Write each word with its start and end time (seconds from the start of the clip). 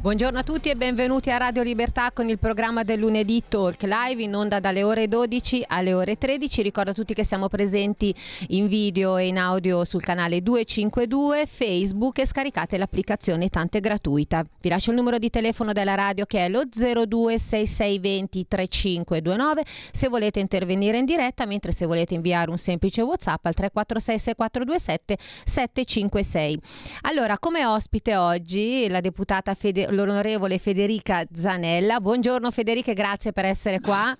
Buongiorno 0.00 0.38
a 0.38 0.44
tutti 0.44 0.70
e 0.70 0.76
benvenuti 0.76 1.28
a 1.28 1.38
Radio 1.38 1.60
Libertà 1.62 2.12
con 2.12 2.28
il 2.28 2.38
programma 2.38 2.84
del 2.84 3.00
lunedì 3.00 3.42
Talk 3.48 3.82
Live 3.82 4.22
in 4.22 4.32
onda 4.32 4.60
dalle 4.60 4.84
ore 4.84 5.08
12 5.08 5.64
alle 5.66 5.92
ore 5.92 6.16
13. 6.16 6.62
Ricordo 6.62 6.92
a 6.92 6.94
tutti 6.94 7.14
che 7.14 7.24
siamo 7.24 7.48
presenti 7.48 8.14
in 8.50 8.68
video 8.68 9.16
e 9.16 9.26
in 9.26 9.38
audio 9.38 9.84
sul 9.84 10.00
canale 10.00 10.40
252 10.40 11.46
Facebook 11.46 12.20
e 12.20 12.26
scaricate 12.28 12.78
l'applicazione 12.78 13.48
Tante 13.48 13.80
gratuita. 13.80 14.44
Vi 14.60 14.68
lascio 14.68 14.90
il 14.90 14.96
numero 14.96 15.18
di 15.18 15.30
telefono 15.30 15.72
della 15.72 15.96
radio 15.96 16.26
che 16.26 16.44
è 16.44 16.48
lo 16.48 16.62
026620 16.72 18.46
3529 18.46 19.64
se 19.90 20.06
volete 20.06 20.38
intervenire 20.38 20.98
in 20.98 21.06
diretta, 21.06 21.44
mentre 21.44 21.72
se 21.72 21.86
volete 21.86 22.14
inviare 22.14 22.50
un 22.50 22.58
semplice 22.58 23.02
WhatsApp 23.02 23.44
al 23.46 23.54
346 23.54 24.18
6427 24.20 25.18
756. 25.44 26.60
Allora, 27.02 27.36
come 27.40 27.66
ospite 27.66 28.14
oggi 28.14 28.86
la 28.88 29.00
deputata 29.00 29.54
Fede 29.54 29.86
l'onorevole 29.90 30.58
Federica 30.58 31.24
Zanella. 31.32 32.00
Buongiorno 32.00 32.50
Federica, 32.50 32.92
grazie 32.92 33.32
per 33.32 33.44
essere 33.44 33.80
qua. 33.80 34.16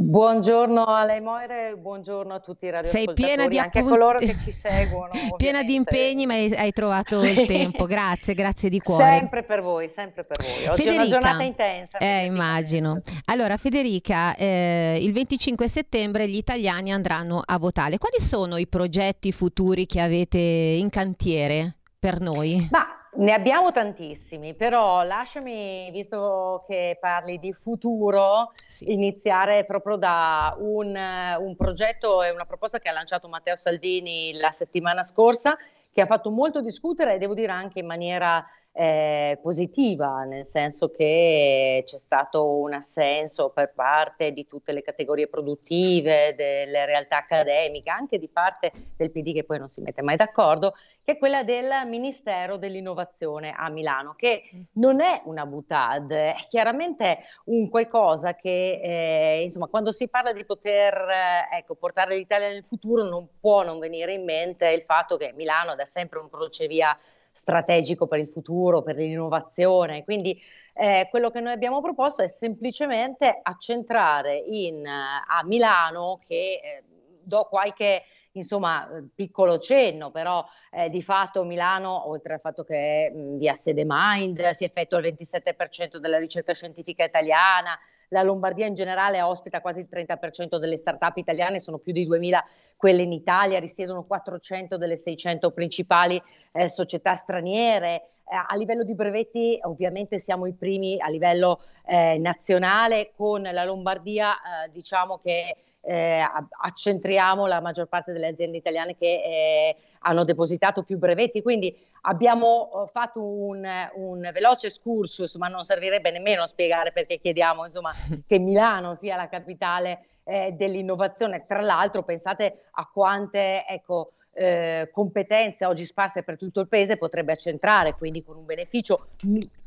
Buongiorno 0.00 0.84
a 0.84 1.04
lei 1.04 1.20
Moire, 1.20 1.74
buongiorno 1.76 2.32
a 2.32 2.38
tutti 2.38 2.66
i 2.66 2.70
radioascoltatori, 2.70 3.20
Sei 3.20 3.26
piena 3.26 3.48
di 3.48 3.58
anche 3.58 3.80
a 3.80 3.82
coloro 3.82 4.18
che 4.18 4.36
ci 4.38 4.52
seguono. 4.52 5.10
piena 5.36 5.64
di 5.64 5.74
impegni, 5.74 6.24
ma 6.24 6.34
hai 6.34 6.72
trovato 6.72 7.16
sì. 7.16 7.36
il 7.36 7.46
tempo. 7.48 7.84
Grazie, 7.86 8.34
grazie 8.34 8.68
di 8.68 8.78
cuore. 8.78 9.04
Sempre 9.04 9.42
per 9.42 9.60
voi, 9.60 9.88
sempre 9.88 10.22
per 10.22 10.36
voi. 10.40 10.68
Oggi 10.68 10.82
Federica, 10.82 10.92
è 10.92 10.94
una 10.94 11.06
giornata 11.06 11.42
intensa. 11.42 11.98
Eh, 11.98 12.26
immagino. 12.26 13.00
Allora, 13.24 13.56
Federica, 13.56 14.36
eh, 14.36 14.98
il 15.00 15.12
25 15.12 15.66
settembre 15.66 16.28
gli 16.28 16.36
italiani 16.36 16.92
andranno 16.92 17.42
a 17.44 17.58
votare. 17.58 17.98
Quali 17.98 18.20
sono 18.20 18.56
i 18.56 18.68
progetti 18.68 19.32
futuri 19.32 19.84
che 19.86 20.00
avete 20.00 20.38
in 20.38 20.90
cantiere 20.90 21.74
per 21.98 22.20
noi? 22.20 22.68
Ma 22.70 22.97
ne 23.18 23.32
abbiamo 23.32 23.72
tantissimi, 23.72 24.54
però 24.54 25.02
lasciami, 25.02 25.90
visto 25.90 26.64
che 26.66 26.96
parli 27.00 27.38
di 27.38 27.52
futuro, 27.52 28.52
sì. 28.68 28.92
iniziare 28.92 29.64
proprio 29.64 29.96
da 29.96 30.56
un, 30.58 30.96
un 30.96 31.56
progetto 31.56 32.22
e 32.22 32.30
una 32.30 32.44
proposta 32.44 32.78
che 32.78 32.88
ha 32.88 32.92
lanciato 32.92 33.28
Matteo 33.28 33.56
Salvini 33.56 34.34
la 34.34 34.50
settimana 34.50 35.02
scorsa, 35.02 35.56
che 35.98 36.04
ha 36.04 36.06
fatto 36.06 36.30
molto 36.30 36.60
discutere 36.60 37.14
e 37.14 37.18
devo 37.18 37.34
dire 37.34 37.50
anche 37.50 37.80
in 37.80 37.86
maniera 37.86 38.46
eh, 38.70 39.36
positiva, 39.42 40.22
nel 40.22 40.46
senso 40.46 40.92
che 40.92 41.82
c'è 41.84 41.98
stato 41.98 42.54
un 42.58 42.72
assenso 42.72 43.50
per 43.50 43.72
parte 43.74 44.30
di 44.30 44.46
tutte 44.46 44.70
le 44.70 44.82
categorie 44.82 45.26
produttive, 45.26 46.36
delle 46.36 46.86
realtà 46.86 47.16
accademiche, 47.16 47.90
anche 47.90 48.20
di 48.20 48.28
parte 48.28 48.70
del 48.96 49.10
PD 49.10 49.34
che 49.34 49.42
poi 49.42 49.58
non 49.58 49.68
si 49.68 49.80
mette 49.80 50.02
mai 50.02 50.14
d'accordo, 50.14 50.72
che 51.02 51.14
è 51.14 51.18
quella 51.18 51.42
del 51.42 51.68
Ministero 51.86 52.58
dell'Innovazione 52.58 53.52
a 53.56 53.68
Milano, 53.68 54.14
che 54.14 54.44
non 54.74 55.00
è 55.00 55.22
una 55.24 55.46
butad, 55.46 56.12
è 56.12 56.36
chiaramente 56.48 57.18
un 57.46 57.68
qualcosa 57.68 58.36
che, 58.36 58.80
eh, 58.80 59.42
insomma, 59.42 59.66
quando 59.66 59.90
si 59.90 60.08
parla 60.08 60.32
di 60.32 60.44
poter 60.44 60.94
eh, 60.94 61.56
ecco, 61.56 61.74
portare 61.74 62.14
l'Italia 62.14 62.50
nel 62.50 62.64
futuro 62.64 63.02
non 63.02 63.30
può 63.40 63.64
non 63.64 63.80
venire 63.80 64.12
in 64.12 64.22
mente 64.22 64.68
il 64.68 64.82
fatto 64.82 65.16
che 65.16 65.32
Milano 65.34 65.74
da 65.74 65.86
sempre 65.88 66.18
un 66.20 66.30
crocevia 66.30 66.96
strategico 67.32 68.06
per 68.06 68.18
il 68.18 68.28
futuro, 68.28 68.82
per 68.82 68.96
l'innovazione. 68.96 70.04
Quindi 70.04 70.40
eh, 70.74 71.06
quello 71.10 71.30
che 71.30 71.40
noi 71.40 71.52
abbiamo 71.52 71.80
proposto 71.80 72.22
è 72.22 72.28
semplicemente 72.28 73.40
accentrare 73.42 74.36
in, 74.36 74.84
a 74.86 75.42
Milano, 75.44 76.18
che 76.24 76.60
eh, 76.62 76.82
do 77.22 77.44
qualche 77.44 78.02
insomma, 78.32 78.88
piccolo 79.14 79.58
cenno, 79.58 80.10
però 80.10 80.44
eh, 80.70 80.88
di 80.90 81.02
fatto 81.02 81.44
Milano, 81.44 82.08
oltre 82.08 82.34
al 82.34 82.40
fatto 82.40 82.64
che 82.64 83.12
mh, 83.14 83.36
via 83.36 83.52
sede 83.54 83.84
Mind 83.86 84.50
si 84.50 84.64
effettua 84.64 84.98
il 84.98 85.14
27% 85.18 85.96
della 85.98 86.18
ricerca 86.18 86.54
scientifica 86.54 87.04
italiana, 87.04 87.78
la 88.08 88.22
Lombardia 88.22 88.66
in 88.66 88.74
generale 88.74 89.20
ospita 89.22 89.60
quasi 89.60 89.80
il 89.80 89.88
30% 89.90 90.58
delle 90.58 90.76
start-up 90.76 91.16
italiane, 91.16 91.60
sono 91.60 91.78
più 91.78 91.92
di 91.92 92.06
2000 92.06 92.44
quelle 92.76 93.02
in 93.02 93.12
Italia, 93.12 93.58
risiedono 93.58 94.04
400 94.04 94.76
delle 94.76 94.96
600 94.96 95.50
principali 95.50 96.22
eh, 96.52 96.68
società 96.68 97.14
straniere. 97.14 98.02
Eh, 98.30 98.36
a 98.46 98.54
livello 98.56 98.84
di 98.84 98.94
brevetti 98.94 99.58
ovviamente 99.62 100.18
siamo 100.18 100.46
i 100.46 100.52
primi 100.52 101.00
a 101.00 101.08
livello 101.08 101.60
eh, 101.86 102.18
nazionale, 102.18 103.12
con 103.16 103.42
la 103.42 103.64
Lombardia 103.64 104.34
eh, 104.34 104.70
diciamo 104.70 105.18
che 105.18 105.56
eh, 105.88 106.22
accentriamo 106.60 107.46
la 107.46 107.62
maggior 107.62 107.86
parte 107.86 108.12
delle 108.12 108.26
aziende 108.26 108.58
italiane 108.58 108.94
che 108.94 109.06
eh, 109.06 109.76
hanno 110.00 110.24
depositato 110.24 110.82
più 110.82 110.98
brevetti, 110.98 111.40
quindi 111.40 111.74
abbiamo 112.02 112.68
eh, 112.84 112.90
fatto 112.90 113.22
un, 113.22 113.66
un, 113.94 114.30
veloce 114.32 114.66
excursus, 114.66 115.36
ma 115.36 115.48
non 115.48 115.64
servirebbe 115.64 116.10
nemmeno 116.10 116.42
a 116.42 116.46
spiegare 116.46 116.92
perché 116.92 117.16
chiediamo 117.16 117.64
insomma, 117.64 117.92
che 118.26 118.38
Milano 118.38 118.92
sia 118.94 119.16
la 119.16 119.28
capitale 119.28 120.04
eh, 120.24 120.52
dell'innovazione. 120.52 121.46
Tra 121.46 121.62
l'altro 121.62 122.02
pensate 122.02 122.64
a 122.72 122.86
quante 122.92 123.64
ecco, 123.66 124.12
eh, 124.38 124.88
competenze 124.92 125.64
oggi 125.66 125.84
sparse 125.84 126.22
per 126.22 126.36
tutto 126.36 126.60
il 126.60 126.68
paese 126.68 126.96
potrebbe 126.96 127.32
accentrare, 127.32 127.94
quindi 127.94 128.22
con 128.22 128.36
un 128.36 128.44
beneficio 128.44 129.04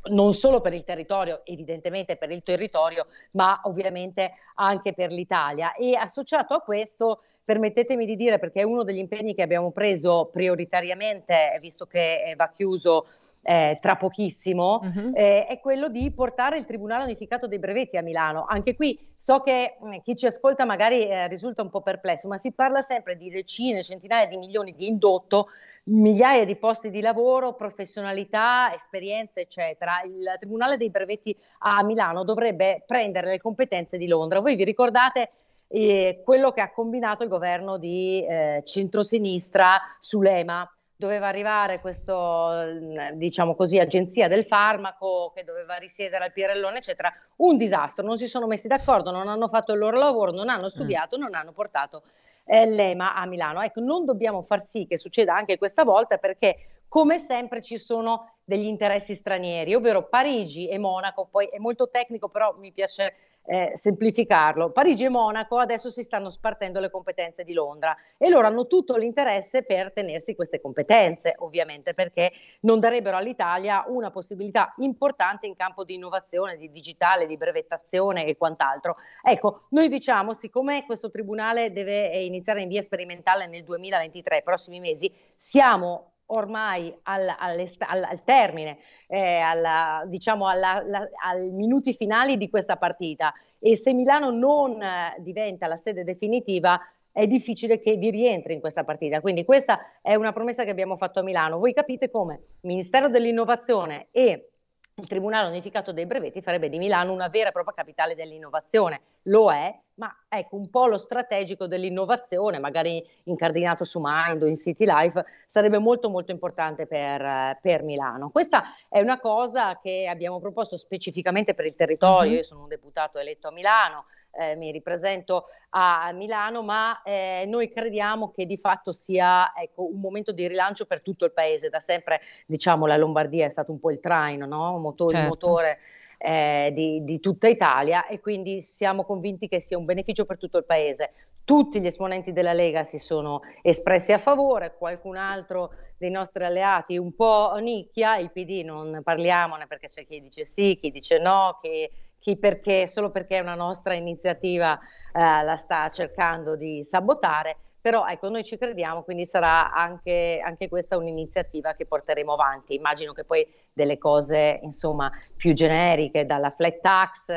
non 0.03 0.33
solo 0.33 0.61
per 0.61 0.73
il 0.73 0.83
territorio, 0.83 1.41
evidentemente 1.43 2.15
per 2.15 2.31
il 2.31 2.41
territorio, 2.41 3.07
ma 3.31 3.59
ovviamente 3.65 4.33
anche 4.55 4.93
per 4.93 5.11
l'Italia. 5.11 5.73
E 5.73 5.95
associato 5.95 6.53
a 6.53 6.61
questo, 6.61 7.23
permettetemi 7.43 8.05
di 8.05 8.15
dire, 8.15 8.39
perché 8.39 8.61
è 8.61 8.63
uno 8.63 8.83
degli 8.83 8.97
impegni 8.97 9.33
che 9.33 9.41
abbiamo 9.41 9.71
preso 9.71 10.29
prioritariamente, 10.31 11.57
visto 11.61 11.85
che 11.85 12.33
va 12.37 12.49
chiuso 12.49 13.05
eh, 13.43 13.77
tra 13.81 13.95
pochissimo, 13.95 14.79
uh-huh. 14.81 15.11
eh, 15.13 15.47
è 15.47 15.59
quello 15.59 15.89
di 15.89 16.11
portare 16.11 16.57
il 16.57 16.65
Tribunale 16.65 17.05
Unificato 17.05 17.47
dei 17.47 17.59
Brevetti 17.59 17.97
a 17.97 18.01
Milano. 18.01 18.45
Anche 18.47 18.75
qui 18.75 18.97
so 19.15 19.41
che 19.41 19.77
mh, 19.79 19.87
mm, 19.87 19.97
chi 20.03 20.15
ci 20.15 20.27
ascolta 20.27 20.63
magari 20.63 21.07
eh, 21.07 21.27
risulta 21.27 21.61
un 21.61 21.69
po' 21.69 21.81
perplesso, 21.81 22.27
ma 22.27 22.37
si 22.37 22.51
parla 22.51 22.81
sempre 22.81 23.17
di 23.17 23.29
decine, 23.29 23.83
centinaia 23.83 24.27
di 24.27 24.37
milioni 24.37 24.75
di 24.75 24.87
indotto, 24.87 25.47
migliaia 25.85 26.45
di 26.45 26.55
posti 26.55 26.91
di 26.91 27.01
lavoro, 27.01 27.55
professionalità, 27.55 28.71
esperienze, 28.73 29.41
eccetera. 29.41 30.01
Il 30.05 30.35
Tribunale 30.37 30.77
dei 30.77 30.91
Brevetti 30.91 31.35
a 31.59 31.83
Milano 31.83 32.23
dovrebbe 32.23 32.83
prendere 32.85 33.31
le 33.31 33.39
competenze 33.39 33.97
di 33.97 34.07
Londra. 34.07 34.39
Voi 34.39 34.55
vi 34.55 34.63
ricordate 34.63 35.31
eh, 35.71 36.21
quello 36.23 36.51
che 36.51 36.61
ha 36.61 36.71
combinato 36.71 37.23
il 37.23 37.29
governo 37.29 37.77
di 37.77 38.25
eh, 38.25 38.61
centrosinistra 38.65 39.79
sull'EMA? 39.99 40.69
doveva 41.01 41.27
arrivare 41.27 41.81
questa, 41.81 42.67
diciamo 43.13 43.55
così, 43.55 43.79
agenzia 43.79 44.27
del 44.27 44.45
farmaco 44.45 45.31
che 45.33 45.43
doveva 45.43 45.73
risiedere 45.77 46.25
al 46.25 46.31
Pirellone, 46.31 46.77
eccetera. 46.77 47.11
Un 47.37 47.57
disastro, 47.57 48.05
non 48.05 48.19
si 48.19 48.27
sono 48.27 48.45
messi 48.45 48.67
d'accordo, 48.67 49.09
non 49.09 49.27
hanno 49.27 49.47
fatto 49.47 49.73
il 49.73 49.79
loro 49.79 49.97
lavoro, 49.97 50.31
non 50.31 50.47
hanno 50.47 50.69
studiato, 50.69 51.17
non 51.17 51.33
hanno 51.33 51.53
portato 51.53 52.03
eh, 52.45 52.67
l'EMA 52.67 53.15
a 53.15 53.25
Milano. 53.25 53.63
Ecco, 53.63 53.79
non 53.79 54.05
dobbiamo 54.05 54.43
far 54.43 54.61
sì 54.61 54.85
che 54.85 54.99
succeda 54.99 55.35
anche 55.35 55.57
questa 55.57 55.83
volta 55.83 56.17
perché 56.17 56.80
come 56.91 57.19
sempre 57.19 57.61
ci 57.61 57.77
sono 57.77 58.29
degli 58.43 58.65
interessi 58.65 59.15
stranieri, 59.15 59.73
ovvero 59.73 60.09
Parigi 60.09 60.67
e 60.67 60.77
Monaco, 60.77 61.25
poi 61.31 61.45
è 61.45 61.57
molto 61.57 61.89
tecnico 61.89 62.27
però 62.27 62.53
mi 62.57 62.73
piace 62.73 63.13
eh, 63.45 63.71
semplificarlo, 63.75 64.71
Parigi 64.71 65.05
e 65.05 65.09
Monaco 65.09 65.57
adesso 65.57 65.89
si 65.89 66.03
stanno 66.03 66.29
spartendo 66.29 66.81
le 66.81 66.89
competenze 66.89 67.45
di 67.45 67.53
Londra 67.53 67.95
e 68.17 68.27
loro 68.27 68.47
hanno 68.47 68.67
tutto 68.67 68.97
l'interesse 68.97 69.63
per 69.63 69.93
tenersi 69.93 70.35
queste 70.35 70.59
competenze, 70.59 71.35
ovviamente 71.37 71.93
perché 71.93 72.33
non 72.63 72.81
darebbero 72.81 73.15
all'Italia 73.15 73.85
una 73.87 74.11
possibilità 74.11 74.73
importante 74.79 75.47
in 75.47 75.55
campo 75.55 75.85
di 75.85 75.93
innovazione, 75.93 76.57
di 76.57 76.69
digitale, 76.71 77.25
di 77.25 77.37
brevettazione 77.37 78.25
e 78.25 78.35
quant'altro. 78.35 78.97
Ecco, 79.23 79.67
noi 79.69 79.87
diciamo, 79.87 80.33
siccome 80.33 80.85
questo 80.85 81.09
tribunale 81.09 81.71
deve 81.71 82.21
iniziare 82.21 82.63
in 82.63 82.67
via 82.67 82.81
sperimentale 82.81 83.47
nel 83.47 83.63
2023, 83.63 84.41
prossimi 84.41 84.81
mesi, 84.81 85.09
siamo 85.37 86.07
ormai 86.33 86.93
al, 87.03 87.27
al, 87.37 87.67
al, 87.87 88.23
termine, 88.23 88.77
eh, 89.07 89.39
alla, 89.39 90.03
diciamo 90.05 90.47
alla, 90.47 90.83
la, 90.85 91.07
ai 91.25 91.49
minuti 91.49 91.93
finali 91.93 92.37
di 92.37 92.49
questa 92.49 92.77
partita 92.77 93.33
e 93.59 93.75
se 93.75 93.93
Milano 93.93 94.31
non 94.31 94.81
eh, 94.81 95.15
diventa 95.19 95.67
la 95.67 95.77
sede 95.77 96.03
definitiva 96.03 96.79
è 97.13 97.27
difficile 97.27 97.77
che 97.77 97.97
vi 97.97 98.09
rientri 98.09 98.53
in 98.53 98.61
questa 98.61 98.85
partita. 98.85 99.19
Quindi 99.19 99.43
questa 99.43 99.79
è 100.01 100.15
una 100.15 100.31
promessa 100.31 100.63
che 100.63 100.69
abbiamo 100.69 100.95
fatto 100.95 101.19
a 101.19 101.23
Milano. 101.23 101.59
Voi 101.59 101.73
capite 101.73 102.09
come 102.09 102.41
Ministero 102.61 103.09
dell'Innovazione 103.09 104.07
e 104.11 104.51
il 104.95 105.07
Tribunale 105.07 105.49
Unificato 105.49 105.91
dei 105.91 106.05
Brevetti 106.05 106.41
farebbe 106.41 106.69
di 106.69 106.77
Milano 106.77 107.11
una 107.11 107.27
vera 107.27 107.49
e 107.49 107.51
propria 107.51 107.73
capitale 107.73 108.15
dell'innovazione 108.15 109.01
lo 109.23 109.51
è, 109.51 109.77
ma 109.95 110.11
ecco 110.27 110.55
un 110.55 110.69
polo 110.69 110.97
strategico 110.97 111.67
dell'innovazione, 111.67 112.57
magari 112.57 113.05
incardinato 113.25 113.83
su 113.83 113.99
Mind 114.01 114.41
o 114.41 114.47
in 114.47 114.55
City 114.55 114.85
Life, 114.85 115.23
sarebbe 115.45 115.77
molto 115.77 116.09
molto 116.09 116.31
importante 116.31 116.87
per, 116.87 117.59
per 117.61 117.83
Milano. 117.83 118.31
Questa 118.31 118.63
è 118.89 118.99
una 118.99 119.19
cosa 119.19 119.79
che 119.79 120.07
abbiamo 120.09 120.39
proposto 120.39 120.75
specificamente 120.75 121.53
per 121.53 121.65
il 121.65 121.75
territorio, 121.75 122.31
uh-huh. 122.31 122.37
io 122.37 122.43
sono 122.43 122.61
un 122.63 122.67
deputato 122.67 123.19
eletto 123.19 123.49
a 123.49 123.51
Milano, 123.51 124.05
eh, 124.31 124.55
mi 124.55 124.71
ripresento 124.71 125.47
a 125.71 126.11
Milano, 126.13 126.63
ma 126.63 127.01
eh, 127.03 127.45
noi 127.47 127.69
crediamo 127.69 128.31
che 128.31 128.45
di 128.45 128.57
fatto 128.57 128.91
sia 128.91 129.53
ecco, 129.53 129.85
un 129.85 129.99
momento 129.99 130.31
di 130.31 130.47
rilancio 130.47 130.85
per 130.85 131.01
tutto 131.01 131.25
il 131.25 131.31
paese. 131.31 131.69
Da 131.69 131.79
sempre 131.79 132.21
diciamo 132.47 132.85
la 132.85 132.97
Lombardia 132.97 133.45
è 133.45 133.49
stato 133.49 133.71
un 133.71 133.79
po' 133.79 133.91
il 133.91 133.99
traino, 133.99 134.45
no? 134.45 134.79
Motor, 134.79 135.11
certo. 135.11 135.21
il 135.21 135.27
motore 135.27 135.77
eh, 136.21 136.71
di, 136.73 137.03
di, 137.03 137.19
tutta 137.19 137.47
Italia 137.47 138.05
e 138.05 138.19
quindi 138.19 138.61
siamo 138.61 139.03
convinti 139.03 139.47
che 139.47 139.59
sia 139.59 139.77
un 139.77 139.85
beneficio 139.85 140.25
per 140.25 140.37
tutto 140.37 140.57
il 140.57 140.65
Paese. 140.65 141.13
Tutti 141.43 141.81
gli 141.81 141.87
esponenti 141.87 142.31
della 142.31 142.53
Lega 142.53 142.83
si 142.83 142.99
sono 142.99 143.39
espressi 143.63 144.13
a 144.13 144.19
favore, 144.19 144.75
qualcun 144.77 145.17
altro 145.17 145.71
dei 145.97 146.11
nostri 146.11 146.45
alleati 146.45 146.97
un 146.97 147.15
po' 147.15 147.55
nicchia, 147.55 148.17
il 148.17 148.31
PD 148.31 148.63
non 148.63 149.01
parliamone 149.03 149.65
perché 149.65 149.87
c'è 149.87 150.05
chi 150.05 150.21
dice 150.21 150.45
sì, 150.45 150.77
chi 150.79 150.91
dice 150.91 151.17
no, 151.17 151.57
chi, 151.61 151.89
chi 152.19 152.37
perché, 152.37 152.85
solo 152.85 153.09
perché 153.09 153.37
è 153.37 153.41
una 153.41 153.55
nostra 153.55 153.95
iniziativa 153.95 154.77
eh, 154.77 155.43
la 155.43 155.55
sta 155.55 155.89
cercando 155.89 156.55
di 156.55 156.83
sabotare 156.83 157.57
però 157.81 158.05
ecco, 158.05 158.29
noi 158.29 158.43
ci 158.43 158.57
crediamo, 158.57 159.01
quindi 159.01 159.25
sarà 159.25 159.73
anche, 159.73 160.39
anche, 160.43 160.69
questa 160.69 160.97
un'iniziativa 160.97 161.73
che 161.73 161.85
porteremo 161.85 162.33
avanti. 162.33 162.75
Immagino 162.75 163.11
che 163.11 163.23
poi 163.23 163.45
delle 163.73 163.97
cose 163.97 164.59
insomma 164.61 165.11
più 165.35 165.53
generiche, 165.53 166.25
dalla 166.25 166.51
flat 166.51 166.79
tax 166.79 167.33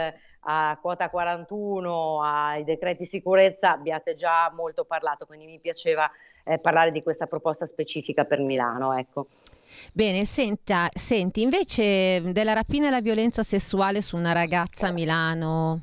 a 0.47 0.79
quota 0.81 1.09
41, 1.09 2.23
ai 2.23 2.65
decreti 2.65 3.07
sicurezza, 3.07 3.73
abbiate 3.73 4.15
già 4.15 4.53
molto 4.55 4.85
parlato, 4.85 5.25
quindi 5.25 5.47
mi 5.47 5.59
piaceva 5.59 6.11
eh, 6.45 6.59
parlare 6.59 6.93
di 6.93 7.03
questa 7.03 7.27
proposta 7.27 7.65
specifica 7.65 8.25
per 8.25 8.41
Milano. 8.41 8.93
Ecco. 8.97 9.29
Bene, 9.93 10.25
senta, 10.27 10.89
senti, 10.93 11.41
invece 11.41 12.33
della 12.33 12.53
rapina 12.53 12.89
e 12.89 12.91
la 12.91 13.01
violenza 13.01 13.43
sessuale 13.43 14.03
su 14.03 14.17
una 14.17 14.33
ragazza 14.33 14.89
a 14.89 14.93
Milano, 14.93 15.81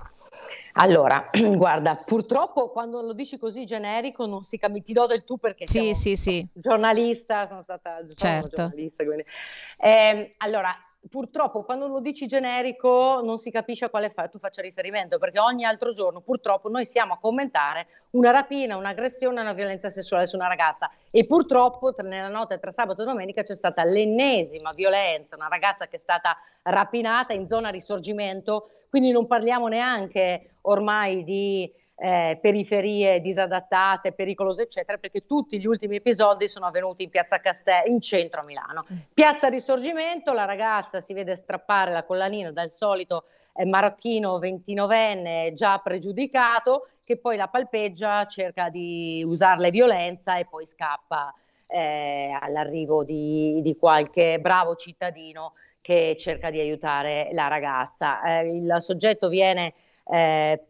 allora, 0.73 1.29
guarda, 1.55 1.95
purtroppo 1.95 2.69
quando 2.69 3.01
lo 3.01 3.13
dici 3.13 3.37
così 3.37 3.65
generico 3.65 4.25
non 4.25 4.43
si 4.43 4.57
capisce, 4.57 4.83
ti 4.83 4.93
do 4.93 5.07
del 5.07 5.23
tu 5.23 5.37
perché 5.37 5.67
sì, 5.67 5.93
sì, 5.93 6.15
sì. 6.15 6.45
giornalista, 6.53 7.45
sono 7.45 7.61
stata 7.61 7.99
certo. 8.13 8.55
giornalista. 8.55 9.03
Quindi. 9.03 9.25
Eh, 9.77 10.33
allora, 10.37 10.75
purtroppo 11.09 11.63
quando 11.63 11.87
lo 11.87 11.99
dici 11.99 12.27
generico 12.27 13.21
non 13.23 13.37
si 13.37 13.49
capisce 13.51 13.85
a 13.85 13.89
quale 13.89 14.09
fa- 14.09 14.27
tu 14.27 14.37
faccia 14.37 14.61
riferimento, 14.61 15.17
perché 15.17 15.39
ogni 15.39 15.65
altro 15.65 15.91
giorno 15.91 16.21
purtroppo 16.21 16.69
noi 16.69 16.85
siamo 16.85 17.13
a 17.13 17.19
commentare 17.19 17.87
una 18.11 18.31
rapina, 18.31 18.77
un'aggressione, 18.77 19.41
una 19.41 19.53
violenza 19.53 19.89
sessuale 19.89 20.27
su 20.27 20.35
una 20.35 20.47
ragazza. 20.47 20.89
E 21.09 21.25
purtroppo 21.25 21.93
tra, 21.93 22.07
nella 22.07 22.29
notte 22.29 22.59
tra 22.59 22.71
sabato 22.71 23.01
e 23.01 23.05
domenica 23.05 23.43
c'è 23.43 23.55
stata 23.55 23.83
l'ennesima 23.83 24.73
violenza, 24.73 25.35
una 25.35 25.47
ragazza 25.47 25.87
che 25.87 25.95
è 25.95 25.99
stata 25.99 26.37
rapinata 26.63 27.33
in 27.33 27.47
zona 27.47 27.69
risorgimento, 27.69 28.69
quindi 28.89 29.11
non 29.11 29.27
parliamo 29.27 29.67
neanche 29.67 30.57
ormai 30.61 31.23
di 31.23 31.71
eh, 32.03 32.39
periferie 32.41 33.21
disadattate, 33.21 34.13
pericolose, 34.13 34.63
eccetera, 34.63 34.97
perché 34.97 35.27
tutti 35.27 35.59
gli 35.59 35.67
ultimi 35.67 35.97
episodi 35.97 36.47
sono 36.47 36.65
avvenuti 36.65 37.03
in 37.03 37.11
piazza 37.11 37.39
Castello, 37.39 37.91
in 37.91 38.01
centro 38.01 38.41
a 38.41 38.43
Milano. 38.43 38.85
Mm. 38.91 38.97
Piazza 39.13 39.49
Risorgimento, 39.49 40.33
la 40.33 40.45
ragazza 40.45 40.99
si 40.99 41.13
vede 41.13 41.35
strappare 41.35 41.91
la 41.91 42.03
collanina 42.03 42.51
dal 42.51 42.71
solito 42.71 43.23
eh, 43.53 43.65
marocchino 43.65 44.39
29enne 44.39 45.53
già 45.53 45.77
pregiudicato, 45.77 46.87
che 47.03 47.17
poi 47.17 47.37
la 47.37 47.49
palpeggia, 47.49 48.25
cerca 48.25 48.69
di 48.69 49.23
usarle 49.23 49.69
violenza 49.69 50.37
e 50.37 50.47
poi 50.49 50.65
scappa 50.65 51.31
eh, 51.67 52.35
all'arrivo 52.41 53.03
di, 53.03 53.61
di 53.61 53.75
qualche 53.77 54.39
bravo 54.39 54.73
cittadino 54.73 55.53
che 55.81 56.15
cerca 56.17 56.49
di 56.49 56.59
aiutare 56.59 57.29
la 57.33 57.47
ragazza. 57.47 58.23
Eh, 58.23 58.55
il 58.55 58.75
soggetto 58.79 59.29
viene 59.29 59.73
eh, 60.11 60.65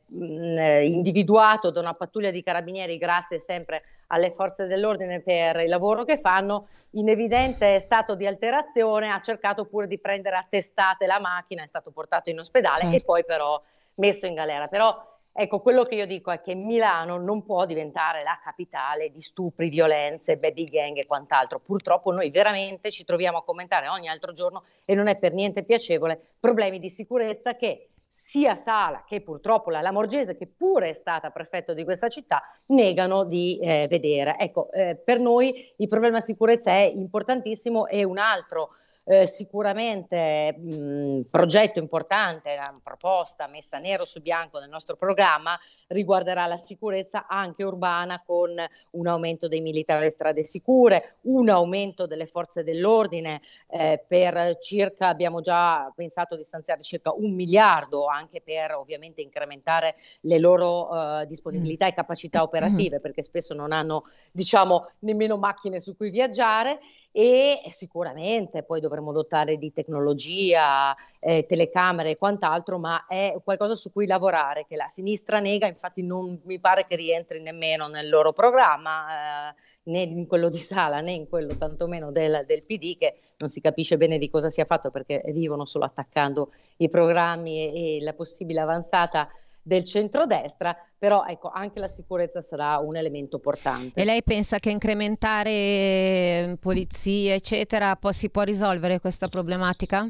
individuato 0.85 1.71
da 1.71 1.79
una 1.79 1.95
pattuglia 1.95 2.29
di 2.29 2.43
carabinieri 2.43 2.97
grazie 2.97 3.39
sempre 3.39 3.81
alle 4.07 4.29
forze 4.29 4.67
dell'ordine 4.67 5.21
per 5.21 5.61
il 5.61 5.69
lavoro 5.69 6.03
che 6.03 6.17
fanno, 6.17 6.67
in 6.91 7.09
evidente 7.09 7.79
stato 7.79 8.13
di 8.13 8.27
alterazione 8.27 9.09
ha 9.09 9.19
cercato 9.19 9.65
pure 9.65 9.87
di 9.87 9.99
prendere 9.99 10.35
a 10.35 10.45
testate 10.47 11.07
la 11.07 11.19
macchina, 11.19 11.63
è 11.63 11.67
stato 11.67 11.89
portato 11.89 12.29
in 12.29 12.37
ospedale 12.37 12.81
certo. 12.81 12.95
e 12.97 13.01
poi 13.01 13.25
però 13.25 13.59
messo 13.95 14.27
in 14.27 14.35
galera. 14.35 14.67
Però 14.67 15.09
Ecco, 15.33 15.61
quello 15.61 15.85
che 15.85 15.95
io 15.95 16.05
dico 16.05 16.29
è 16.29 16.41
che 16.41 16.55
Milano 16.55 17.17
non 17.17 17.43
può 17.43 17.65
diventare 17.65 18.21
la 18.21 18.37
capitale 18.43 19.11
di 19.11 19.21
stupri, 19.21 19.69
violenze, 19.69 20.35
baby 20.35 20.65
gang 20.65 20.97
e 20.97 21.05
quant'altro. 21.05 21.59
Purtroppo 21.59 22.11
noi 22.11 22.29
veramente 22.31 22.91
ci 22.91 23.05
troviamo 23.05 23.37
a 23.37 23.43
commentare 23.43 23.87
ogni 23.87 24.09
altro 24.09 24.33
giorno 24.33 24.63
e 24.83 24.93
non 24.93 25.07
è 25.07 25.17
per 25.17 25.31
niente 25.31 25.63
piacevole 25.63 26.19
problemi 26.37 26.79
di 26.79 26.89
sicurezza 26.89 27.55
che 27.55 27.90
sia 28.13 28.55
Sala 28.55 29.05
che 29.07 29.21
purtroppo 29.21 29.69
la 29.69 29.79
Lamorgese, 29.79 30.35
che 30.35 30.45
pure 30.45 30.89
è 30.89 30.93
stata 30.93 31.29
prefetto 31.29 31.73
di 31.73 31.85
questa 31.85 32.09
città, 32.09 32.43
negano 32.67 33.23
di 33.23 33.57
eh, 33.61 33.87
vedere. 33.89 34.35
Ecco, 34.37 34.69
eh, 34.73 34.97
per 34.97 35.21
noi 35.21 35.73
il 35.77 35.87
problema 35.87 36.19
sicurezza 36.19 36.71
è 36.71 36.91
importantissimo 36.93 37.87
e 37.87 38.03
un 38.03 38.17
altro 38.17 38.71
eh, 39.03 39.25
sicuramente 39.25 40.55
mh, 40.57 41.21
progetto 41.29 41.79
importante, 41.79 42.53
una 42.53 42.79
proposta 42.83 43.47
messa 43.47 43.77
nero 43.79 44.05
su 44.05 44.21
bianco 44.21 44.59
nel 44.59 44.69
nostro 44.69 44.95
programma 44.95 45.57
riguarderà 45.87 46.45
la 46.45 46.57
sicurezza 46.57 47.25
anche 47.27 47.63
urbana 47.63 48.21
con 48.25 48.53
un 48.91 49.07
aumento 49.07 49.47
dei 49.47 49.61
militari 49.61 50.01
alle 50.01 50.09
strade 50.09 50.43
sicure, 50.43 51.17
un 51.21 51.49
aumento 51.49 52.05
delle 52.05 52.25
forze 52.25 52.63
dell'ordine 52.63 53.41
eh, 53.69 54.03
per 54.07 54.57
circa, 54.59 55.07
abbiamo 55.07 55.41
già 55.41 55.91
pensato 55.95 56.35
di 56.35 56.43
stanziare 56.43 56.81
circa 56.81 57.13
un 57.13 57.33
miliardo 57.33 58.05
anche 58.05 58.41
per 58.41 58.75
ovviamente 58.75 59.21
incrementare 59.21 59.95
le 60.21 60.37
loro 60.37 61.21
eh, 61.21 61.25
disponibilità 61.27 61.87
e 61.87 61.93
capacità 61.93 62.43
operative 62.43 62.99
perché 62.99 63.23
spesso 63.23 63.53
non 63.53 63.71
hanno 63.71 64.03
diciamo 64.31 64.91
nemmeno 64.99 65.37
macchine 65.37 65.79
su 65.79 65.95
cui 65.95 66.09
viaggiare 66.09 66.79
e 67.11 67.61
sicuramente 67.69 68.63
poi 68.63 68.79
dovremo 68.79 69.11
dotare 69.11 69.57
di 69.57 69.73
tecnologia, 69.73 70.95
eh, 71.19 71.45
telecamere 71.45 72.11
e 72.11 72.17
quant'altro, 72.17 72.77
ma 72.77 73.05
è 73.05 73.35
qualcosa 73.43 73.75
su 73.75 73.91
cui 73.91 74.05
lavorare, 74.05 74.65
che 74.67 74.77
la 74.77 74.87
sinistra 74.87 75.39
nega, 75.39 75.67
infatti 75.67 76.03
non 76.03 76.39
mi 76.45 76.59
pare 76.59 76.85
che 76.87 76.95
rientri 76.95 77.41
nemmeno 77.41 77.87
nel 77.87 78.07
loro 78.07 78.31
programma, 78.31 79.49
eh, 79.49 79.55
né 79.83 80.01
in 80.01 80.25
quello 80.25 80.49
di 80.49 80.59
Sala 80.59 81.01
né 81.01 81.11
in 81.11 81.27
quello 81.27 81.55
tantomeno 81.55 82.11
del, 82.11 82.45
del 82.47 82.63
PD, 82.65 82.97
che 82.97 83.17
non 83.37 83.49
si 83.49 83.59
capisce 83.59 83.97
bene 83.97 84.17
di 84.17 84.29
cosa 84.29 84.49
sia 84.49 84.65
fatto 84.65 84.89
perché 84.89 85.21
vivono 85.27 85.65
solo 85.65 85.85
attaccando 85.85 86.51
i 86.77 86.87
programmi 86.87 87.59
e, 87.59 87.97
e 87.97 88.01
la 88.01 88.13
possibile 88.13 88.61
avanzata 88.61 89.27
del 89.61 89.83
centrodestra, 89.83 90.75
però 90.97 91.25
ecco, 91.25 91.49
anche 91.49 91.79
la 91.79 91.87
sicurezza 91.87 92.41
sarà 92.41 92.77
un 92.79 92.95
elemento 92.95 93.39
portante. 93.39 93.99
E 93.99 94.05
lei 94.05 94.23
pensa 94.23 94.59
che 94.59 94.69
incrementare 94.69 95.49
eh, 95.51 96.57
polizie, 96.59 97.35
eccetera, 97.35 97.95
po- 97.95 98.11
si 98.11 98.29
può 98.29 98.41
risolvere 98.43 98.99
questa 98.99 99.27
problematica? 99.27 100.07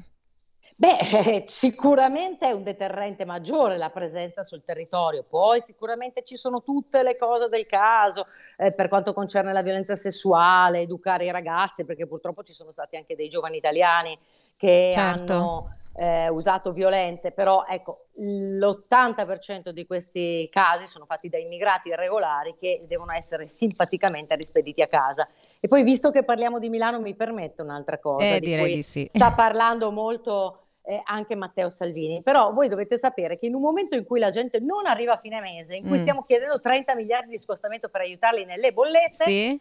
Beh, 0.82 1.44
sicuramente 1.46 2.48
è 2.48 2.52
un 2.54 2.64
deterrente 2.64 3.24
maggiore 3.24 3.78
la 3.78 3.92
presenza 3.92 4.44
sul 4.44 4.64
territorio, 4.66 5.24
poi 5.30 5.62
sicuramente 5.62 6.24
ci 6.24 6.36
sono 6.36 6.64
tutte 6.64 7.04
le 7.04 7.16
cose 7.18 7.50
del 7.50 7.68
caso 7.68 8.26
eh, 8.58 8.72
per 8.72 8.88
quanto 8.88 9.14
concerne 9.14 9.54
la 9.54 9.62
violenza 9.62 9.96
sessuale, 9.96 10.80
educare 10.80 11.26
i 11.26 11.32
ragazzi, 11.32 11.86
perché 11.86 12.08
purtroppo 12.08 12.42
ci 12.42 12.54
sono 12.54 12.72
stati 12.72 12.96
anche 12.96 13.16
dei 13.16 13.30
giovani 13.30 13.58
italiani 13.58 14.18
che 14.58 14.90
certo. 14.92 15.34
hanno 15.34 15.76
eh, 15.94 16.30
usato 16.30 16.72
violenze, 16.72 17.32
però 17.32 17.66
ecco, 17.68 18.06
l'80% 18.16 19.70
di 19.70 19.86
questi 19.86 20.48
casi 20.52 20.86
sono 20.88 21.06
fatti 21.06 21.30
da 21.30 21.38
immigrati 21.38 21.90
irregolari 21.90 22.56
che 22.60 22.84
devono 22.88 23.12
essere 23.14 23.48
simpaticamente 23.48 24.36
rispediti 24.36 24.82
a 24.82 24.88
casa. 24.88 25.28
E 25.60 25.68
poi, 25.68 25.84
visto 25.84 26.12
che 26.12 26.24
parliamo 26.24 26.60
di 26.60 26.70
Milano, 26.70 27.00
mi 27.00 27.16
permetto 27.16 27.64
un'altra 27.64 28.00
cosa. 28.00 28.26
Eh, 28.26 28.40
di 28.40 28.48
direi 28.48 28.76
di 28.76 28.84
sì. 28.84 29.06
Sta 29.10 29.34
parlando 29.34 29.92
molto 29.92 30.60
eh, 30.84 31.02
anche 31.04 31.36
Matteo 31.36 31.70
Salvini. 31.70 32.22
Però 32.22 32.54
voi 32.54 32.68
dovete 32.68 32.98
sapere 32.98 33.38
che 33.38 33.46
in 33.46 33.56
un 33.56 33.62
momento 33.62 33.96
in 33.96 34.06
cui 34.06 34.20
la 34.20 34.30
gente 34.30 34.60
non 34.60 34.86
arriva 34.86 35.14
a 35.14 35.18
fine 35.18 35.40
mese, 35.40 35.76
in 35.76 35.84
cui 35.84 35.98
mm. 35.98 36.02
stiamo 36.02 36.24
chiedendo 36.24 36.60
30 36.60 36.96
miliardi 36.96 37.32
di 37.32 37.38
scostamento 37.38 37.90
per 37.90 38.02
aiutarli 38.02 38.46
nelle 38.46 38.72
bollette, 38.72 39.26
sì 39.26 39.60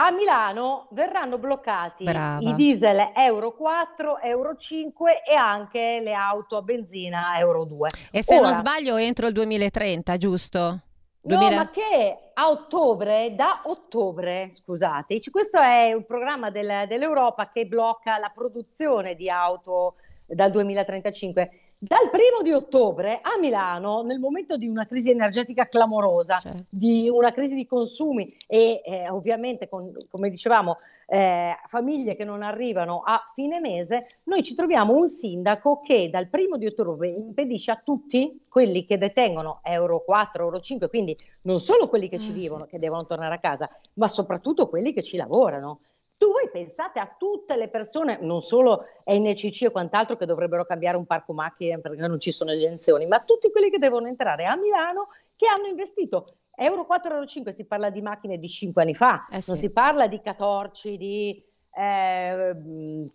a 0.00 0.12
Milano 0.12 0.86
verranno 0.92 1.38
bloccati 1.38 2.04
Brava. 2.04 2.38
i 2.40 2.54
diesel 2.54 3.10
Euro 3.16 3.52
4, 3.52 4.20
Euro 4.20 4.54
5 4.54 5.24
e 5.24 5.34
anche 5.34 6.00
le 6.02 6.12
auto 6.12 6.56
a 6.56 6.62
benzina 6.62 7.36
Euro 7.38 7.64
2. 7.64 7.88
E 8.12 8.22
se 8.22 8.38
Ora, 8.38 8.50
non 8.50 8.58
sbaglio 8.58 8.96
entro 8.96 9.26
il 9.26 9.32
2030, 9.32 10.16
giusto? 10.16 10.82
2000... 11.20 11.50
No, 11.50 11.56
ma 11.56 11.70
che 11.70 12.30
a 12.32 12.48
ottobre, 12.48 13.34
da 13.34 13.62
ottobre, 13.64 14.48
scusate, 14.48 15.18
questo 15.32 15.58
è 15.58 15.92
un 15.92 16.06
programma 16.06 16.50
del, 16.50 16.84
dell'Europa 16.86 17.48
che 17.48 17.66
blocca 17.66 18.18
la 18.18 18.30
produzione 18.32 19.16
di 19.16 19.28
auto 19.28 19.96
dal 20.26 20.52
2035 20.52 21.50
Dal 21.80 22.10
primo 22.10 22.42
di 22.42 22.50
ottobre 22.50 23.20
a 23.22 23.38
Milano, 23.38 24.02
nel 24.02 24.18
momento 24.18 24.56
di 24.56 24.66
una 24.66 24.84
crisi 24.84 25.10
energetica 25.10 25.68
clamorosa, 25.68 26.40
certo. 26.40 26.64
di 26.68 27.08
una 27.08 27.32
crisi 27.32 27.54
di 27.54 27.66
consumi 27.66 28.36
e 28.48 28.82
eh, 28.84 29.08
ovviamente, 29.08 29.68
con, 29.68 29.94
come 30.10 30.28
dicevamo, 30.28 30.78
eh, 31.06 31.54
famiglie 31.68 32.16
che 32.16 32.24
non 32.24 32.42
arrivano 32.42 33.02
a 33.04 33.22
fine 33.32 33.60
mese, 33.60 34.18
noi 34.24 34.42
ci 34.42 34.56
troviamo 34.56 34.92
un 34.92 35.06
sindaco 35.06 35.80
che 35.80 36.10
dal 36.10 36.26
primo 36.26 36.56
di 36.56 36.66
ottobre 36.66 37.10
impedisce 37.10 37.70
a 37.70 37.80
tutti 37.82 38.40
quelli 38.48 38.84
che 38.84 38.98
detengono 38.98 39.60
euro 39.62 40.02
4, 40.02 40.42
euro 40.42 40.58
5, 40.58 40.88
quindi 40.88 41.16
non 41.42 41.60
solo 41.60 41.88
quelli 41.88 42.08
che 42.08 42.18
ci 42.18 42.32
mm, 42.32 42.34
vivono, 42.34 42.66
che 42.66 42.80
devono 42.80 43.06
tornare 43.06 43.36
a 43.36 43.38
casa, 43.38 43.70
ma 43.94 44.08
soprattutto 44.08 44.68
quelli 44.68 44.92
che 44.92 45.02
ci 45.02 45.16
lavorano. 45.16 45.78
Tu 46.18 46.30
voi 46.30 46.50
pensate 46.50 46.98
a 46.98 47.14
tutte 47.16 47.56
le 47.56 47.68
persone, 47.68 48.18
non 48.20 48.42
solo 48.42 48.86
NCC 49.06 49.62
e 49.62 49.70
quant'altro 49.70 50.16
che 50.16 50.26
dovrebbero 50.26 50.64
cambiare 50.64 50.96
un 50.96 51.06
parco 51.06 51.32
macchine 51.32 51.80
perché 51.80 52.06
non 52.06 52.18
ci 52.18 52.32
sono 52.32 52.50
esenzioni, 52.50 53.06
ma 53.06 53.20
tutti 53.20 53.50
quelli 53.50 53.70
che 53.70 53.78
devono 53.78 54.08
entrare 54.08 54.44
a 54.44 54.56
Milano 54.56 55.08
che 55.36 55.46
hanno 55.46 55.66
investito 55.66 56.34
Euro 56.60 56.86
4, 56.86 57.14
Euro 57.14 57.24
5 57.24 57.52
si 57.52 57.66
parla 57.66 57.88
di 57.88 58.02
macchine 58.02 58.36
di 58.36 58.48
5 58.48 58.82
anni 58.82 58.94
fa, 58.94 59.28
eh 59.30 59.40
sì. 59.40 59.50
non 59.50 59.58
si 59.58 59.70
parla 59.70 60.08
di 60.08 60.20
catorci 60.20 60.96
di 60.96 61.40
eh, 61.72 62.56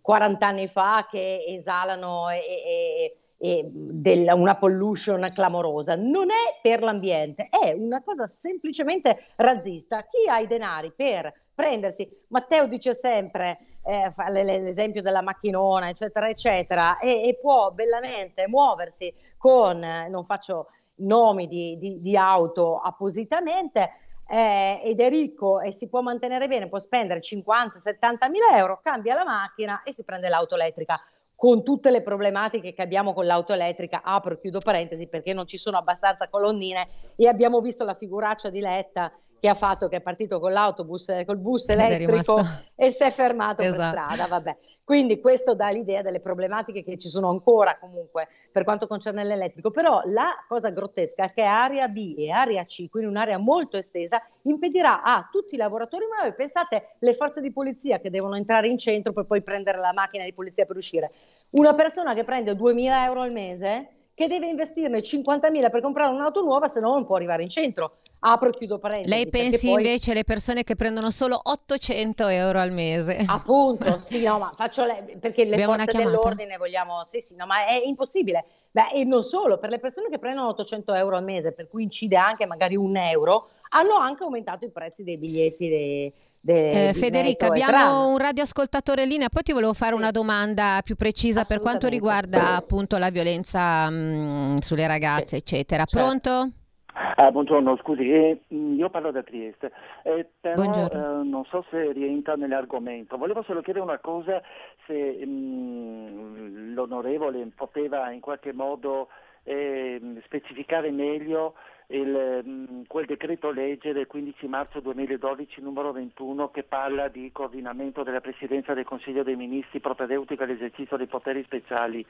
40 0.00 0.46
anni 0.46 0.66
fa 0.66 1.06
che 1.10 1.44
esalano 1.46 2.30
e, 2.30 2.38
e, 2.38 3.18
e 3.36 3.68
della, 3.70 4.34
una 4.34 4.56
pollution 4.56 5.30
clamorosa. 5.34 5.94
Non 5.94 6.30
è 6.30 6.58
per 6.62 6.82
l'ambiente, 6.82 7.50
è 7.50 7.72
una 7.72 8.00
cosa 8.00 8.26
semplicemente 8.26 9.26
razzista. 9.36 10.04
Chi 10.04 10.26
ha 10.26 10.38
i 10.38 10.46
denari 10.46 10.90
per 10.96 11.30
prendersi, 11.54 12.08
Matteo 12.28 12.66
dice 12.66 12.94
sempre, 12.94 13.78
eh, 13.84 14.10
fa 14.12 14.28
l'esempio 14.28 15.02
della 15.02 15.22
macchinona, 15.22 15.88
eccetera, 15.88 16.28
eccetera, 16.28 16.98
e, 16.98 17.28
e 17.28 17.38
può 17.40 17.70
bellamente 17.70 18.48
muoversi 18.48 19.12
con, 19.36 19.78
non 19.78 20.24
faccio 20.24 20.68
nomi 20.96 21.46
di, 21.46 21.76
di, 21.78 22.00
di 22.00 22.16
auto 22.16 22.78
appositamente, 22.78 23.90
eh, 24.26 24.80
ed 24.82 25.00
è 25.00 25.08
ricco 25.08 25.60
e 25.60 25.72
si 25.72 25.88
può 25.88 26.00
mantenere 26.00 26.48
bene, 26.48 26.68
può 26.68 26.78
spendere 26.78 27.20
50-70 27.20 28.30
mila 28.30 28.56
euro, 28.56 28.80
cambia 28.82 29.14
la 29.14 29.24
macchina 29.24 29.82
e 29.82 29.92
si 29.92 30.04
prende 30.04 30.28
l'auto 30.28 30.54
elettrica. 30.54 31.00
Con 31.36 31.62
tutte 31.62 31.90
le 31.90 32.02
problematiche 32.02 32.72
che 32.72 32.82
abbiamo 32.82 33.12
con 33.12 33.26
l'auto 33.26 33.52
elettrica, 33.52 34.00
apro 34.02 34.34
e 34.34 34.40
chiudo 34.40 34.60
parentesi 34.60 35.08
perché 35.08 35.32
non 35.34 35.46
ci 35.46 35.58
sono 35.58 35.76
abbastanza 35.76 36.28
colonnine 36.28 36.88
e 37.16 37.28
abbiamo 37.28 37.60
visto 37.60 37.84
la 37.84 37.92
figuraccia 37.92 38.50
di 38.50 38.60
Letta 38.60 39.12
che 39.44 39.50
ha 39.50 39.54
fatto 39.54 39.88
che 39.88 39.96
è 39.96 40.00
partito 40.00 40.40
con 40.40 40.52
l'autobus, 40.52 41.22
col 41.26 41.36
bus 41.36 41.68
elettrico 41.68 42.40
e 42.74 42.90
si 42.90 43.04
è 43.04 43.10
fermato 43.10 43.60
esatto. 43.60 43.78
per 43.78 43.88
strada, 43.88 44.26
vabbè. 44.26 44.56
Quindi 44.82 45.20
questo 45.20 45.54
dà 45.54 45.68
l'idea 45.68 46.00
delle 46.00 46.20
problematiche 46.20 46.82
che 46.82 46.96
ci 46.96 47.08
sono 47.08 47.28
ancora 47.28 47.76
comunque 47.78 48.26
per 48.50 48.64
quanto 48.64 48.86
concerne 48.86 49.22
l'elettrico, 49.22 49.70
però 49.70 50.00
la 50.06 50.30
cosa 50.48 50.70
grottesca 50.70 51.24
è 51.24 51.32
che 51.34 51.42
area 51.42 51.88
B 51.88 52.14
e 52.16 52.30
area 52.30 52.64
C, 52.64 52.88
quindi 52.88 53.10
un'area 53.10 53.36
molto 53.36 53.76
estesa, 53.76 54.22
impedirà 54.44 55.02
a 55.02 55.28
tutti 55.30 55.56
i 55.56 55.58
lavoratori, 55.58 56.06
ma 56.06 56.30
pensate 56.32 56.94
le 57.00 57.12
forze 57.12 57.42
di 57.42 57.52
polizia 57.52 58.00
che 58.00 58.08
devono 58.08 58.36
entrare 58.36 58.68
in 58.68 58.78
centro 58.78 59.12
per 59.12 59.26
poi 59.26 59.42
prendere 59.42 59.76
la 59.76 59.92
macchina 59.92 60.24
di 60.24 60.32
polizia 60.32 60.64
per 60.64 60.76
uscire. 60.76 61.12
Una 61.50 61.74
persona 61.74 62.14
che 62.14 62.24
prende 62.24 62.52
2.000 62.52 63.04
euro 63.04 63.20
al 63.20 63.30
mese 63.30 63.88
che 64.14 64.26
deve 64.28 64.46
investirne 64.46 65.00
50.000 65.00 65.70
per 65.70 65.82
comprare 65.82 66.14
un'auto 66.14 66.40
nuova, 66.40 66.68
se 66.68 66.80
no 66.80 66.92
non 66.92 67.04
può 67.04 67.16
arrivare 67.16 67.42
in 67.42 67.50
centro. 67.50 67.98
Apro 68.26 68.48
e 68.48 68.52
chiudo 68.52 68.78
parentesi. 68.78 69.10
Lei 69.10 69.28
pensi 69.28 69.66
poi... 69.66 69.82
invece 69.82 70.12
alle 70.12 70.24
persone 70.24 70.64
che 70.64 70.76
prendono 70.76 71.10
solo 71.10 71.38
800 71.42 72.26
euro 72.28 72.58
al 72.58 72.72
mese? 72.72 73.22
Appunto, 73.26 73.98
sì, 74.00 74.22
no, 74.22 74.38
ma 74.38 74.50
faccio 74.56 74.84
le... 74.84 75.18
perché 75.20 75.44
le 75.44 75.52
Abbiamo 75.52 75.74
forze 75.74 75.98
dell'ordine 75.98 76.56
vogliamo... 76.56 77.04
Sì, 77.06 77.20
sì, 77.20 77.36
no, 77.36 77.44
ma 77.44 77.66
è 77.66 77.82
impossibile. 77.84 78.46
Beh, 78.70 78.92
e 78.94 79.04
non 79.04 79.22
solo, 79.22 79.58
per 79.58 79.68
le 79.68 79.78
persone 79.78 80.08
che 80.08 80.18
prendono 80.18 80.48
800 80.48 80.94
euro 80.94 81.16
al 81.16 81.24
mese, 81.24 81.52
per 81.52 81.68
cui 81.68 81.82
incide 81.82 82.16
anche 82.16 82.46
magari 82.46 82.76
un 82.76 82.96
euro, 82.96 83.50
hanno 83.70 83.96
anche 83.96 84.24
aumentato 84.24 84.64
i 84.64 84.70
prezzi 84.70 85.04
dei 85.04 85.18
biglietti 85.18 85.68
dei 85.68 86.12
De, 86.40 86.88
eh, 86.88 86.92
Federica, 86.92 87.46
abbiamo 87.46 88.08
un 88.08 88.18
radioascoltatore 88.18 89.04
in 89.04 89.08
linea, 89.08 89.28
poi 89.30 89.42
ti 89.42 89.52
volevo 89.52 89.72
fare 89.72 89.94
una 89.94 90.10
domanda 90.10 90.80
più 90.84 90.94
precisa 90.94 91.44
per 91.44 91.58
quanto 91.58 91.88
riguarda 91.88 92.56
appunto 92.56 92.98
la 92.98 93.08
violenza 93.08 93.88
mh, 93.88 93.94
mm, 93.94 94.56
sulle 94.56 94.86
ragazze, 94.86 95.28
sì. 95.28 95.36
eccetera. 95.36 95.84
Certo. 95.86 96.06
Pronto? 96.06 96.52
Ah, 96.96 97.32
buongiorno, 97.32 97.76
slusi, 97.82 98.08
eh, 98.08 98.40
mm, 98.54 98.78
io 98.78 98.88
parlo 98.88 99.10
da 99.10 99.24
Trieste, 99.24 99.72
eh, 100.04 100.28
però 100.40 100.62
eh, 100.62 101.24
non 101.24 101.44
so 101.46 101.64
se 101.68 101.90
rientra 101.90 102.36
nell'argomento. 102.36 103.16
Volevo 103.16 103.42
solo 103.42 103.62
chiedere 103.62 103.84
una 103.84 103.98
cosa, 103.98 104.40
se 104.86 105.26
mh, 105.26 105.28
mm, 105.28 106.74
l'onorevole 106.74 107.50
poteva 107.56 108.12
in 108.12 108.20
qualche 108.20 108.52
modo 108.52 109.08
eh, 109.42 110.00
specificare 110.24 110.92
meglio 110.92 111.54
il, 111.88 112.42
mm, 112.46 112.82
quel 112.86 113.06
decreto 113.06 113.50
legge 113.50 113.92
del 113.92 114.06
15 114.06 114.46
marzo 114.46 114.78
2012 114.78 115.60
numero 115.62 115.90
21 115.90 116.50
che 116.50 116.62
parla 116.62 117.08
di 117.08 117.30
coordinamento 117.32 118.04
della 118.04 118.20
Presidenza 118.20 118.72
del 118.72 118.84
Consiglio 118.84 119.24
dei 119.24 119.36
Ministri 119.36 119.80
propedeutica 119.80 120.44
all'esercizio 120.44 120.96
dei 120.96 121.08
poteri 121.08 121.42
speciali. 121.42 122.06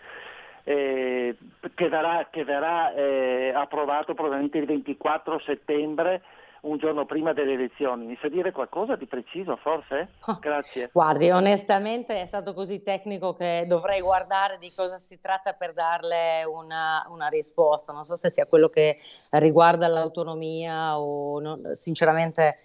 Eh, 0.65 1.37
che 1.75 1.89
verrà, 1.89 2.29
che 2.31 2.43
verrà 2.43 2.95
eh, 2.95 3.53
approvato 3.55 4.15
probabilmente 4.15 4.59
il 4.59 4.67
24 4.67 5.39
settembre 5.41 6.23
un 6.65 6.79
giorno 6.79 7.07
prima 7.07 7.33
delle 7.33 7.53
elezioni. 7.53 8.07
Mi 8.07 8.19
sa 8.21 8.29
dire 8.29 8.53
qualcosa 8.53 8.97
di 8.97 9.07
preciso 9.07 9.57
forse? 9.57 10.09
Oh, 10.27 10.39
Grazie. 10.41 10.91
Guardi, 10.93 11.31
onestamente 11.31 12.21
è 12.21 12.27
stato 12.27 12.53
così 12.53 12.83
tecnico 12.83 13.35
che 13.35 13.65
dovrei 13.67 14.01
guardare 14.01 14.59
di 14.59 14.73
cosa 14.75 14.99
si 14.99 15.21
tratta 15.21 15.53
per 15.53 15.73
darle 15.73 16.45
una, 16.47 17.07
una 17.11 17.29
risposta. 17.29 17.93
Non 17.93 18.05
so 18.05 18.17
se 18.17 18.31
sia 18.31 18.47
quello 18.47 18.69
che 18.69 18.99
riguarda 19.31 19.89
l'autonomia 19.89 20.99
o 20.99 21.41
no, 21.41 21.59
sinceramente 21.75 22.59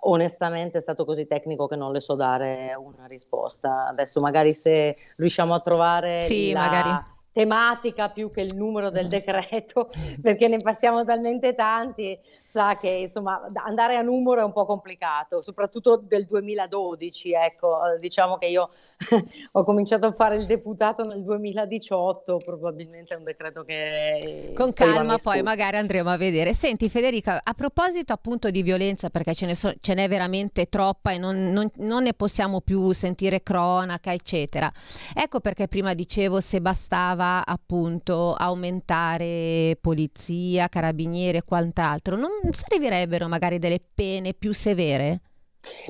onestamente 0.00 0.78
è 0.78 0.80
stato 0.80 1.04
così 1.04 1.28
tecnico 1.28 1.68
che 1.68 1.76
non 1.76 1.92
le 1.92 2.00
so 2.00 2.14
dare 2.14 2.74
una 2.76 3.06
risposta. 3.06 3.86
Adesso 3.86 4.20
magari 4.20 4.52
se 4.52 4.96
riusciamo 5.16 5.54
a 5.54 5.60
trovare 5.60 6.22
sì, 6.22 6.52
la 6.52 6.60
magari. 6.60 7.14
Tematica 7.36 8.08
più 8.08 8.30
che 8.30 8.40
il 8.40 8.56
numero 8.56 8.88
del 8.88 9.08
esatto. 9.08 9.30
decreto, 9.30 9.90
perché 10.22 10.48
ne 10.48 10.56
passiamo 10.56 11.04
talmente 11.04 11.54
tanti, 11.54 12.18
sa 12.56 12.78
che 12.78 12.88
insomma 12.88 13.46
andare 13.66 13.96
a 13.96 14.02
numero 14.02 14.40
è 14.40 14.44
un 14.44 14.52
po' 14.52 14.64
complicato, 14.64 15.42
soprattutto 15.42 16.02
del 16.02 16.24
2012, 16.24 17.32
ecco, 17.32 17.80
diciamo 18.00 18.38
che 18.38 18.46
io 18.46 18.70
ho 19.52 19.62
cominciato 19.62 20.06
a 20.06 20.12
fare 20.12 20.36
il 20.36 20.46
deputato 20.46 21.04
nel 21.04 21.22
2018, 21.22 22.38
probabilmente 22.42 23.12
è 23.12 23.18
un 23.18 23.24
decreto 23.24 23.62
che... 23.62 24.52
Con 24.54 24.72
calma 24.72 25.16
poi 25.22 25.42
magari 25.42 25.76
andremo 25.76 26.08
a 26.08 26.16
vedere. 26.16 26.54
Senti 26.54 26.88
Federica, 26.88 27.40
a 27.42 27.52
proposito 27.52 28.14
appunto 28.14 28.48
di 28.48 28.62
violenza, 28.62 29.10
perché 29.10 29.34
ce, 29.34 29.44
ne 29.44 29.54
so, 29.54 29.74
ce 29.78 29.92
n'è 29.92 30.08
veramente 30.08 30.70
troppa 30.70 31.12
e 31.12 31.18
non, 31.18 31.52
non, 31.52 31.70
non 31.76 32.04
ne 32.04 32.14
possiamo 32.14 32.62
più 32.62 32.92
sentire 32.92 33.42
cronaca, 33.42 34.14
eccetera. 34.14 34.72
Ecco 35.14 35.40
perché 35.40 35.68
prima 35.68 35.92
dicevo 35.92 36.40
se 36.40 36.62
bastava 36.62 37.44
appunto 37.44 38.32
aumentare 38.32 39.76
polizia, 39.78 40.68
carabinieri 40.68 41.36
e 41.36 41.44
quant'altro. 41.44 42.16
Non 42.16 42.45
servirebbero 42.52 43.28
magari 43.28 43.58
delle 43.58 43.80
pene 43.94 44.34
più 44.34 44.52
severe? 44.52 45.20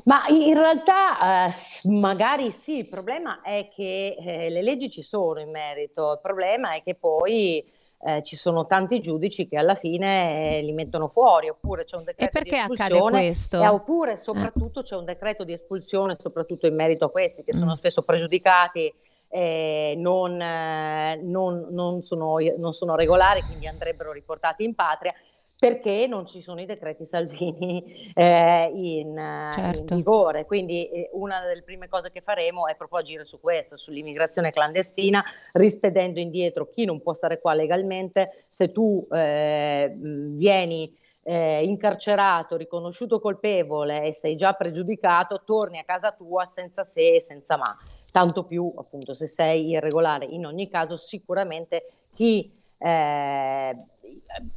Ma 0.05 0.25
in 0.27 0.53
realtà 0.53 1.47
eh, 1.47 1.51
magari 1.89 2.51
sì, 2.51 2.77
il 2.77 2.87
problema 2.87 3.41
è 3.41 3.69
che 3.73 4.17
eh, 4.19 4.49
le 4.49 4.61
leggi 4.61 4.89
ci 4.89 5.01
sono 5.01 5.39
in 5.39 5.51
merito, 5.51 6.13
il 6.13 6.19
problema 6.21 6.73
è 6.73 6.81
che 6.81 6.95
poi 6.95 7.63
eh, 7.99 8.21
ci 8.23 8.35
sono 8.35 8.65
tanti 8.65 9.01
giudici 9.01 9.47
che 9.47 9.57
alla 9.57 9.75
fine 9.75 10.57
eh, 10.57 10.61
li 10.61 10.73
mettono 10.73 11.07
fuori, 11.07 11.49
oppure 11.49 11.83
c'è 11.83 11.97
un 11.97 12.03
decreto 12.03 12.41
di 12.41 12.49
espulsione. 12.49 13.11
questo? 13.11 13.61
E 13.61 13.67
oppure 13.67 14.11
eh. 14.13 14.17
soprattutto 14.17 14.81
c'è 14.81 14.95
un 14.95 15.05
decreto 15.05 15.43
di 15.43 15.53
espulsione, 15.53 16.15
soprattutto 16.17 16.67
in 16.67 16.75
merito 16.75 17.05
a 17.05 17.11
questi 17.11 17.43
che 17.43 17.53
sono 17.53 17.71
mm. 17.71 17.75
spesso 17.75 18.01
pregiudicati 18.03 18.93
eh, 19.29 19.95
non, 19.97 20.39
eh, 20.39 21.19
non, 21.21 21.67
non, 21.71 22.01
sono, 22.03 22.37
non, 22.57 22.73
sono, 22.73 22.95
regolari, 22.95 23.41
quindi 23.43 23.67
andrebbero 23.67 24.11
riportati 24.11 24.63
in 24.63 24.73
patria 24.73 25.13
perché 25.59 26.05
non 26.07 26.25
ci 26.27 26.41
sono 26.41 26.61
i 26.61 26.65
decreti 26.65 27.05
Salvini 27.05 28.11
eh, 28.13 28.71
in, 28.73 29.51
certo. 29.53 29.93
in, 29.93 29.99
vigore. 29.99 30.45
Quindi 30.45 30.89
eh, 30.89 31.09
una 31.13 31.45
delle 31.45 31.63
prime 31.63 31.87
cose 31.87 32.11
che 32.11 32.21
faremo 32.21 32.67
è 32.67 32.75
proprio 32.75 32.99
agire 32.99 33.25
su 33.25 33.39
questo, 33.39 33.75
sull'immigrazione 33.75 34.51
clandestina, 34.51 35.23
rispedendo 35.53 36.19
indietro 36.19 36.67
chi 36.69 36.85
non 36.85 37.01
può 37.01 37.13
stare 37.13 37.39
qua 37.39 37.53
legalmente. 37.53 38.45
Se 38.49 38.71
tu 38.71 39.07
eh, 39.11 39.95
vieni 39.97 40.93
eh, 41.23 41.63
incarcerato, 41.65 42.55
riconosciuto 42.55 43.19
colpevole 43.19 44.03
e 44.05 44.13
sei 44.13 44.35
già 44.35 44.53
pregiudicato, 44.53 45.41
torni 45.43 45.79
a 45.79 45.83
casa 45.83 46.11
tua 46.11 46.45
senza 46.45 46.83
se 46.83 47.15
e 47.15 47.19
senza 47.19 47.57
ma. 47.57 47.75
Tanto 48.11 48.45
più 48.45 48.71
appunto 48.75 49.13
se 49.13 49.27
sei 49.27 49.69
irregolare. 49.69 50.25
In 50.25 50.45
ogni 50.45 50.69
caso 50.69 50.95
sicuramente 50.95 51.89
chi 52.13 52.56
eh, 52.77 53.77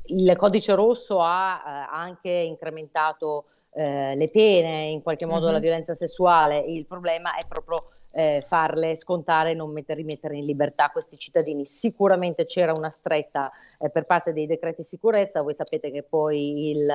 il 0.06 0.36
codice 0.36 0.74
rosso 0.74 1.20
ha 1.20 1.62
eh, 1.64 1.94
anche 1.94 2.30
incrementato 2.30 3.46
eh, 3.72 4.14
le 4.14 4.28
pene, 4.30 4.84
in 4.84 5.02
qualche 5.02 5.26
modo 5.26 5.44
mm-hmm. 5.44 5.54
la 5.54 5.60
violenza 5.60 5.94
sessuale, 5.94 6.58
il 6.58 6.86
problema 6.86 7.36
è 7.36 7.46
proprio 7.46 7.88
eh, 8.12 8.42
farle 8.44 8.96
scontare 8.96 9.52
e 9.52 9.54
non 9.54 9.70
mettere, 9.70 10.00
rimettere 10.00 10.36
in 10.36 10.44
libertà 10.44 10.90
questi 10.90 11.16
cittadini. 11.16 11.64
Sicuramente 11.64 12.44
c'era 12.44 12.72
una 12.76 12.90
stretta 12.90 13.50
eh, 13.78 13.90
per 13.90 14.04
parte 14.04 14.32
dei 14.32 14.46
decreti 14.46 14.82
sicurezza, 14.82 15.42
voi 15.42 15.54
sapete 15.54 15.90
che 15.90 16.02
poi 16.02 16.70
il 16.70 16.92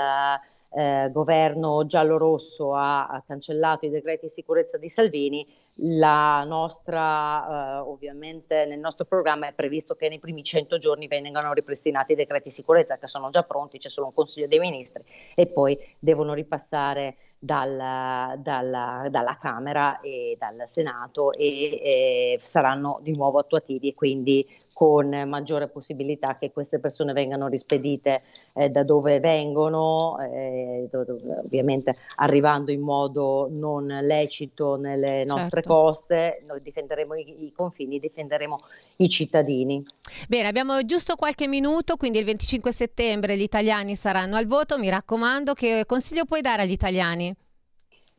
eh, 0.76 1.10
governo 1.10 1.86
giallo-rosso 1.86 2.74
ha, 2.74 3.08
ha, 3.08 3.24
cancellato 3.26 3.86
i 3.86 3.90
decreti 3.90 4.26
di 4.26 4.32
sicurezza 4.32 4.78
di 4.78 4.90
Salvini, 4.90 5.48
nostra, 5.76 7.78
eh, 7.78 7.80
ovviamente 7.80 8.66
nel 8.66 8.80
nostro 8.80 9.06
programma 9.06 9.48
è 9.48 9.54
previsto 9.54 9.96
che 9.96 10.10
nei 10.10 10.20
primi 10.20 10.44
100 10.44 10.78
giorni 10.78 11.08
vengano 11.08 11.54
ripristinati 11.54 12.12
i 12.12 12.16
decreti 12.16 12.50
di 12.50 12.54
sicurezza 12.54 12.98
che 12.98 13.08
sono 13.08 13.30
già 13.30 13.44
pronti, 13.44 13.78
c'è 13.78 13.90
solo 13.90 14.08
un 14.08 14.14
Consiglio 14.14 14.48
dei 14.48 14.60
Ministri 14.60 15.04
e 15.34 15.48
poi 15.48 15.80
devono 15.98 16.34
ripassare 16.34 17.16
dal, 17.40 18.38
dalla, 18.40 19.08
dalla, 19.10 19.38
Camera 19.40 20.02
e 20.02 20.36
dal 20.38 20.64
Senato 20.66 21.32
e, 21.32 21.80
e 21.82 22.40
saranno 22.42 23.00
di 23.02 23.16
nuovo 23.16 23.40
attuativi 23.40 23.90
e 23.90 23.94
quindi 23.94 24.46
con 24.76 25.08
maggiore 25.26 25.70
possibilità 25.70 26.36
che 26.38 26.52
queste 26.52 26.80
persone 26.80 27.14
vengano 27.14 27.48
rispedite 27.48 28.24
eh, 28.52 28.68
da 28.68 28.84
dove 28.84 29.22
vengono, 29.22 30.18
eh, 30.20 30.90
ovviamente 30.92 31.96
arrivando 32.18 32.74
in 32.74 32.82
modo 32.82 33.48
non 33.50 33.86
lecito 33.86 34.76
nelle 34.76 35.24
nostre 35.24 35.62
certo. 35.62 35.70
coste, 35.70 36.44
noi 36.46 36.62
difenderemo 36.62 37.16
i, 37.16 37.46
i, 37.46 37.54
confini, 37.56 38.00
difenderemo 38.00 38.60
i 38.98 39.08
cittadini. 39.08 39.82
Bene, 40.28 40.50
abbiamo 40.50 40.84
giusto 40.84 41.16
qualche 41.16 41.48
minuto, 41.48 41.96
quindi 41.96 42.20
il 42.20 42.26
25 42.26 42.74
settembre 42.74 43.38
gli 43.38 43.44
italiani 43.44 43.96
saranno 43.96 44.36
al 44.36 44.46
voto, 44.46 44.78
mi 44.78 44.90
raccomando, 44.90 45.54
che 45.54 45.86
consiglio 45.88 46.26
puoi 46.26 46.42
dare 46.42 46.64
agli 46.64 46.72
italiani? 46.72 47.34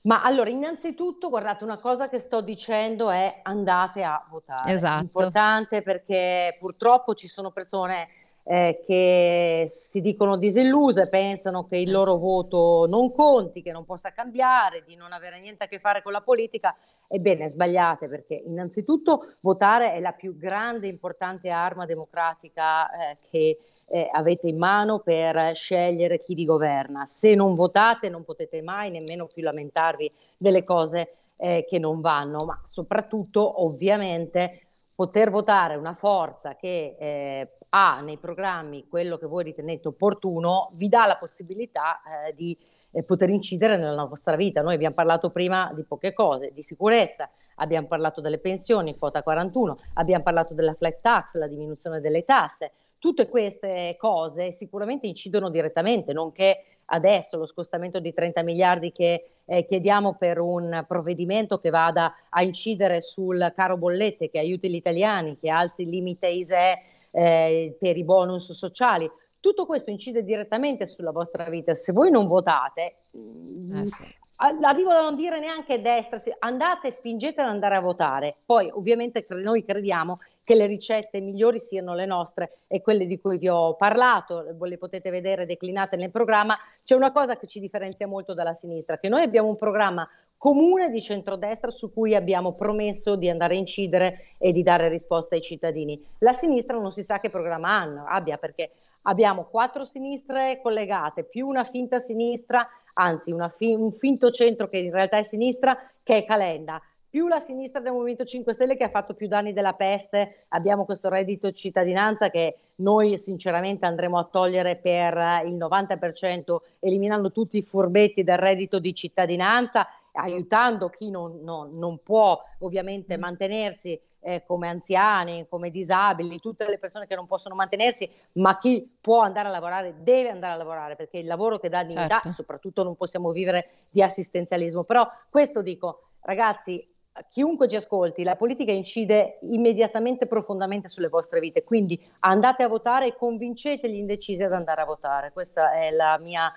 Ma 0.06 0.22
allora, 0.22 0.48
innanzitutto, 0.50 1.28
guardate, 1.28 1.64
una 1.64 1.78
cosa 1.78 2.08
che 2.08 2.20
sto 2.20 2.40
dicendo 2.40 3.10
è 3.10 3.40
andate 3.42 4.04
a 4.04 4.24
votare. 4.30 4.72
Esatto. 4.72 5.00
È 5.00 5.02
importante 5.02 5.82
perché 5.82 6.56
purtroppo 6.60 7.14
ci 7.14 7.26
sono 7.26 7.50
persone 7.50 8.08
eh, 8.44 8.80
che 8.86 9.64
si 9.66 10.00
dicono 10.00 10.36
disilluse, 10.36 11.08
pensano 11.08 11.66
che 11.66 11.78
il 11.78 11.90
loro 11.90 12.16
voto 12.18 12.86
non 12.88 13.12
conti, 13.12 13.62
che 13.62 13.72
non 13.72 13.84
possa 13.84 14.12
cambiare, 14.12 14.84
di 14.86 14.94
non 14.94 15.12
avere 15.12 15.40
niente 15.40 15.64
a 15.64 15.66
che 15.66 15.80
fare 15.80 16.02
con 16.02 16.12
la 16.12 16.20
politica. 16.20 16.76
Ebbene, 17.08 17.48
sbagliate 17.48 18.06
perché 18.06 18.34
innanzitutto 18.46 19.34
votare 19.40 19.92
è 19.92 19.98
la 19.98 20.12
più 20.12 20.36
grande 20.36 20.86
e 20.86 20.90
importante 20.90 21.50
arma 21.50 21.84
democratica 21.84 22.88
eh, 22.90 23.16
che 23.28 23.58
eh, 23.88 24.08
avete 24.12 24.48
in 24.48 24.58
mano 24.58 25.00
per 25.00 25.54
scegliere 25.54 26.18
chi 26.18 26.34
vi 26.34 26.44
governa. 26.44 27.06
Se 27.06 27.34
non 27.34 27.54
votate 27.54 28.08
non 28.08 28.24
potete 28.24 28.62
mai 28.62 28.90
nemmeno 28.90 29.26
più 29.26 29.42
lamentarvi 29.42 30.12
delle 30.36 30.64
cose 30.64 31.14
eh, 31.36 31.64
che 31.66 31.78
non 31.78 32.00
vanno, 32.00 32.44
ma 32.44 32.60
soprattutto 32.64 33.62
ovviamente 33.64 34.60
poter 34.94 35.30
votare 35.30 35.76
una 35.76 35.92
forza 35.92 36.56
che 36.56 36.96
eh, 36.98 37.56
ha 37.68 38.00
nei 38.00 38.16
programmi 38.16 38.86
quello 38.88 39.18
che 39.18 39.26
voi 39.26 39.44
ritenete 39.44 39.88
opportuno 39.88 40.70
vi 40.74 40.88
dà 40.88 41.04
la 41.04 41.18
possibilità 41.18 42.00
eh, 42.00 42.34
di 42.34 42.56
eh, 42.92 43.02
poter 43.02 43.28
incidere 43.28 43.76
nella 43.76 44.04
vostra 44.04 44.36
vita. 44.36 44.62
Noi 44.62 44.74
abbiamo 44.74 44.94
parlato 44.94 45.30
prima 45.30 45.70
di 45.74 45.84
poche 45.84 46.14
cose, 46.14 46.52
di 46.52 46.62
sicurezza, 46.62 47.28
abbiamo 47.56 47.86
parlato 47.86 48.22
delle 48.22 48.38
pensioni, 48.38 48.96
quota 48.96 49.22
41, 49.22 49.76
abbiamo 49.94 50.22
parlato 50.22 50.54
della 50.54 50.74
flat 50.74 51.00
tax, 51.00 51.36
la 51.36 51.46
diminuzione 51.46 52.00
delle 52.00 52.24
tasse, 52.24 52.72
Tutte 52.98 53.28
queste 53.28 53.96
cose 53.98 54.52
sicuramente 54.52 55.06
incidono 55.06 55.50
direttamente, 55.50 56.12
nonché 56.12 56.64
adesso 56.86 57.36
lo 57.36 57.46
scostamento 57.46 58.00
di 58.00 58.12
30 58.12 58.42
miliardi 58.42 58.92
che 58.92 59.30
eh, 59.44 59.64
chiediamo 59.64 60.14
per 60.14 60.38
un 60.38 60.84
provvedimento 60.86 61.58
che 61.58 61.70
vada 61.70 62.14
a 62.28 62.42
incidere 62.42 63.00
sul 63.00 63.52
caro 63.54 63.76
bollette, 63.76 64.30
che 64.30 64.38
aiuti 64.38 64.68
gli 64.68 64.74
italiani, 64.74 65.38
che 65.38 65.48
alzi 65.50 65.82
il 65.82 65.90
limite 65.90 66.28
ISEE 66.28 66.82
eh, 67.10 67.76
per 67.78 67.96
i 67.96 68.04
bonus 68.04 68.52
sociali. 68.52 69.10
Tutto 69.40 69.66
questo 69.66 69.90
incide 69.90 70.24
direttamente 70.24 70.86
sulla 70.86 71.12
vostra 71.12 71.44
vita. 71.48 71.74
Se 71.74 71.92
voi 71.92 72.10
non 72.10 72.26
votate, 72.26 72.96
eh 73.12 73.86
sì. 73.86 74.14
arrivo 74.62 74.90
a 74.90 75.02
non 75.02 75.14
dire 75.14 75.38
neanche 75.38 75.80
destra, 75.80 76.18
andate, 76.40 76.90
spingete 76.90 77.40
ad 77.40 77.48
andare 77.48 77.76
a 77.76 77.80
votare. 77.80 78.36
Poi 78.44 78.68
ovviamente 78.72 79.24
noi 79.28 79.64
crediamo 79.64 80.18
che 80.46 80.54
le 80.54 80.66
ricette 80.66 81.20
migliori 81.20 81.58
siano 81.58 81.96
le 81.96 82.06
nostre 82.06 82.58
e 82.68 82.80
quelle 82.80 83.06
di 83.06 83.18
cui 83.18 83.36
vi 83.36 83.48
ho 83.48 83.74
parlato, 83.74 84.54
le 84.56 84.78
potete 84.78 85.10
vedere 85.10 85.44
declinate 85.44 85.96
nel 85.96 86.12
programma. 86.12 86.56
C'è 86.84 86.94
una 86.94 87.10
cosa 87.10 87.36
che 87.36 87.48
ci 87.48 87.58
differenzia 87.58 88.06
molto 88.06 88.32
dalla 88.32 88.54
sinistra, 88.54 88.96
che 88.96 89.08
noi 89.08 89.22
abbiamo 89.22 89.48
un 89.48 89.56
programma 89.56 90.08
comune 90.36 90.88
di 90.88 91.02
centrodestra 91.02 91.72
su 91.72 91.92
cui 91.92 92.14
abbiamo 92.14 92.54
promesso 92.54 93.16
di 93.16 93.28
andare 93.28 93.56
a 93.56 93.58
incidere 93.58 94.36
e 94.38 94.52
di 94.52 94.62
dare 94.62 94.88
risposte 94.88 95.34
ai 95.34 95.40
cittadini. 95.40 96.00
La 96.18 96.32
sinistra 96.32 96.78
non 96.78 96.92
si 96.92 97.02
sa 97.02 97.18
che 97.18 97.28
programma 97.28 97.70
hanno, 97.70 98.04
abbia 98.06 98.36
perché 98.36 98.70
abbiamo 99.02 99.46
quattro 99.50 99.82
sinistre 99.82 100.60
collegate 100.62 101.24
più 101.24 101.48
una 101.48 101.64
finta 101.64 101.98
sinistra, 101.98 102.64
anzi 102.94 103.34
fi- 103.50 103.74
un 103.74 103.90
finto 103.90 104.30
centro 104.30 104.68
che 104.68 104.78
in 104.78 104.92
realtà 104.92 105.16
è 105.16 105.24
sinistra, 105.24 105.76
che 106.04 106.18
è 106.18 106.24
Calenda 106.24 106.80
più 107.16 107.28
la 107.28 107.40
sinistra 107.40 107.80
del 107.80 107.92
Movimento 107.92 108.26
5 108.26 108.52
Stelle 108.52 108.76
che 108.76 108.84
ha 108.84 108.90
fatto 108.90 109.14
più 109.14 109.26
danni 109.26 109.54
della 109.54 109.72
peste, 109.72 110.44
abbiamo 110.48 110.84
questo 110.84 111.08
reddito 111.08 111.50
cittadinanza 111.50 112.28
che 112.28 112.58
noi 112.80 113.16
sinceramente 113.16 113.86
andremo 113.86 114.18
a 114.18 114.28
togliere 114.30 114.76
per 114.76 115.14
il 115.46 115.54
90%, 115.54 116.56
eliminando 116.78 117.32
tutti 117.32 117.56
i 117.56 117.62
furbetti 117.62 118.22
del 118.22 118.36
reddito 118.36 118.78
di 118.78 118.94
cittadinanza, 118.94 119.88
aiutando 120.12 120.90
chi 120.90 121.08
non, 121.08 121.40
non, 121.40 121.78
non 121.78 122.02
può 122.02 122.38
ovviamente 122.58 123.16
mm. 123.16 123.20
mantenersi 123.22 123.98
eh, 124.20 124.44
come 124.46 124.68
anziani, 124.68 125.46
come 125.48 125.70
disabili, 125.70 126.38
tutte 126.38 126.68
le 126.68 126.76
persone 126.76 127.06
che 127.06 127.14
non 127.14 127.26
possono 127.26 127.54
mantenersi, 127.54 128.10
ma 128.32 128.58
chi 128.58 128.94
può 129.00 129.20
andare 129.20 129.48
a 129.48 129.52
lavorare 129.52 130.02
deve 130.02 130.28
andare 130.28 130.52
a 130.52 130.56
lavorare 130.58 130.96
perché 130.96 131.16
il 131.16 131.26
lavoro 131.26 131.56
che 131.56 131.70
dà 131.70 131.82
dignità 131.82 132.16
certo. 132.16 132.28
e 132.28 132.32
soprattutto 132.32 132.82
non 132.82 132.94
possiamo 132.94 133.30
vivere 133.32 133.70
di 133.88 134.02
assistenzialismo. 134.02 134.84
Però 134.84 135.08
questo 135.30 135.62
dico, 135.62 136.10
ragazzi, 136.20 136.86
chiunque 137.28 137.68
ci 137.68 137.76
ascolti, 137.76 138.22
la 138.22 138.36
politica 138.36 138.72
incide 138.72 139.38
immediatamente 139.42 140.26
profondamente 140.26 140.88
sulle 140.88 141.08
vostre 141.08 141.40
vite, 141.40 141.64
quindi 141.64 142.00
andate 142.20 142.62
a 142.62 142.68
votare 142.68 143.06
e 143.06 143.16
convincete 143.16 143.90
gli 143.90 143.96
indecisi 143.96 144.42
ad 144.42 144.52
andare 144.52 144.82
a 144.82 144.84
votare. 144.86 145.32
Questa 145.32 145.72
è 145.72 145.90
la 145.90 146.18
mia 146.18 146.52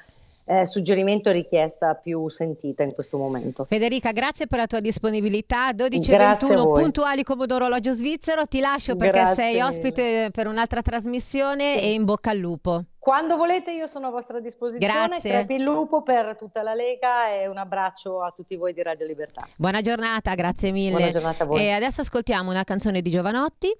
eh, 0.49 0.65
suggerimento 0.65 1.29
e 1.29 1.33
richiesta 1.33 1.93
più 1.93 2.27
sentita 2.27 2.81
in 2.81 2.93
questo 2.93 3.19
momento. 3.19 3.65
Federica, 3.65 4.11
grazie 4.11 4.47
per 4.47 4.57
la 4.57 4.65
tua 4.65 4.79
disponibilità. 4.79 5.69
12.21 5.69 6.73
puntuali 6.73 7.21
come 7.21 7.43
un 7.43 7.51
orologio 7.51 7.93
svizzero. 7.93 8.47
Ti 8.47 8.59
lascio 8.59 8.95
perché 8.95 9.19
grazie 9.19 9.43
sei 9.43 9.61
ospite 9.61 10.01
mille. 10.01 10.31
per 10.31 10.47
un'altra 10.47 10.81
trasmissione 10.81 11.77
sì. 11.77 11.83
e 11.83 11.93
in 11.93 12.03
bocca 12.03 12.31
al 12.31 12.37
lupo. 12.37 12.83
Quando 12.97 13.37
volete 13.37 13.71
io 13.71 13.85
sono 13.85 14.07
a 14.07 14.09
vostra 14.09 14.39
disposizione. 14.39 15.07
Grazie. 15.07 15.29
Crepi 15.29 15.53
il 15.53 15.61
lupo 15.61 16.01
per 16.01 16.35
tutta 16.35 16.63
la 16.63 16.73
Lega 16.73 17.31
e 17.31 17.47
un 17.47 17.57
abbraccio 17.57 18.23
a 18.23 18.33
tutti 18.35 18.55
voi 18.55 18.73
di 18.73 18.81
Radio 18.81 19.05
Libertà. 19.05 19.47
Buona 19.55 19.81
giornata, 19.81 20.33
grazie 20.33 20.71
mille. 20.71 20.95
Buona 20.95 21.11
giornata 21.11 21.43
a 21.43 21.45
voi. 21.45 21.61
E 21.61 21.69
adesso 21.69 22.01
ascoltiamo 22.01 22.49
una 22.49 22.63
canzone 22.63 23.03
di 23.03 23.11
Giovanotti 23.11 23.71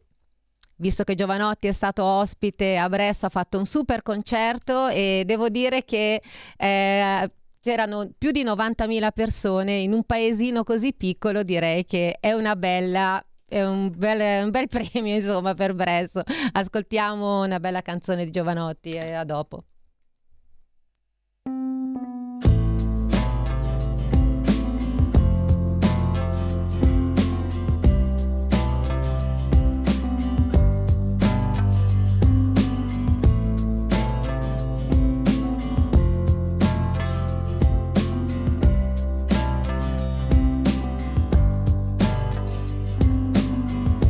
visto 0.80 1.04
che 1.04 1.15
Giovanotti 1.15 1.68
è 1.68 1.72
stato 1.72 2.04
ospite 2.04 2.78
a 2.78 2.89
Brescia, 2.89 3.28
ha 3.28 3.30
fatto 3.30 3.58
un 3.58 3.65
super 3.65 4.02
concerto 4.02 4.88
e 4.88 5.24
devo 5.26 5.50
dire 5.50 5.86
che 5.86 6.22
eh, 6.58 7.32
c'erano 7.62 8.10
più 8.18 8.32
di 8.32 8.44
90.000 8.44 9.12
persone 9.13 9.74
in 9.74 9.94
un 9.94 10.04
paesino 10.04 10.63
così 10.63 10.94
piccolo, 10.94 11.44
direi 11.44 11.86
che 11.86 12.18
è 12.20 12.34
una 12.34 12.56
bella 12.56 13.24
è 13.50 13.63
un 13.63 13.92
bel, 13.96 14.44
un 14.44 14.52
bel 14.52 14.68
premio 14.70 15.15
insomma 15.15 15.54
per 15.56 15.74
Brescia. 15.74 16.24
Ascoltiamo 16.54 17.44
una 17.44 17.60
bella 17.60 17.82
canzone 17.82 18.24
di 18.24 18.32
Giovanotti 18.32 18.92
e 18.92 19.13
a 19.13 19.24
dopo. 19.24 19.63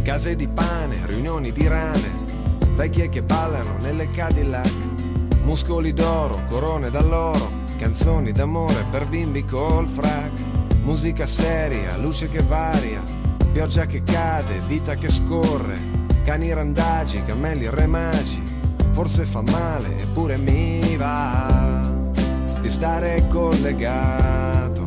Case 0.09 0.35
di 0.35 0.47
pane, 0.47 1.05
riunioni 1.05 1.51
di 1.51 1.67
rane, 1.67 2.25
vecchie 2.73 3.09
che 3.09 3.21
ballano 3.21 3.77
nelle 3.79 4.09
Cadillac, 4.09 4.73
muscoli 5.43 5.93
d'oro, 5.93 6.41
corone 6.47 6.89
d'alloro, 6.89 7.51
canzoni 7.77 8.31
d'amore 8.31 8.85
per 8.89 9.07
bimbi 9.07 9.45
col 9.45 9.85
frac, 9.85 10.31
musica 10.81 11.27
seria, 11.27 11.95
luce 11.97 12.27
che 12.27 12.41
varia, 12.41 13.03
pioggia 13.51 13.85
che 13.85 14.01
cade, 14.01 14.57
vita 14.65 14.95
che 14.95 15.09
scorre, 15.09 15.77
cani 16.23 16.51
randagi, 16.51 17.21
cammelli 17.21 17.69
re 17.69 17.85
magi, 17.85 18.41
forse 18.89 19.25
fa 19.25 19.43
male 19.43 19.95
eppure 20.01 20.37
mi 20.37 20.95
va 20.95 21.87
di 22.59 22.69
stare 22.71 23.27
collegato, 23.27 24.81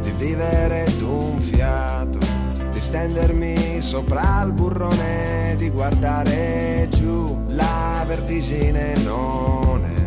di 0.00 0.10
vivere 0.10 0.92
d'un 0.98 1.40
fiato 1.40 2.23
stendermi 2.80 3.80
sopra 3.80 4.42
il 4.44 4.52
burrone, 4.52 5.54
di 5.56 5.70
guardare 5.70 6.88
giù 6.90 7.38
la 7.48 8.04
vertigine 8.06 8.94
non 9.04 9.84
è 9.84 10.02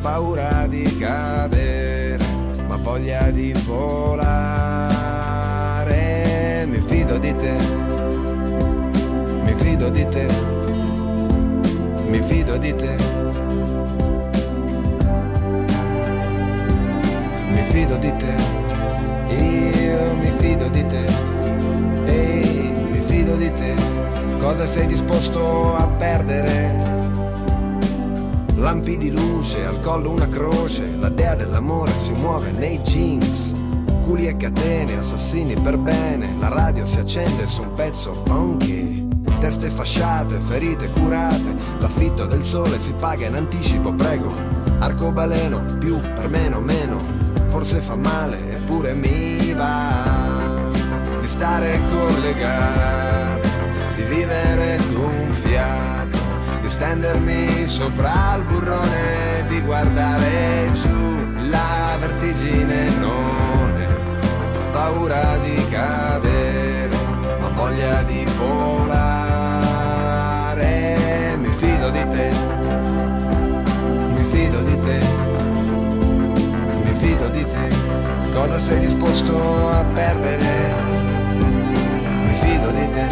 paura 0.00 0.66
di 0.66 0.96
cadere, 0.98 2.24
ma 2.66 2.76
voglia 2.76 3.30
di 3.30 3.52
volare. 3.64 4.26
Mi 6.66 6.80
fido 6.80 7.18
di 7.18 7.34
te, 7.36 7.56
mi 9.44 9.54
fido 9.56 9.88
di 9.88 10.06
te, 10.08 10.26
mi 12.06 12.20
fido 12.20 12.56
di 12.56 12.74
te. 12.74 12.96
Mi 17.54 17.62
fido 17.70 17.96
di 17.96 18.12
te, 18.16 18.34
io 19.34 20.14
mi 20.14 20.30
fido 20.38 20.68
di 20.68 20.86
te, 20.86 21.04
fido 23.34 23.36
di 23.36 23.52
te, 23.52 23.74
cosa 24.38 24.66
sei 24.66 24.86
disposto 24.86 25.76
a 25.76 25.86
perdere? 25.86 26.92
Lampi 28.56 28.96
di 28.96 29.10
luce, 29.10 29.64
al 29.64 29.80
collo 29.80 30.10
una 30.10 30.28
croce, 30.28 30.94
la 30.96 31.08
dea 31.08 31.34
dell'amore 31.34 31.92
si 31.98 32.12
muove 32.12 32.50
nei 32.52 32.78
jeans. 32.78 33.52
Culi 34.04 34.26
e 34.26 34.36
catene, 34.36 34.98
assassini 34.98 35.54
per 35.54 35.76
bene, 35.78 36.36
la 36.38 36.48
radio 36.48 36.86
si 36.86 36.98
accende 36.98 37.46
su 37.46 37.62
un 37.62 37.72
pezzo 37.74 38.22
funky. 38.24 39.08
Teste 39.40 39.68
fasciate, 39.68 40.38
ferite 40.38 40.90
curate, 40.90 41.56
l'affitto 41.78 42.26
del 42.26 42.44
sole 42.44 42.78
si 42.78 42.92
paga 42.92 43.26
in 43.26 43.34
anticipo, 43.34 43.92
prego. 43.92 44.32
Arcobaleno, 44.78 45.62
più 45.78 45.98
per 45.98 46.28
meno, 46.28 46.60
meno, 46.60 47.00
forse 47.48 47.80
fa 47.80 47.96
male, 47.96 48.56
eppure 48.56 48.94
mi 48.94 49.52
va 49.52 50.13
stare 51.34 51.80
collegato, 51.90 53.48
di 53.96 54.02
vivere 54.04 54.78
d'un 54.92 55.32
fiato 55.32 56.18
di 56.62 56.70
stendermi 56.70 57.66
sopra 57.66 58.36
il 58.36 58.44
burrone, 58.44 59.44
di 59.48 59.60
guardare 59.62 60.70
giù 60.74 61.48
la 61.50 61.96
vertigine 61.98 62.88
non 63.00 63.72
è 63.76 63.86
paura 64.70 65.36
di 65.38 65.56
cadere, 65.70 66.96
ma 67.40 67.48
voglia 67.48 68.04
di 68.04 68.24
volare. 68.38 69.42
Mi 71.36 71.50
fido 71.56 71.90
di 71.90 72.08
te, 72.10 72.30
mi 74.14 74.24
fido 74.30 74.62
di 74.62 74.78
te, 74.86 75.00
mi 76.84 76.92
fido 77.00 77.28
di 77.28 77.44
te, 77.44 77.68
cosa 78.32 78.60
sei 78.60 78.78
disposto 78.78 79.68
a 79.70 79.82
perdere? 79.92 81.03
Fido 82.64 82.80
di 82.80 82.90
te, 82.92 83.06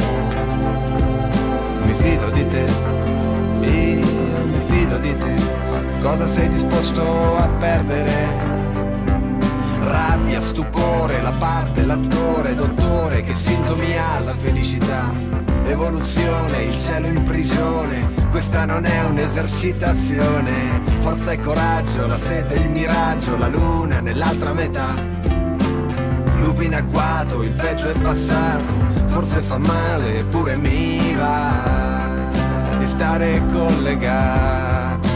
mi 1.85 1.93
fido 1.99 2.31
di 2.31 2.49
te 2.49 2.65
io 3.61 4.45
mi 4.47 4.61
fido 4.67 4.97
di 4.97 5.15
te, 5.15 5.35
cosa 6.01 6.27
sei 6.27 6.49
disposto 6.49 7.37
a 7.37 7.47
perdere? 7.59 8.29
Rabbia, 9.83 10.41
stupore, 10.41 11.21
la 11.21 11.33
parte, 11.33 11.85
l'attore, 11.85 12.55
dottore, 12.55 13.25
che 13.25 13.35
sintomi 13.35 13.95
ha 13.95 14.21
la 14.21 14.35
felicità? 14.35 15.13
Evoluzione, 15.67 16.63
il 16.63 16.79
cielo 16.79 17.09
in 17.09 17.23
prigione, 17.23 18.09
questa 18.31 18.65
non 18.65 18.87
è 18.87 19.05
un'esercitazione. 19.05 20.81
Forza 21.01 21.33
e 21.33 21.41
coraggio, 21.41 22.07
la 22.07 22.19
sete, 22.19 22.55
il 22.55 22.71
miraggio, 22.71 23.37
la 23.37 23.49
luna 23.49 24.01
nell'altra 24.01 24.55
metà. 24.55 24.95
Lupi 26.39 26.65
in 26.65 26.75
agguato, 26.75 27.43
il 27.43 27.53
peggio 27.53 27.91
è 27.91 27.99
passato, 27.99 28.92
forse 29.13 29.43
fa 29.43 29.59
male, 29.59 30.21
eppure 30.21 30.57
mi 30.57 31.15
va 31.15 31.53
di 32.79 32.87
stare 32.89 33.43
collegato, 33.53 35.09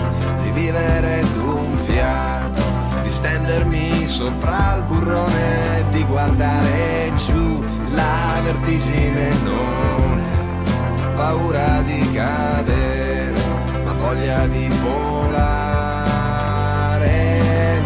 di 0.42 0.50
vivere 0.50 1.24
d'un 1.32 1.74
fiato, 1.78 2.62
di 3.02 3.10
stendermi 3.10 4.06
sopra 4.06 4.74
il 4.76 4.82
burrone, 4.82 5.86
di 5.92 6.04
guardare 6.04 7.10
giù 7.26 7.64
la 7.94 8.38
vertigine 8.44 9.30
non 9.42 10.20
è 10.20 11.14
paura 11.14 11.80
di 11.80 12.12
cadere, 12.12 13.40
ma 13.82 13.92
voglia 13.94 14.46
di 14.46 14.68
volare. 14.82 15.94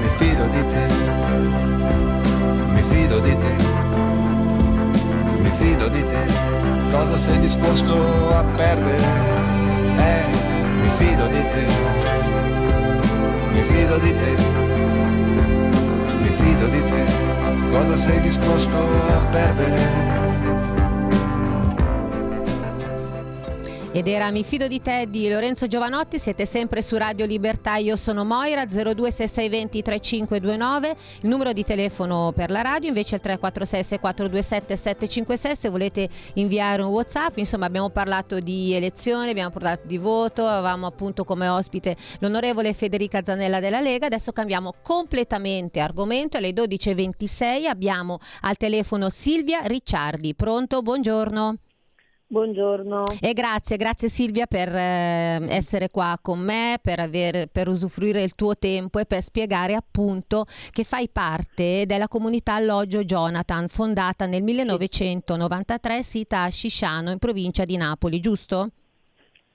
Mi 0.01 0.09
fido 0.17 0.45
di 0.47 0.69
te, 0.73 0.87
mi 2.75 2.83
fido 2.83 3.21
di 3.21 3.39
te, 3.39 3.70
fido 5.81 5.89
di 5.89 6.05
te, 6.07 6.27
cosa 6.91 7.17
sei 7.17 7.39
disposto 7.39 8.37
a 8.37 8.45
perdere? 8.55 9.03
eh, 9.97 10.25
mi 10.83 10.91
fido 10.99 11.27
di 11.27 11.43
te, 11.53 11.67
mi 13.53 13.63
fido 13.63 13.99
di 13.99 14.15
te, 14.15 14.37
mi 16.21 16.29
fido 16.29 16.67
di 16.67 16.85
te, 16.85 17.05
cosa 17.71 17.97
sei 17.97 18.21
disposto 18.21 18.77
a 18.77 19.25
perdere? 19.31 20.20
Ed 23.93 24.07
era 24.07 24.31
Mi 24.31 24.45
fido 24.45 24.69
di 24.69 24.81
te 24.81 25.07
di 25.09 25.29
Lorenzo 25.29 25.67
Giovanotti, 25.67 26.17
siete 26.17 26.47
sempre 26.47 26.81
su 26.81 26.97
Radio 26.97 27.27
Libertà, 27.27 27.75
io 27.75 27.97
sono 27.97 28.25
Moira 28.25 28.65
026620 28.65 29.83
3529, 29.83 30.97
il 31.23 31.29
numero 31.29 31.53
di 31.53 31.65
telefono 31.65 32.31
per 32.33 32.51
la 32.51 32.61
radio 32.61 32.87
invece 32.87 33.15
è 33.15 33.15
il 33.17 33.23
346 33.23 33.83
6427 33.83 34.77
756 34.77 35.57
se 35.57 35.69
volete 35.69 36.09
inviare 36.35 36.83
un 36.83 36.91
Whatsapp, 36.91 37.37
insomma 37.39 37.67
abbiamo 37.67 37.91
parlato 37.91 38.39
di 38.39 38.73
elezioni, 38.75 39.31
abbiamo 39.31 39.51
parlato 39.51 39.89
di 39.89 39.99
voto, 39.99 40.47
avevamo 40.47 40.87
appunto 40.87 41.25
come 41.25 41.49
ospite 41.49 41.97
l'onorevole 42.21 42.73
Federica 42.75 43.23
Zanella 43.25 43.59
della 43.59 43.81
Lega, 43.81 44.07
adesso 44.07 44.31
cambiamo 44.31 44.73
completamente 44.85 45.81
argomento, 45.81 46.37
alle 46.37 46.51
12.26 46.51 47.67
abbiamo 47.67 48.21
al 48.43 48.57
telefono 48.57 49.11
Silvia 49.11 49.63
Ricciardi, 49.63 50.37
pronto? 50.37 50.81
Buongiorno. 50.81 51.57
Buongiorno. 52.33 53.07
E 53.19 53.33
grazie, 53.33 53.77
grazie 53.77 54.09
Silvia 54.09 54.47
per 54.47 54.69
eh, 54.69 55.45
essere 55.49 55.91
qua 55.91 56.17
con 56.23 56.39
me, 56.39 56.79
per, 56.81 57.01
aver, 57.01 57.49
per 57.49 57.67
usufruire 57.67 58.23
il 58.23 58.37
tuo 58.37 58.57
tempo 58.57 59.01
e 59.01 59.05
per 59.05 59.21
spiegare 59.21 59.75
appunto 59.75 60.47
che 60.71 60.85
fai 60.85 61.09
parte 61.09 61.87
della 61.87 62.07
comunità 62.07 62.55
Alloggio 62.55 63.03
Jonathan, 63.03 63.67
fondata 63.67 64.27
nel 64.27 64.45
1993, 64.45 66.05
sita 66.05 66.43
a 66.45 66.49
Scisciano 66.51 67.11
in 67.11 67.19
provincia 67.19 67.65
di 67.65 67.77
Napoli, 67.77 68.21
giusto? 68.21 68.71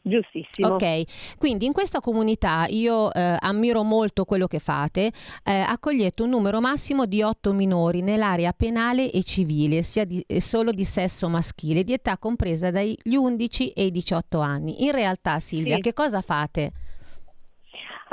Giustissimo. 0.08 0.68
Ok, 0.68 1.36
quindi 1.40 1.66
in 1.66 1.74
questa 1.74 2.00
comunità 2.00 2.68
io 2.70 3.12
eh, 3.12 3.38
ammiro 3.40 3.82
molto 3.82 4.24
quello 4.24 4.46
che 4.46 4.60
fate, 4.60 5.12
eh, 5.44 5.52
accogliete 5.52 6.22
un 6.22 6.30
numero 6.30 6.62
massimo 6.62 7.08
di 7.08 7.24
otto 7.24 7.54
minori 7.54 8.02
nell'area 8.04 8.54
penale 8.54 9.10
e 9.10 9.24
civile, 9.24 9.82
sia 9.82 10.06
di, 10.06 10.24
eh, 10.28 10.42
solo 10.42 10.72
di 10.72 10.86
sesso 10.86 11.28
maschile, 11.28 11.84
di 11.84 11.94
età 11.94 12.20
compresa 12.20 12.70
dagli 12.70 13.16
11 13.16 13.70
e 13.70 13.86
i 13.86 13.92
18 13.92 14.40
anni. 14.42 14.84
In 14.84 14.92
realtà 14.92 15.40
Silvia, 15.40 15.78
sì. 15.78 15.82
che 15.82 15.94
cosa 15.94 16.22
fate? 16.22 16.72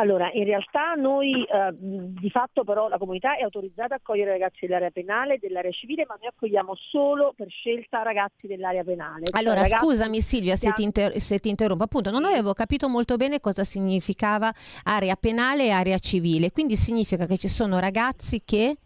Allora, 0.03 0.33
in 0.33 0.43
realtà 0.43 0.95
noi 0.95 1.45
eh, 1.45 1.73
di 1.79 2.29
fatto 2.29 2.65
però 2.65 2.89
la 2.89 2.99
comunità 2.99 3.37
è 3.37 3.43
autorizzata 3.43 3.95
a 3.95 3.97
accogliere 3.99 4.33
ragazzi 4.33 4.67
dell'area 4.67 4.91
penale 4.91 5.35
e 5.35 5.39
dell'area 5.39 5.71
civile, 5.71 6.05
ma 6.09 6.17
noi 6.19 6.27
accogliamo 6.27 6.75
solo 6.75 7.33
per 7.37 7.49
scelta 7.49 8.03
ragazzi 8.03 8.49
dell'area 8.49 8.83
penale. 8.83 9.27
Cioè 9.27 9.41
allora, 9.41 9.63
cioè, 9.63 9.79
scusami 9.79 10.21
Silvia 10.21 10.57
se 10.57 10.73
ti, 10.73 10.83
inter- 10.83 11.17
se 11.19 11.39
ti, 11.39 11.51
interrompo, 11.51 11.85
appunto 11.85 12.11
non 12.11 12.25
avevo 12.25 12.53
capito 12.53 12.89
molto 12.89 13.17
bene 13.17 13.39
cosa 13.39 13.63
significava 13.63 14.53
area 14.83 15.15
penale 15.15 15.67
e 15.67 15.71
area 15.71 15.99
civile, 15.99 16.51
quindi 16.51 16.75
significa 16.75 17.27
che 17.27 17.39
ci 17.39 17.49
sono 17.49 17.79
ragazzi 17.79 18.43
che... 18.45 18.77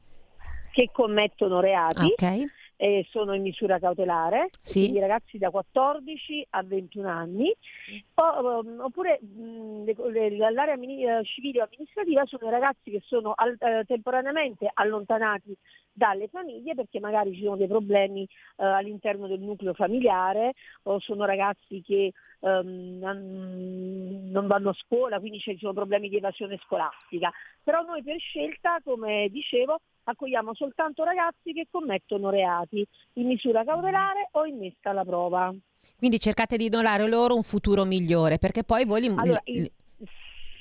Che 0.71 0.91
commettono 0.93 1.61
reati. 1.61 2.13
Okay 2.13 2.47
eh, 2.77 3.07
sono 3.11 3.35
in 3.35 3.43
misura 3.43 3.79
cautelare, 3.79 4.51
sì. 4.61 4.81
quindi 4.81 5.01
ragazzi 5.01 5.39
da 5.39 5.51
14 5.51 6.47
a 6.51 6.63
21 6.63 7.09
anni, 7.09 7.55
o, 8.15 8.61
um, 8.61 8.81
oppure 8.81 9.19
l'area 9.23 10.75
eh, 10.75 11.25
civile 11.25 11.63
o 11.63 11.65
amministrativa 11.65 12.25
sono 12.27 12.47
i 12.47 12.51
ragazzi 12.51 12.91
che 12.91 13.01
sono 13.05 13.33
al, 13.35 13.57
eh, 13.59 13.85
temporaneamente 13.87 14.71
allontanati 14.73 15.57
dalle 15.93 16.29
famiglie 16.29 16.75
perché 16.75 17.01
magari 17.01 17.33
ci 17.35 17.43
sono 17.43 17.57
dei 17.57 17.67
problemi 17.67 18.25
eh, 18.25 18.65
all'interno 18.65 19.27
del 19.27 19.41
nucleo 19.41 19.73
familiare 19.73 20.53
o 20.83 20.99
sono 20.99 21.25
ragazzi 21.25 21.81
che 21.83 22.13
um, 22.41 22.99
non 24.31 24.47
vanno 24.47 24.71
a 24.71 24.75
scuola, 24.75 25.19
quindi 25.19 25.39
ci 25.39 25.57
sono 25.59 25.73
problemi 25.73 26.11
di 26.11 26.17
evasione 26.17 26.59
scolastica. 26.63 27.33
Però 27.63 27.83
noi 27.83 28.03
per 28.03 28.19
scelta, 28.19 28.79
come 28.85 29.29
dicevo, 29.31 29.81
accogliamo 30.07 30.55
soltanto 30.55 31.05
ragazzi 31.05 31.53
che 31.53 31.67
commettono 31.71 32.31
reati 32.31 32.87
in 33.15 33.27
misura 33.27 33.65
cautelare 33.65 34.29
o 34.33 34.45
innesta 34.45 34.91
alla 34.91 35.05
prova. 35.05 35.55
Quindi 35.97 36.19
cercate 36.19 36.57
di 36.57 36.69
donare 36.69 37.09
loro 37.09 37.35
un 37.35 37.43
futuro 37.43 37.85
migliore, 37.85 38.39
perché 38.39 38.65
poi 38.65 38.85
voi 38.85 39.01
li, 39.01 39.07
allora, 39.07 39.41
il, 39.45 39.71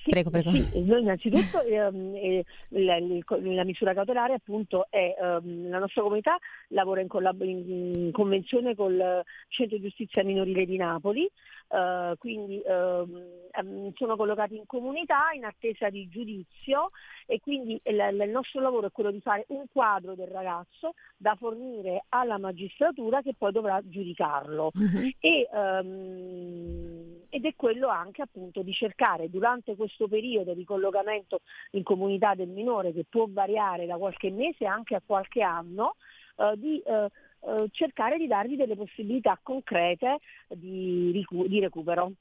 Sì, 0.06 0.12
prego, 0.12 0.30
prego. 0.30 0.52
Sì, 0.52 0.70
innanzitutto 0.74 1.62
ehm, 1.62 2.16
eh, 2.16 2.46
la, 2.70 2.98
la, 3.00 3.64
misura 3.64 3.94
cautelare 3.94 4.34
appunto 4.34 4.88
è 4.90 5.16
ehm, 5.20 5.70
la 5.70 5.80
nostra 5.80 6.04
comunità 6.04 6.38
lavora 6.70 7.02
in, 7.02 7.08
collab- 7.08 7.44
in, 7.44 8.12
convenzione 8.12 8.76
col 8.76 9.24
Centro 9.50 9.78
di 9.78 9.84
Giustizia 9.84 10.24
Minorile 10.24 10.66
di 10.66 10.78
Napoli, 10.78 11.30
eh, 11.76 12.16
quindi 12.18 12.62
ehm, 12.66 13.92
sono 13.96 14.16
collocati 14.16 14.56
in 14.56 14.66
comunità 14.66 15.32
in 15.34 15.44
attesa 15.44 15.90
di 15.90 16.08
giudizio 16.08 16.92
e 17.26 17.42
quindi 17.42 17.78
il, 17.84 18.18
il, 18.18 18.30
nostro 18.30 18.62
lavoro 18.62 18.88
è 18.88 18.92
quello 18.94 19.12
di 19.12 19.20
fare 19.20 19.44
un 19.50 19.66
quadro 19.70 20.16
del 20.16 20.28
ragazzo 20.28 20.94
da 21.18 21.36
fornire 21.36 22.06
alla 22.10 22.38
magistratura 22.38 23.22
che 23.22 23.34
poi 23.38 23.52
dovrà 23.52 23.82
giudicarlo. 23.84 24.72
Uh-huh. 24.74 25.12
E, 25.20 25.50
ehm, 25.52 27.24
ed 27.30 27.46
è 27.46 27.56
quello 27.58 27.90
anche 27.90 28.22
appunto 28.22 28.62
di 28.62 28.72
cercare 28.72 29.30
durante 29.30 29.76
questo 29.76 30.08
periodo 30.08 30.54
di 30.54 30.64
collocamento 30.64 31.42
in 31.72 31.84
comunità 31.84 32.36
del 32.36 32.48
minore 32.48 32.94
che 32.94 33.06
può 33.10 33.26
variare 33.28 33.86
da 33.86 33.98
qualche 33.98 34.32
mese 34.32 34.66
anche 34.66 34.96
a 34.96 35.02
qualche 35.06 35.42
anno, 35.42 35.96
eh, 36.38 36.54
di 36.56 36.80
eh, 36.80 37.10
eh 37.46 37.70
cercare 37.72 38.18
di 38.18 38.28
dargli 38.28 38.56
delle 38.56 38.76
possibilità 38.76 39.40
concrete 39.42 40.18
di, 40.50 41.12
ricu- 41.12 41.48
di 41.48 41.60
recupero. 41.60 42.12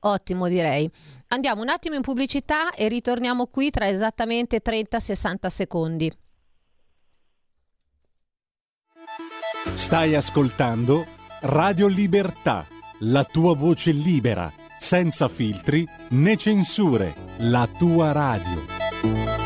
Ottimo 0.00 0.48
direi. 0.48 0.90
Andiamo 1.28 1.62
un 1.62 1.68
attimo 1.68 1.94
in 1.94 2.02
pubblicità 2.02 2.72
e 2.72 2.88
ritorniamo 2.88 3.46
qui 3.46 3.70
tra 3.70 3.88
esattamente 3.88 4.60
30-60 4.62 5.46
secondi. 5.46 6.12
Stai 9.74 10.14
ascoltando 10.14 11.04
Radio 11.42 11.86
Libertà, 11.86 12.66
la 13.00 13.24
tua 13.24 13.54
voce 13.54 13.92
libera, 13.92 14.52
senza 14.78 15.28
filtri 15.28 15.86
né 16.10 16.36
censure, 16.36 17.14
la 17.38 17.68
tua 17.78 18.12
radio. 18.12 19.45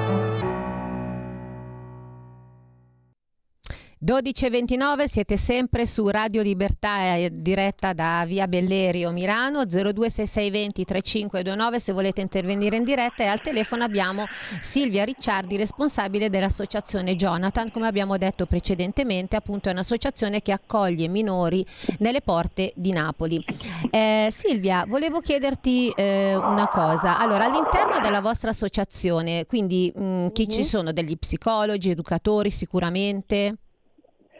12.29 4.03 5.03
siete 5.03 5.37
sempre 5.37 5.85
su 5.85 6.07
Radio 6.07 6.41
Libertà 6.41 7.13
eh, 7.17 7.29
diretta 7.31 7.93
da 7.93 8.23
Via 8.25 8.47
Bellerio 8.47 9.11
Milano 9.11 9.65
026620 9.65 10.85
3529 10.85 11.79
se 11.79 11.93
volete 11.93 12.21
intervenire 12.21 12.77
in 12.77 12.83
diretta 12.83 13.21
e 13.21 13.27
al 13.27 13.41
telefono 13.41 13.83
abbiamo 13.83 14.25
Silvia 14.59 15.03
Ricciardi 15.03 15.55
responsabile 15.55 16.31
dell'associazione 16.31 17.15
Jonathan 17.15 17.69
come 17.69 17.85
abbiamo 17.85 18.17
detto 18.17 18.47
precedentemente 18.47 19.35
appunto 19.35 19.69
è 19.69 19.71
un'associazione 19.71 20.41
che 20.41 20.51
accoglie 20.51 21.07
minori 21.07 21.63
nelle 21.99 22.21
porte 22.21 22.73
di 22.75 22.91
Napoli. 22.91 23.45
Eh, 23.91 24.29
Silvia 24.31 24.83
volevo 24.87 25.19
chiederti 25.19 25.91
eh, 25.95 26.35
una 26.35 26.67
cosa 26.69 27.19
allora 27.19 27.45
all'interno 27.45 27.99
della 27.99 28.19
vostra 28.19 28.49
associazione 28.49 29.45
quindi 29.45 29.93
mh, 29.95 30.31
chi 30.31 30.41
mm-hmm. 30.41 30.51
ci 30.51 30.61
mhm. 30.61 30.65
sono 30.65 30.91
degli 30.91 31.19
psicologi, 31.19 31.91
educatori 31.91 32.49
sicuramente? 32.49 33.57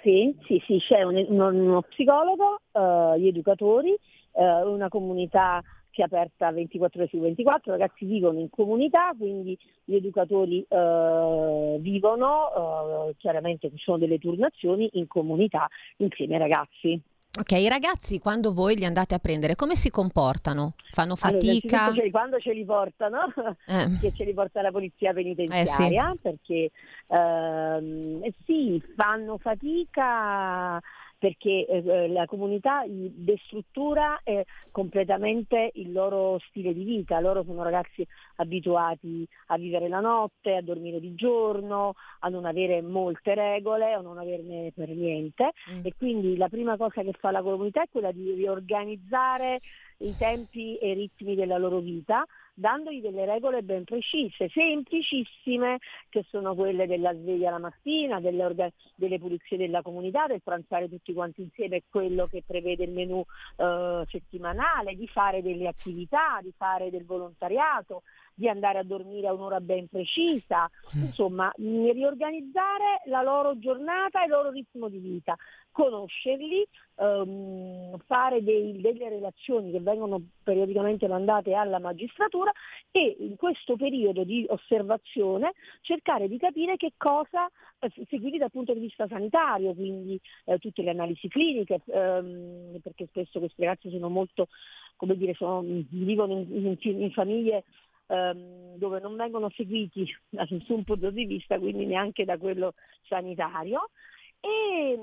Sì, 0.02 0.36
sì, 0.46 0.62
sì, 0.66 0.80
c'è 0.80 1.04
un, 1.04 1.24
uno 1.30 1.82
psicologo, 1.84 2.62
uh, 2.72 3.16
gli 3.18 3.28
educatori, 3.28 3.96
uh, 4.32 4.68
una 4.68 4.90
comunità 4.90 5.62
che 5.92 6.02
è 6.02 6.06
aperta 6.06 6.52
24 6.52 7.02
ore 7.02 7.10
su 7.10 7.20
24, 7.20 7.76
i 7.76 7.78
ragazzi 7.78 8.06
vivono 8.06 8.40
in 8.40 8.50
comunità, 8.50 9.14
quindi 9.16 9.56
gli 9.84 9.96
educatori 9.96 10.66
uh, 10.68 11.80
vivono, 11.80 13.14
chiaramente 13.18 13.70
ci 13.70 13.78
sono 13.78 13.98
delle 13.98 14.18
turnazioni 14.18 14.90
in 14.94 15.08
comunità 15.08 15.68
insieme 15.98 16.36
ai 16.36 16.40
ragazzi. 16.40 17.02
Ok, 17.40 17.52
i 17.52 17.70
ragazzi 17.70 18.20
quando 18.20 18.52
voi 18.52 18.76
li 18.76 18.84
andate 18.84 19.16
a 19.16 19.20
prendere 19.20 19.56
come 19.56 19.78
si 19.78 19.90
comportano? 19.90 20.74
Fanno 20.92 21.16
fatica? 21.16 21.86
Allora, 21.86 22.10
quando 22.10 22.40
ce 22.40 22.52
li 22.52 22.66
portano, 22.66 23.20
eh. 23.68 23.98
che 24.02 24.12
ce 24.14 24.26
li 24.26 24.34
porta 24.34 24.62
la 24.62 24.70
polizia 24.70 25.14
penitenziaria, 25.14 26.12
eh 26.12 26.16
sì. 26.16 26.20
perché 26.22 26.72
ehm, 27.08 28.20
eh, 28.22 28.34
sì, 28.46 28.84
fanno 28.98 29.38
fatica 29.38 30.78
perché 31.22 31.68
eh, 31.68 31.84
eh, 31.86 32.08
la 32.08 32.26
comunità 32.26 32.84
destruttura 32.88 34.22
eh, 34.24 34.44
completamente 34.72 35.70
il 35.76 35.92
loro 35.92 36.40
stile 36.48 36.74
di 36.74 36.84
vita. 36.84 37.20
Loro 37.20 37.44
sono 37.44 37.62
ragazzi 37.62 38.04
abituati 38.38 39.28
a 39.48 39.58
vivere 39.58 39.88
la 39.88 40.00
notte, 40.00 40.56
a 40.56 40.64
dormire 40.64 41.00
di 41.00 41.14
giorno, 41.14 41.94
a 42.22 42.30
non 42.30 42.46
avere 42.46 42.82
molte 42.82 43.36
regole, 43.36 43.94
a 43.94 44.02
non 44.02 44.18
averne 44.18 44.72
per 44.74 44.90
niente 44.90 45.52
mm. 45.70 45.82
e 45.84 45.94
quindi 45.96 46.38
la 46.38 46.50
prima 46.50 46.76
cosa 46.76 47.04
che 47.04 47.14
fa 47.14 47.30
la 47.30 47.44
comunità 47.44 47.84
è 47.84 47.90
quella 47.92 48.12
di 48.12 48.34
riorganizzare 48.34 49.60
i 49.98 50.16
tempi 50.18 50.76
e 50.78 50.90
i 50.90 50.96
ritmi 50.96 51.36
della 51.36 51.60
loro 51.60 51.78
vita, 51.78 52.26
dandogli 52.54 53.02
delle 53.02 53.26
regole 53.26 53.64
ben 53.64 53.84
precise, 53.84 54.50
semplicissime, 54.50 55.80
che 56.10 56.26
sono 56.30 56.56
quelle 56.56 56.88
della 56.88 57.14
sveglia 57.14 57.52
la 57.52 57.60
mattina, 57.60 58.20
delle, 58.20 58.74
delle 58.96 59.20
pulizie 59.20 59.58
della 59.58 59.82
comunità, 59.82 60.28
del 60.28 60.42
pranzare 60.42 60.90
tutti 60.90 61.14
quanti 61.14 61.42
insieme, 61.42 61.84
quello 61.90 62.28
che 62.28 62.44
prevede 62.46 62.84
il 62.84 62.92
menù 62.92 63.24
eh, 63.58 64.06
settimanale, 64.10 64.96
di 64.96 65.08
fare 65.08 65.42
delle 65.42 65.68
attività, 65.68 66.40
di 66.42 66.54
fare 66.56 66.90
del 66.90 67.06
volontariato, 67.06 68.04
di 68.34 68.50
andare 68.50 68.80
a 68.80 68.84
dormire 68.84 69.28
a 69.28 69.34
un'ora 69.34 69.60
ben 69.60 69.88
precisa, 69.88 70.70
mm. 70.98 71.04
insomma 71.04 71.52
riorganizzare 71.58 73.02
la 73.06 73.22
loro 73.22 73.60
giornata 73.60 74.22
e 74.22 74.26
il 74.26 74.32
loro 74.32 74.50
ritmo 74.50 74.90
di 74.90 74.98
vita, 74.98 75.36
conoscerli, 75.72 76.68
ehm, 76.96 77.98
fare 78.06 78.44
dei, 78.44 78.82
delle 78.82 79.10
relazioni 79.10 79.72
che 79.72 79.80
vengono 79.80 80.22
periodicamente 80.44 81.08
mandate 81.08 81.54
alla 81.54 81.80
magistratura 81.80 82.41
e 82.92 83.16
in 83.20 83.36
questo 83.36 83.76
periodo 83.76 84.24
di 84.24 84.46
osservazione 84.50 85.54
cercare 85.82 86.28
di 86.28 86.38
capire 86.38 86.76
che 86.78 86.94
cosa 86.98 87.48
eh, 87.80 87.92
seguire 88.10 88.38
dal 88.38 88.52
punto 88.52 88.74
di 88.74 88.80
vista 88.80 89.08
sanitario, 89.08 89.74
quindi 89.74 90.20
eh, 90.46 90.58
tutte 90.58 90.82
le 90.82 90.90
analisi 90.90 91.28
cliniche, 91.28 91.82
ehm, 91.86 92.80
perché 92.82 93.08
spesso 93.08 93.40
questi 93.40 93.64
ragazzi 93.64 93.90
sono 93.90 94.10
molto, 94.10 94.48
come 94.98 95.16
dire, 95.16 95.34
sono, 95.34 95.62
vivono 95.62 96.34
in, 96.34 96.78
in, 96.80 97.02
in 97.02 97.12
famiglie 97.12 97.64
ehm, 98.08 98.76
dove 98.78 99.00
non 99.00 99.16
vengono 99.16 99.50
seguiti 99.56 100.06
da 100.30 100.46
nessun 100.50 100.84
punto 100.84 101.10
di 101.10 101.26
vista, 101.26 101.58
quindi 101.58 101.86
neanche 101.86 102.26
da 102.26 102.38
quello 102.38 102.74
sanitario. 103.08 103.90
E, 104.40 104.98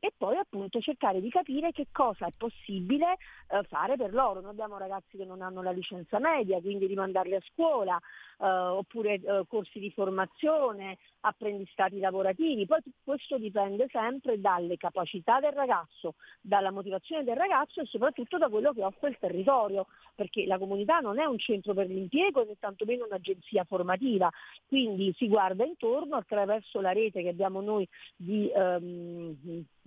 e, 0.00 0.12
poi 0.16 0.36
appunto 0.36 0.80
cercare 0.80 1.20
di 1.20 1.30
capire 1.30 1.72
che 1.72 1.86
cosa 1.92 2.26
è 2.26 2.32
possibile 2.36 3.16
eh, 3.48 3.62
fare 3.64 3.96
per 3.96 4.12
loro. 4.12 4.40
Noi 4.40 4.50
abbiamo 4.50 4.78
ragazzi 4.78 5.16
che 5.16 5.24
non 5.24 5.42
hanno 5.42 5.62
la 5.62 5.70
licenza 5.70 6.18
media, 6.18 6.60
quindi 6.60 6.86
rimandarli 6.86 7.34
a 7.34 7.42
scuola, 7.52 7.98
eh, 8.40 8.46
oppure 8.46 9.14
eh, 9.14 9.44
corsi 9.48 9.78
di 9.78 9.90
formazione, 9.90 10.98
apprendistati 11.20 11.98
lavorativi. 11.98 12.66
Poi 12.66 12.80
questo 13.02 13.38
dipende 13.38 13.88
sempre 13.90 14.40
dalle 14.40 14.76
capacità 14.76 15.40
del 15.40 15.52
ragazzo, 15.52 16.14
dalla 16.40 16.70
motivazione 16.70 17.24
del 17.24 17.36
ragazzo 17.36 17.80
e 17.80 17.86
soprattutto 17.86 18.38
da 18.38 18.48
quello 18.48 18.72
che 18.72 18.84
offre 18.84 19.10
il 19.10 19.18
territorio, 19.18 19.86
perché 20.14 20.46
la 20.46 20.58
comunità 20.58 20.98
non 20.98 21.18
è 21.18 21.24
un 21.24 21.38
centro 21.38 21.74
per 21.74 21.88
l'impiego 21.88 22.44
né 22.44 22.56
tantomeno 22.58 23.04
un'agenzia 23.04 23.64
formativa, 23.64 24.30
quindi 24.66 25.12
si 25.16 25.28
guarda 25.28 25.64
intorno 25.64 26.16
attraverso 26.16 26.80
la 26.80 26.92
rete 26.92 27.22
che 27.22 27.28
abbiamo 27.28 27.60
noi 27.60 27.88
di 28.16 28.50
ehm, 28.50 29.36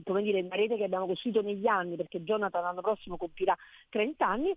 come 0.03 0.21
dire, 0.21 0.41
una 0.41 0.55
rete 0.55 0.77
che 0.77 0.83
abbiamo 0.83 1.05
costruito 1.07 1.41
negli 1.41 1.67
anni, 1.67 1.95
perché 1.95 2.23
Jonathan 2.23 2.63
l'anno 2.63 2.81
prossimo 2.81 3.17
compirà 3.17 3.55
30 3.89 4.27
anni, 4.27 4.55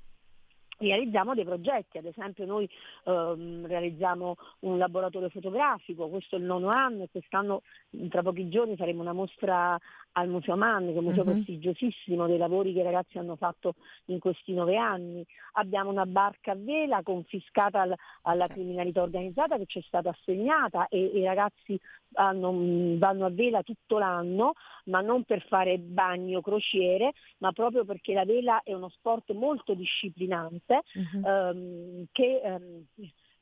realizziamo 0.79 1.35
dei 1.35 1.45
progetti, 1.45 1.99
ad 1.99 2.07
esempio 2.07 2.45
noi 2.47 2.69
ehm, 3.05 3.67
realizziamo 3.67 4.37
un 4.61 4.79
laboratorio 4.79 5.29
fotografico, 5.29 6.09
questo 6.09 6.37
è 6.37 6.39
il 6.39 6.45
nono 6.45 6.69
anno 6.69 7.05
e 7.05 7.09
quest'anno 7.11 7.63
tra 8.09 8.23
pochi 8.23 8.49
giorni 8.49 8.77
faremo 8.77 9.01
una 9.01 9.13
mostra 9.13 9.79
al 10.17 10.29
Museo 10.29 10.57
Mann, 10.57 10.87
che 10.87 10.95
è 10.95 10.99
un 10.99 11.05
museo 11.05 11.25
uh-huh. 11.25 11.33
prestigiosissimo 11.33 12.27
dei 12.27 12.39
lavori 12.39 12.73
che 12.73 12.81
i 12.81 12.85
ragazzi 12.85 13.19
hanno 13.19 13.37
fatto 13.37 13.75
in 14.07 14.19
questi 14.19 14.53
nove 14.53 14.77
anni. 14.77 15.25
Abbiamo 15.53 15.91
una 15.91 16.07
barca 16.07 16.53
a 16.53 16.57
vela 16.57 17.03
confiscata 17.03 17.81
al, 17.81 17.95
alla 18.23 18.47
criminalità 18.47 19.03
organizzata 19.03 19.57
che 19.57 19.67
ci 19.67 19.79
è 19.79 19.83
stata 19.83 20.11
assegnata 20.11 20.89
e, 20.89 21.11
e 21.15 21.19
i 21.19 21.25
ragazzi 21.25 21.79
hanno, 22.15 22.53
mm, 22.53 22.99
vanno 22.99 23.27
a 23.27 23.31
vela 23.31 23.63
tutto 23.63 23.99
l'anno, 23.99 24.53
ma 24.85 25.01
non 25.01 25.25
per 25.25 25.45
fare 25.47 25.79
bagno 25.79 26.41
crociere, 26.41 27.13
ma 27.39 27.53
proprio 27.53 27.85
perché 27.85 28.13
la 28.15 28.25
vela 28.25 28.63
è 28.63 28.73
uno 28.73 28.89
sport 28.89 29.33
molto 29.33 29.75
disciplinante 29.75 30.83
uh-huh. 30.95 31.27
ehm, 31.27 32.07
che 32.13 32.41
ehm, 32.43 32.85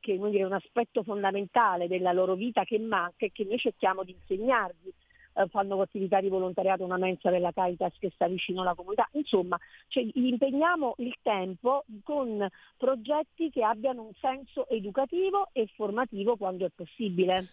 che 0.02 0.14
è 0.16 0.42
un 0.42 0.52
aspetto 0.52 1.04
fondamentale 1.04 1.86
della 1.86 2.12
loro 2.12 2.34
vita 2.34 2.64
che 2.64 2.76
manca 2.80 3.24
e 3.24 3.30
che 3.30 3.44
noi 3.44 3.56
cerchiamo 3.56 4.02
di 4.02 4.10
insegnarvi. 4.10 4.92
Eh, 5.34 5.46
fanno 5.48 5.80
attività 5.80 6.20
di 6.20 6.28
volontariato, 6.28 6.84
una 6.84 6.98
mensa 6.98 7.30
della 7.30 7.52
Caritas 7.52 7.94
che 7.98 8.10
sta 8.14 8.28
vicino 8.28 8.60
alla 8.60 8.74
comunità, 8.74 9.08
insomma 9.12 9.58
cioè, 9.88 10.06
impegniamo 10.12 10.94
il 10.98 11.14
tempo 11.22 11.84
con 12.04 12.46
progetti 12.76 13.48
che 13.50 13.64
abbiano 13.64 14.02
un 14.02 14.12
senso 14.20 14.68
educativo 14.68 15.48
e 15.52 15.70
formativo 15.74 16.36
quando 16.36 16.66
è 16.66 16.70
possibile. 16.74 17.48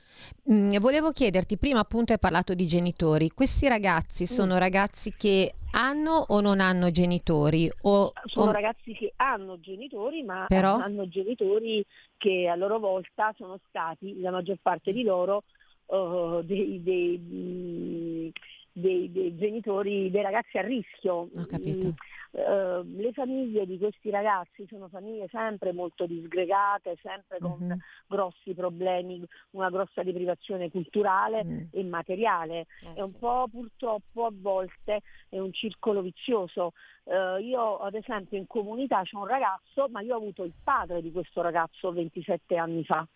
Mm, 0.51 0.75
volevo 0.79 1.11
chiederti, 1.11 1.57
prima 1.57 1.79
appunto 1.79 2.11
hai 2.11 2.19
parlato 2.19 2.53
di 2.53 2.67
genitori, 2.67 3.29
questi 3.29 3.69
ragazzi 3.69 4.23
mm. 4.23 4.25
sono 4.25 4.55
mm. 4.55 4.59
ragazzi 4.59 5.13
che 5.17 5.53
hanno 5.71 6.25
o 6.27 6.41
non 6.41 6.59
hanno 6.59 6.91
genitori? 6.91 7.71
O, 7.83 8.11
sono 8.25 8.49
o... 8.49 8.53
ragazzi 8.53 8.93
che 8.93 9.13
hanno 9.15 9.59
genitori, 9.61 10.23
ma 10.23 10.45
Però... 10.49 10.75
hanno 10.75 11.07
genitori 11.07 11.85
che 12.17 12.49
a 12.49 12.55
loro 12.55 12.79
volta 12.79 13.33
sono 13.37 13.57
stati, 13.69 14.19
la 14.19 14.31
maggior 14.31 14.57
parte 14.61 14.91
di 14.91 15.03
loro, 15.03 15.43
uh, 15.89 16.41
dei, 16.43 16.81
dei, 16.81 17.17
mm, 17.17 18.29
dei, 18.71 19.11
dei, 19.11 19.35
genitori, 19.37 20.09
dei 20.09 20.21
ragazzi 20.21 20.57
a 20.57 20.61
rischio. 20.61 21.29
Ho 21.35 21.45
capito. 21.47 21.87
Mm, 21.87 21.91
uh, 22.31 22.83
le 23.01 23.11
famiglie 23.13 23.65
di 23.65 23.77
questi 23.77 24.09
ragazzi 24.09 24.65
sono 24.67 24.87
famiglie 24.87 25.27
sempre 25.29 25.73
molto 25.73 26.05
disgregate, 26.05 26.97
sempre 27.01 27.39
con 27.39 27.61
uh-huh. 27.61 27.77
grossi 28.07 28.53
problemi, 28.53 29.25
una 29.51 29.69
grossa 29.69 30.03
deprivazione 30.03 30.69
culturale 30.69 31.41
uh-huh. 31.41 31.67
e 31.71 31.83
materiale. 31.83 32.67
Eh, 32.81 32.93
è 32.95 33.01
un 33.01 33.17
po' 33.17 33.47
purtroppo 33.49 34.25
a 34.25 34.31
volte 34.33 35.01
è 35.29 35.39
un 35.39 35.51
circolo 35.51 36.01
vizioso. 36.01 36.73
Uh, 37.03 37.41
io 37.41 37.79
ad 37.79 37.95
esempio 37.95 38.37
in 38.37 38.45
comunità 38.45 39.01
c'è 39.01 39.17
un 39.17 39.25
ragazzo, 39.25 39.87
ma 39.89 40.01
io 40.01 40.13
ho 40.13 40.17
avuto 40.17 40.43
il 40.43 40.53
padre 40.63 41.01
di 41.01 41.11
questo 41.11 41.41
ragazzo 41.41 41.91
27 41.91 42.55
anni 42.55 42.83
fa. 42.83 43.07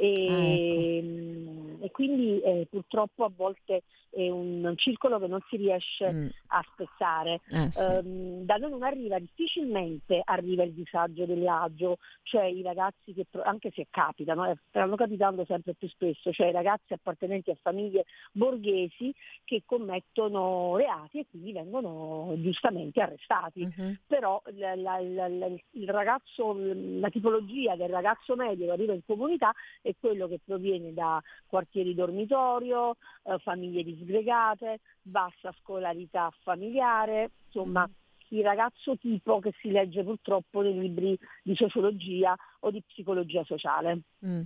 E, 0.00 0.28
ah, 0.28 0.44
ecco. 0.44 1.84
e 1.84 1.90
quindi 1.90 2.40
eh, 2.40 2.68
purtroppo 2.70 3.24
a 3.24 3.30
volte 3.34 3.82
è 4.10 4.30
un, 4.30 4.64
un, 4.64 4.76
circolo 4.76 5.18
che 5.18 5.26
non 5.26 5.40
si 5.48 5.56
riesce 5.56 6.12
mm. 6.12 6.26
a 6.48 6.64
spezzare. 6.72 7.40
Eh, 7.50 7.70
sì. 7.70 7.80
um, 7.80 8.44
da 8.44 8.56
noi 8.56 8.70
non 8.70 8.82
arriva, 8.82 9.18
difficilmente 9.18 10.22
arriva 10.24 10.62
il 10.62 10.72
disagio 10.72 11.26
dell'agio, 11.26 11.98
cioè 12.22 12.44
i 12.44 12.62
ragazzi 12.62 13.12
che, 13.12 13.26
anche 13.42 13.70
se 13.74 13.86
capitano, 13.90 14.50
eh, 14.50 14.56
stanno 14.68 14.96
capitando 14.96 15.44
sempre 15.44 15.74
più 15.74 15.88
spesso, 15.88 16.32
cioè 16.32 16.48
i 16.48 16.52
ragazzi 16.52 16.92
appartenenti 16.92 17.50
a 17.50 17.58
famiglie 17.60 18.04
borghesi 18.32 19.14
che 19.44 19.62
commettono 19.64 20.76
reati 20.76 21.18
e 21.18 21.26
quindi 21.28 21.52
vengono 21.52 22.34
giustamente 22.38 23.00
arrestati. 23.00 23.66
Mm-hmm. 23.66 23.92
Però 24.06 24.40
la, 24.54 24.74
la, 24.74 25.00
la, 25.00 25.46
il 25.46 25.88
ragazzo, 25.88 26.56
la 26.56 27.10
tipologia 27.10 27.76
del 27.76 27.90
ragazzo 27.90 28.36
medio 28.36 28.66
che 28.66 28.72
arriva 28.72 28.92
in 28.94 29.04
comunità 29.04 29.52
è 29.88 29.94
quello 29.98 30.28
che 30.28 30.40
proviene 30.44 30.92
da 30.92 31.22
quartieri 31.46 31.94
dormitorio, 31.94 32.96
eh, 33.24 33.38
famiglie 33.38 33.82
disgregate, 33.82 34.80
bassa 35.00 35.52
scolarità 35.60 36.30
familiare, 36.42 37.30
insomma 37.46 37.88
mm. 37.88 38.36
il 38.36 38.42
ragazzo 38.42 38.96
tipo 38.98 39.38
che 39.40 39.52
si 39.60 39.70
legge 39.70 40.04
purtroppo 40.04 40.60
nei 40.60 40.78
libri 40.78 41.18
di 41.42 41.54
sociologia 41.54 42.36
o 42.60 42.70
di 42.70 42.82
psicologia 42.86 43.44
sociale. 43.44 44.00
Mm. 44.26 44.40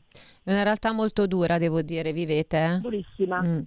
È 0.44 0.50
una 0.50 0.62
realtà 0.64 0.92
molto 0.92 1.26
dura, 1.26 1.58
devo 1.58 1.82
dire, 1.82 2.12
vivete. 2.12 2.58
Eh? 2.58 2.78
Durissima. 2.80 3.40
Mm. 3.42 3.60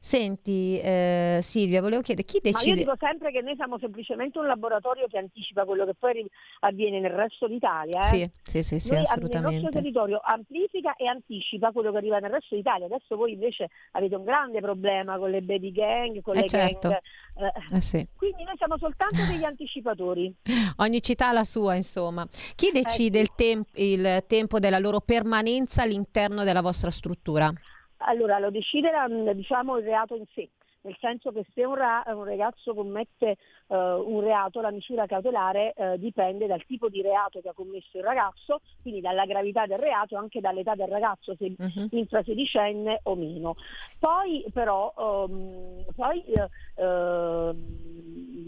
Senti, 0.00 0.78
eh, 0.80 1.40
Silvia, 1.42 1.80
volevo 1.80 2.02
chiedere 2.02 2.26
chi 2.26 2.40
decide... 2.42 2.70
Ma 2.70 2.76
io 2.76 2.84
dico 2.84 2.96
sempre 2.98 3.30
che 3.30 3.40
noi 3.40 3.54
siamo 3.56 3.78
semplicemente 3.78 4.38
un 4.38 4.46
laboratorio 4.46 5.06
che 5.06 5.18
anticipa 5.18 5.64
quello 5.64 5.86
che 5.86 5.94
poi 5.94 6.26
avviene 6.60 7.00
nel 7.00 7.12
resto 7.12 7.48
d'Italia. 7.48 8.00
Eh? 8.00 8.04
Sì, 8.04 8.30
sì, 8.42 8.62
sì, 8.62 8.78
sì 8.78 8.92
noi, 8.92 9.04
assolutamente. 9.04 9.56
Il 9.56 9.62
nostro 9.62 9.80
territorio 9.80 10.20
amplifica 10.22 10.94
e 10.96 11.06
anticipa 11.06 11.72
quello 11.72 11.90
che 11.90 11.96
arriva 11.98 12.18
nel 12.18 12.30
resto 12.30 12.54
d'Italia. 12.54 12.86
Adesso 12.86 13.16
voi 13.16 13.32
invece 13.32 13.68
avete 13.92 14.16
un 14.16 14.24
grande 14.24 14.60
problema 14.60 15.16
con 15.18 15.30
le 15.30 15.40
baby 15.40 15.72
gang, 15.72 16.20
con 16.20 16.36
eh 16.36 16.42
le 16.42 16.48
certo. 16.48 16.88
gang. 16.88 17.00
Eh, 17.38 17.76
eh 17.76 17.80
sì. 17.80 18.06
Quindi 18.16 18.44
noi 18.44 18.56
siamo 18.56 18.76
soltanto 18.76 19.24
degli 19.30 19.44
anticipatori. 19.44 20.34
Ogni 20.78 21.02
città 21.02 21.28
ha 21.28 21.32
la 21.32 21.44
sua, 21.44 21.74
insomma. 21.74 22.26
Chi 22.54 22.70
decide 22.72 23.20
il 23.20 23.32
tempo 23.34 23.77
il 23.78 24.24
tempo 24.26 24.58
della 24.58 24.78
loro 24.78 25.00
permanenza 25.00 25.82
all'interno 25.82 26.44
della 26.44 26.62
vostra 26.62 26.90
struttura? 26.90 27.50
Allora, 27.98 28.38
lo 28.38 28.50
decide 28.50 28.90
diciamo, 29.34 29.78
il 29.78 29.84
reato 29.84 30.14
in 30.14 30.24
sé 30.34 30.48
nel 30.82 30.96
senso 31.00 31.32
che 31.32 31.44
se 31.54 31.64
un, 31.64 31.74
ra- 31.74 32.02
un 32.06 32.24
ragazzo 32.24 32.74
commette 32.74 33.36
uh, 33.68 33.76
un 33.76 34.20
reato 34.20 34.60
la 34.60 34.70
misura 34.70 35.06
cautelare 35.06 35.74
uh, 35.76 35.96
dipende 35.96 36.46
dal 36.46 36.64
tipo 36.66 36.88
di 36.88 37.02
reato 37.02 37.40
che 37.40 37.48
ha 37.48 37.54
commesso 37.54 37.98
il 37.98 38.04
ragazzo, 38.04 38.60
quindi 38.82 39.00
dalla 39.00 39.24
gravità 39.24 39.66
del 39.66 39.78
reato 39.78 40.14
e 40.14 40.18
anche 40.18 40.40
dall'età 40.40 40.74
del 40.74 40.88
ragazzo, 40.88 41.34
se 41.36 41.54
uh-huh. 41.56 41.88
infrasedicenne 41.90 43.00
o 43.04 43.14
meno. 43.14 43.56
Poi 43.98 44.44
però 44.52 44.92
um, 44.96 45.84
poi, 45.94 46.22
uh, 46.26 47.54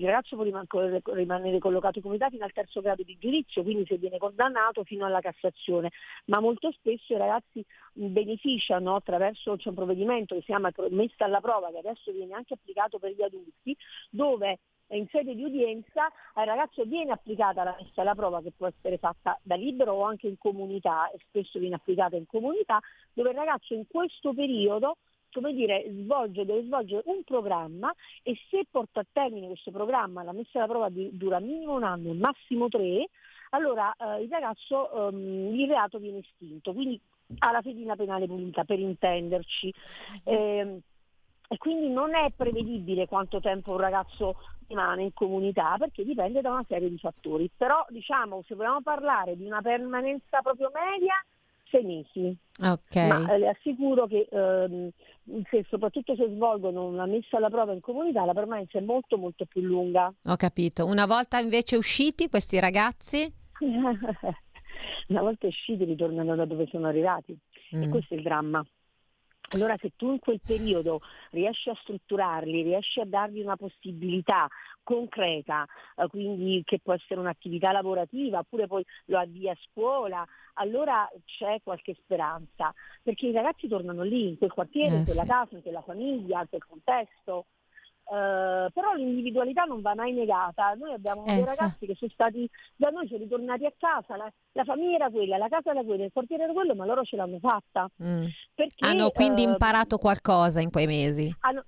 il 0.01 0.07
ragazzo 0.07 0.37
può 0.37 0.45
riman- 0.45 0.67
rimanere 1.05 1.59
collocato 1.59 1.99
in 1.99 2.03
comunità 2.03 2.29
fino 2.31 2.45
al 2.45 2.53
terzo 2.53 2.81
grado 2.81 3.03
di 3.03 3.17
giudizio, 3.19 3.63
quindi 3.63 3.85
se 3.87 3.97
viene 3.97 4.19
condannato 4.19 4.85
fino 4.85 5.05
alla 5.05 5.21
Cassazione, 5.21 5.91
ma 6.27 6.41
molto 6.41 6.71
spesso 6.73 7.13
i 7.13 7.19
ragazzi 7.19 7.65
beneficiano 7.93 8.95
attraverso 8.95 9.57
c'è 9.57 9.69
un 9.69 9.75
provvedimento 9.75 10.35
che 10.35 10.41
si 10.41 10.47
chiama 10.47 10.73
messa 10.91 11.25
alla 11.25 11.41
prova 11.41 11.71
che 11.71 11.79
adesso 11.79 12.13
viene 12.13 12.35
anche 12.35 12.55
applicato 12.55 12.99
per 12.99 13.13
gli 13.13 13.23
adulti, 13.23 13.77
dove 14.11 14.59
in 14.97 15.07
sede 15.09 15.35
di 15.35 15.45
udienza 15.45 16.11
al 16.35 16.47
ragazzo 16.47 16.85
viene 16.85 17.13
applicata 17.13 17.65
la 17.65 17.77
messa 17.79 18.01
alla 18.01 18.15
prova 18.15 18.43
che 18.43 18.53
può 18.57 18.67
essere 18.67 18.99
fatta 18.99 19.39
da 19.43 19.55
libero 19.55 19.93
o 19.93 20.03
anche 20.03 20.27
in 20.27 20.39
comunità 20.39 21.11
e 21.11 21.19
spesso 21.29 21.59
viene 21.59 21.77
applicata 21.77 22.17
in 22.17 22.27
comunità, 22.27 22.81
dove 23.13 23.31
il 23.31 23.37
ragazzo 23.37 23.75
in 23.75 23.87
questo 23.87 24.33
periodo 24.33 24.97
come 25.33 25.53
dire, 25.53 25.87
svolge, 25.89 26.45
deve 26.45 26.65
svolgere 26.65 27.03
un 27.07 27.23
programma 27.23 27.95
e 28.23 28.37
se 28.49 28.65
porta 28.69 29.01
a 29.01 29.07
termine 29.11 29.47
questo 29.47 29.71
programma, 29.71 30.25
la 30.25 30.33
messa 30.33 30.59
alla 30.59 30.67
prova 30.67 30.89
di, 30.89 31.09
dura 31.13 31.39
minimo 31.39 31.75
un 31.75 31.85
anno, 31.85 32.13
massimo 32.15 32.69
tre, 32.69 33.09
allora 33.51 33.95
eh, 33.95 34.23
il 34.23 34.29
ragazzo, 34.29 34.91
um, 34.93 35.55
il 35.55 35.69
reato 35.69 35.99
viene 35.99 36.19
estinto, 36.19 36.73
quindi 36.73 37.01
ha 37.39 37.53
la 37.53 37.63
fedina 37.63 37.95
penale 37.95 38.27
pulita 38.27 38.65
per 38.65 38.81
intenderci. 38.81 39.73
Eh, 40.25 40.81
e 41.53 41.57
quindi 41.59 41.89
non 41.89 42.15
è 42.15 42.31
prevedibile 42.31 43.09
quanto 43.09 43.41
tempo 43.41 43.73
un 43.73 43.79
ragazzo 43.79 44.37
rimane 44.71 45.03
in 45.03 45.13
comunità 45.13 45.75
perché 45.79 46.05
dipende 46.05 46.41
da 46.41 46.51
una 46.51 46.65
serie 46.67 46.89
di 46.89 46.99
fattori. 46.99 47.51
Però 47.55 47.85
diciamo, 47.89 48.43
se 48.47 48.55
vogliamo 48.55 48.81
parlare 48.83 49.37
di 49.37 49.45
una 49.45 49.61
permanenza 49.61 50.41
proprio 50.43 50.71
media, 50.73 51.15
sei 51.69 51.85
mesi. 51.85 52.37
Okay. 52.59 53.09
Ma 53.09 53.33
eh, 53.33 53.39
le 53.39 53.49
assicuro 53.49 54.07
che 54.07 54.29
ehm, 54.31 54.91
se, 55.51 55.65
soprattutto 55.69 56.15
se 56.15 56.29
svolgono 56.29 56.87
una 56.87 57.07
messa 57.07 57.37
alla 57.37 57.51
prova 57.51 57.73
in 57.73 57.81
comunità 57.81 58.25
la 58.25 58.33
permanenza 58.33 58.79
è 58.79 58.83
molto 58.83 59.19
molto 59.19 59.45
più 59.45 59.63
lunga. 59.63 60.13
Ho 60.25 60.37
capito. 60.37 60.87
Una 60.87 61.07
volta 61.07 61.39
invece 61.39 61.77
usciti 61.77 62.29
questi 62.29 62.59
ragazzi? 62.61 63.33
una 65.09 65.21
volta 65.21 65.47
usciti 65.47 65.85
ritornano 65.85 66.35
da 66.37 66.45
dove 66.45 66.67
sono 66.67 66.87
arrivati 66.87 67.37
mm. 67.75 67.83
e 67.83 67.89
questo 67.89 68.15
è 68.15 68.17
il 68.17 68.23
dramma. 68.23 68.65
Allora 69.53 69.77
se 69.79 69.93
tu 69.97 70.13
in 70.13 70.19
quel 70.21 70.41
periodo 70.45 71.01
riesci 71.31 71.71
a 71.71 71.79
strutturarli, 71.83 72.63
riesci 72.63 73.01
a 73.01 73.05
dargli 73.05 73.41
una 73.41 73.57
possibilità 73.57 74.49
concreta, 74.83 75.67
eh, 75.97 76.07
quindi 76.07 76.63
che 76.65 76.79
può 76.79 76.95
essere 76.95 77.19
un'attività 77.19 77.73
lavorativa, 77.73 78.39
oppure 78.39 78.67
poi 78.67 78.85
lo 79.07 79.19
avvii 79.19 79.49
a 79.49 79.59
scuola, 79.61 80.25
allora 80.55 81.09
c'è 81.25 81.61
qualche 81.63 81.95
speranza, 81.95 82.73
perché 83.03 83.27
i 83.27 83.33
ragazzi 83.33 83.67
tornano 83.67 84.03
lì, 84.03 84.29
in 84.29 84.39
quel 84.39 84.53
quartiere, 84.53 84.95
eh, 84.95 84.99
in 84.99 85.05
quella 85.05 85.23
sì. 85.23 85.29
casa, 85.29 85.57
in 85.57 85.63
quella 85.63 85.83
famiglia, 85.83 86.41
in 86.41 86.49
quel 86.49 86.65
contesto. 86.65 87.47
Uh, 88.11 88.67
però 88.73 88.93
l'individualità 88.97 89.63
non 89.63 89.83
va 89.83 89.95
mai 89.95 90.13
negata. 90.13 90.75
Noi 90.75 90.93
abbiamo 90.93 91.25
eh, 91.27 91.35
dei 91.35 91.45
ragazzi 91.45 91.87
che 91.87 91.95
sono 91.95 92.11
stati 92.11 92.51
da 92.75 92.89
noi, 92.89 93.07
sono 93.07 93.21
ritornati 93.21 93.67
a 93.67 93.73
casa, 93.79 94.17
la, 94.17 94.29
la, 94.51 94.65
famiglia 94.65 94.97
era 94.97 95.11
quella, 95.11 95.37
la 95.37 95.47
casa 95.47 95.71
era 95.71 95.85
quella, 95.85 96.07
il 96.07 96.11
quartiere 96.13 96.43
era 96.43 96.53
quello, 96.53 96.75
ma 96.75 96.85
loro 96.87 97.05
ce 97.05 97.15
l'hanno 97.15 97.39
fatta. 97.39 97.89
Mm. 98.03 98.25
Perché, 98.53 98.89
hanno 98.89 99.11
quindi 99.11 99.45
uh, 99.45 99.51
imparato 99.51 99.99
qualcosa 99.99 100.61
in 100.61 100.73
quei 100.73 100.89
mesi? 100.89 101.33
Hanno, 101.39 101.65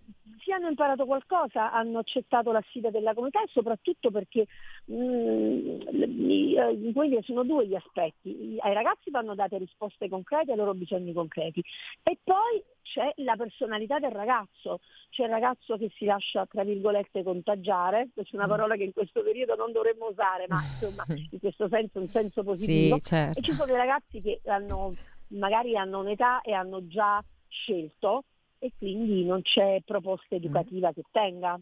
hanno 0.53 0.69
imparato 0.69 1.05
qualcosa, 1.05 1.73
hanno 1.73 1.99
accettato 1.99 2.53
la 2.53 2.63
sfida 2.69 2.91
della 2.91 3.15
comunità 3.15 3.43
e 3.43 3.49
soprattutto 3.51 4.11
perché 4.11 4.47
mh, 4.87 4.95
mm, 4.95 6.31
eh, 6.57 7.23
sono 7.23 7.45
due 7.45 7.67
gli 7.67 7.75
aspetti. 7.75 8.57
Ai 8.61 8.75
ragazzi 8.75 9.11
vanno 9.11 9.35
date 9.35 9.59
risposte 9.59 10.09
concrete 10.09 10.53
ai 10.53 10.57
loro 10.57 10.75
bisogni 10.75 11.13
concreti 11.13 11.63
e 12.03 12.19
poi 12.23 12.63
c'è 12.83 13.13
la 13.17 13.37
personalità 13.37 13.99
del 13.99 14.11
ragazzo, 14.11 14.81
c'è 15.11 15.25
il 15.25 15.31
ragazzo 15.31 15.77
che 15.77 15.91
si 15.97 16.05
lascia 16.05 16.47
tra 16.47 16.65
virgolette 16.65 17.23
contagiare, 17.23 18.09
questa 18.13 18.33
è 18.33 18.37
una 18.37 18.47
mm. 18.47 18.51
parola 18.51 18.77
che 18.77 18.85
in 18.85 18.93
questo 18.93 19.23
periodo 19.23 19.55
non 19.55 19.73
dovremmo 19.73 20.09
usare, 20.09 20.47
ma 20.49 20.61
insomma 20.61 21.05
in 21.31 21.39
questo 21.39 21.69
senso 21.69 22.01
un 22.01 22.09
senso 22.09 22.43
positivo. 22.43 22.97
Sì, 22.97 23.03
certo. 23.03 23.39
E 23.39 23.43
ci 23.43 23.53
sono 23.53 23.73
i 23.73 23.77
ragazzi 23.77 24.21
che 24.21 24.41
hanno, 24.47 24.95
magari 25.29 25.77
hanno 25.77 26.01
un'età 26.01 26.41
e 26.43 26.53
hanno 26.53 26.87
già 26.87 27.23
scelto 27.49 28.25
e 28.63 28.71
quindi 28.79 29.25
non 29.25 29.43
c'è 29.43 29.81
proposta 29.85 30.37
educativa 30.37 30.89
mm. 30.89 30.93
che 30.93 31.03
tenga. 31.11 31.61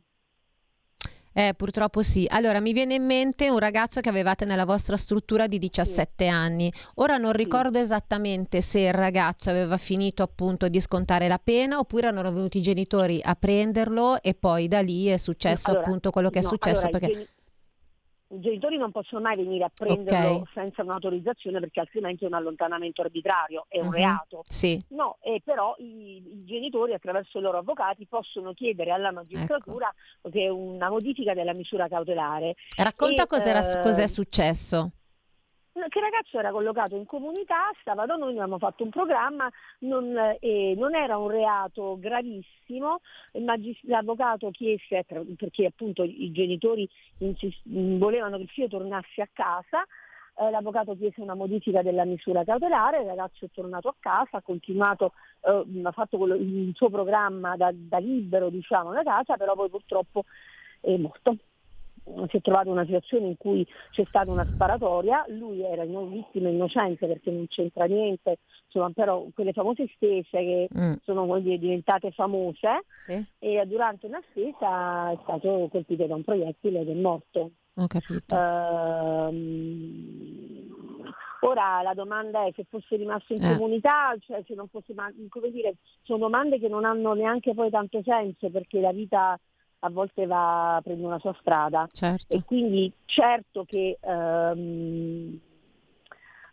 Eh, 1.32 1.54
purtroppo 1.56 2.02
sì. 2.02 2.26
Allora, 2.28 2.60
mi 2.60 2.74
viene 2.74 2.94
in 2.94 3.04
mente 3.04 3.48
un 3.48 3.58
ragazzo 3.58 4.00
che 4.00 4.10
avevate 4.10 4.44
nella 4.44 4.66
vostra 4.66 4.98
struttura 4.98 5.46
di 5.46 5.58
17 5.58 6.24
sì. 6.24 6.28
anni. 6.28 6.70
Ora 6.96 7.16
non 7.16 7.32
ricordo 7.32 7.78
sì. 7.78 7.84
esattamente 7.84 8.60
se 8.60 8.80
il 8.80 8.92
ragazzo 8.92 9.48
aveva 9.48 9.78
finito 9.78 10.22
appunto 10.22 10.68
di 10.68 10.80
scontare 10.80 11.26
la 11.28 11.40
pena 11.42 11.78
oppure 11.78 12.08
erano 12.08 12.32
venuti 12.32 12.58
i 12.58 12.62
genitori 12.62 13.20
a 13.22 13.34
prenderlo 13.34 14.20
e 14.20 14.34
poi 14.34 14.68
da 14.68 14.80
lì 14.80 15.06
è 15.06 15.16
successo 15.16 15.70
allora, 15.70 15.84
appunto 15.84 16.10
quello 16.10 16.28
che 16.28 16.40
no, 16.40 16.46
è 16.46 16.48
successo. 16.48 16.86
Allora, 16.86 16.98
perché... 16.98 17.28
I 18.32 18.38
genitori 18.38 18.76
non 18.76 18.92
possono 18.92 19.20
mai 19.20 19.36
venire 19.36 19.64
a 19.64 19.72
prenderlo 19.74 20.36
okay. 20.36 20.52
senza 20.54 20.82
un'autorizzazione 20.82 21.58
perché 21.58 21.80
altrimenti 21.80 22.24
è 22.24 22.28
un 22.28 22.34
allontanamento 22.34 23.02
arbitrario, 23.02 23.66
è 23.68 23.80
un 23.80 23.86
uh-huh. 23.86 23.92
reato. 23.92 24.44
Sì. 24.48 24.80
No, 24.90 25.18
e 25.20 25.42
però 25.44 25.74
i, 25.78 26.16
i, 26.16 26.44
genitori 26.44 26.92
attraverso 26.92 27.38
i 27.38 27.42
loro 27.42 27.58
avvocati 27.58 28.06
possono 28.06 28.52
chiedere 28.52 28.92
alla 28.92 29.10
magistratura 29.10 29.92
ecco. 30.22 30.54
una 30.54 30.88
modifica 30.90 31.34
della 31.34 31.54
misura 31.54 31.88
cautelare. 31.88 32.54
Racconta 32.76 33.22
e, 33.22 33.24
eh, 33.24 33.82
cos'è 33.82 34.06
successo 34.06 34.92
che 35.72 35.98
il 35.98 36.04
ragazzo 36.04 36.38
era 36.38 36.50
collocato 36.50 36.96
in 36.96 37.06
comunità, 37.06 37.70
stava 37.80 38.04
noi, 38.04 38.30
abbiamo 38.30 38.58
fatto 38.58 38.82
un 38.82 38.90
programma, 38.90 39.50
non, 39.80 40.16
eh, 40.40 40.74
non 40.76 40.94
era 40.94 41.16
un 41.16 41.28
reato 41.28 41.96
gravissimo, 41.98 43.00
magist- 43.40 43.84
l'avvocato 43.84 44.50
chiese, 44.50 45.04
perché 45.36 45.66
appunto 45.66 46.02
i 46.02 46.30
genitori 46.32 46.88
insist- 47.18 47.62
volevano 47.64 48.36
che 48.36 48.42
il 48.42 48.48
figlio 48.48 48.68
tornasse 48.68 49.22
a 49.22 49.28
casa, 49.32 49.84
eh, 50.38 50.50
l'avvocato 50.50 50.96
chiese 50.96 51.20
una 51.20 51.34
modifica 51.34 51.82
della 51.82 52.04
misura 52.04 52.44
cautelare, 52.44 53.00
il 53.00 53.06
ragazzo 53.06 53.44
è 53.44 53.48
tornato 53.52 53.88
a 53.88 53.94
casa, 53.98 54.38
ha 54.38 54.42
continuato, 54.42 55.12
eh, 55.42 55.82
ha 55.82 55.92
fatto 55.92 56.18
quello, 56.18 56.34
il 56.34 56.72
suo 56.74 56.90
programma 56.90 57.56
da, 57.56 57.70
da 57.72 57.98
libero 57.98 58.48
diciamo 58.48 58.92
da 58.92 59.02
casa, 59.02 59.36
però 59.36 59.54
poi 59.54 59.68
purtroppo 59.68 60.24
è 60.80 60.96
morto 60.96 61.36
si 62.28 62.36
è 62.36 62.40
trovato 62.40 62.66
in 62.66 62.72
una 62.72 62.84
situazione 62.84 63.26
in 63.26 63.36
cui 63.36 63.66
c'è 63.90 64.04
stata 64.06 64.30
una 64.30 64.46
sparatoria, 64.46 65.24
lui 65.28 65.62
era 65.62 65.84
non 65.84 66.10
vittima 66.10 66.48
innocente 66.48 67.06
perché 67.06 67.30
non 67.30 67.46
c'entra 67.48 67.84
niente, 67.84 68.38
insomma, 68.66 68.90
però 68.90 69.26
quelle 69.34 69.52
famose 69.52 69.88
stese 69.94 70.28
che 70.30 70.68
mm. 70.76 70.94
sono 71.02 71.38
dire, 71.38 71.58
diventate 71.58 72.10
famose 72.10 72.84
sì. 73.06 73.24
e 73.38 73.64
durante 73.66 74.06
una 74.06 74.22
stesa 74.30 75.10
è 75.10 75.18
stato 75.22 75.68
colpito 75.70 76.06
da 76.06 76.14
un 76.14 76.24
proiettile 76.24 76.80
ed 76.80 76.88
è 76.88 76.94
morto. 76.94 77.50
Ho 77.74 77.86
capito. 77.86 78.34
Uh, 78.34 79.30
ora 81.46 81.82
la 81.82 81.94
domanda 81.94 82.44
è 82.44 82.52
se 82.54 82.64
fosse 82.68 82.96
rimasto 82.96 83.32
in 83.32 83.44
eh. 83.44 83.56
comunità, 83.56 84.14
cioè 84.20 84.42
se 84.46 84.54
non 84.54 84.68
fosse, 84.68 84.92
come 85.28 85.50
dire, 85.50 85.76
sono 86.02 86.18
domande 86.18 86.58
che 86.58 86.68
non 86.68 86.84
hanno 86.84 87.14
neanche 87.14 87.54
poi 87.54 87.70
tanto 87.70 88.02
senso 88.02 88.50
perché 88.50 88.80
la 88.80 88.92
vita 88.92 89.38
a 89.80 89.90
volte 89.90 90.26
va, 90.26 90.80
prende 90.82 91.04
una 91.04 91.18
sua 91.18 91.34
strada. 91.40 91.88
Certo. 91.92 92.34
E 92.34 92.42
quindi 92.44 92.92
certo 93.06 93.64
che 93.64 93.98
ehm, 94.00 95.40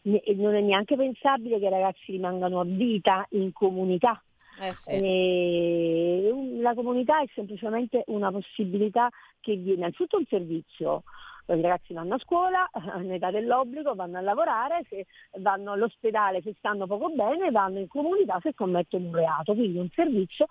non 0.02 0.56
è 0.56 0.62
neanche 0.62 0.96
pensabile 0.96 1.60
che 1.60 1.66
i 1.66 1.70
ragazzi 1.70 2.12
rimangano 2.12 2.60
a 2.60 2.66
vita 2.66 3.26
in 3.32 3.52
comunità. 3.52 4.22
Eh 4.60 4.74
sì. 4.74 6.60
la 6.62 6.74
comunità 6.74 7.22
è 7.22 7.28
semplicemente 7.36 8.04
una 8.08 8.32
possibilità 8.32 9.08
che 9.40 9.56
viene 9.56 9.82
innanzitutto 9.82 10.18
un 10.18 10.26
servizio, 10.28 11.04
i 11.46 11.62
ragazzi 11.62 11.94
vanno 11.94 12.16
a 12.16 12.20
scuola, 12.20 12.68
in 13.02 13.12
età 13.14 13.32
dell'obbligo, 13.32 13.94
vanno 13.96 14.18
a 14.18 14.22
lavorare, 14.22 14.84
se 14.90 15.06
vanno 15.40 15.74
all'ospedale 15.74 16.42
se 16.42 16.56
stanno 16.58 16.88
poco 16.88 17.10
bene, 17.10 17.52
vanno 17.52 17.80
in 17.80 17.88
comunità 17.88 18.40
se 18.42 18.54
commettono 18.54 19.08
un 19.08 19.16
reato, 19.16 19.54
quindi 19.54 19.78
un 19.78 19.90
servizio 19.94 20.48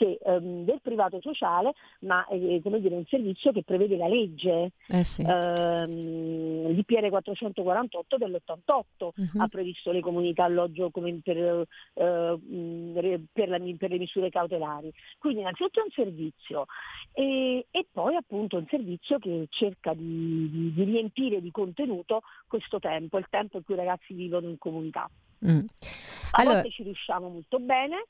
che, 0.00 0.18
ehm, 0.24 0.64
del 0.64 0.80
privato 0.80 1.20
sociale, 1.20 1.74
ma 2.00 2.26
eh, 2.28 2.60
come 2.62 2.80
dire, 2.80 2.94
un 2.94 3.04
servizio 3.04 3.52
che 3.52 3.62
prevede 3.62 3.98
la 3.98 4.08
legge. 4.08 4.72
Eh 4.88 5.04
sì. 5.04 5.20
ehm, 5.20 6.68
L'IPR 6.68 7.10
448 7.10 8.16
dell'88 8.16 8.82
uh-huh. 8.98 9.42
ha 9.42 9.48
previsto 9.48 9.92
le 9.92 10.00
comunità 10.00 10.44
alloggio 10.44 10.88
come 10.88 11.20
per, 11.22 11.36
eh, 11.36 13.26
per, 13.30 13.48
la, 13.50 13.58
per, 13.76 13.90
le 13.90 13.98
misure 13.98 14.30
cautelari. 14.30 14.90
Quindi 15.18 15.40
innanzitutto 15.40 15.80
è 15.80 15.82
un 15.84 15.90
servizio 15.90 16.64
e, 17.12 17.66
e 17.70 17.86
poi 17.92 18.16
appunto 18.16 18.56
un 18.56 18.66
servizio 18.70 19.18
che 19.18 19.48
cerca 19.50 19.92
di, 19.92 20.48
di, 20.50 20.72
di 20.72 20.84
riempire 20.84 21.42
di 21.42 21.50
contenuto 21.50 22.22
questo 22.46 22.78
tempo, 22.78 23.18
il 23.18 23.26
tempo 23.28 23.58
in 23.58 23.64
cui 23.64 23.74
i 23.74 23.78
ragazzi 23.78 24.14
vivono 24.14 24.48
in 24.48 24.56
comunità. 24.56 25.10
Mm. 25.44 25.58
A 25.58 26.42
allora... 26.42 26.54
volte 26.54 26.70
ci 26.70 26.84
riusciamo 26.84 27.28
molto 27.28 27.58
bene, 27.58 28.06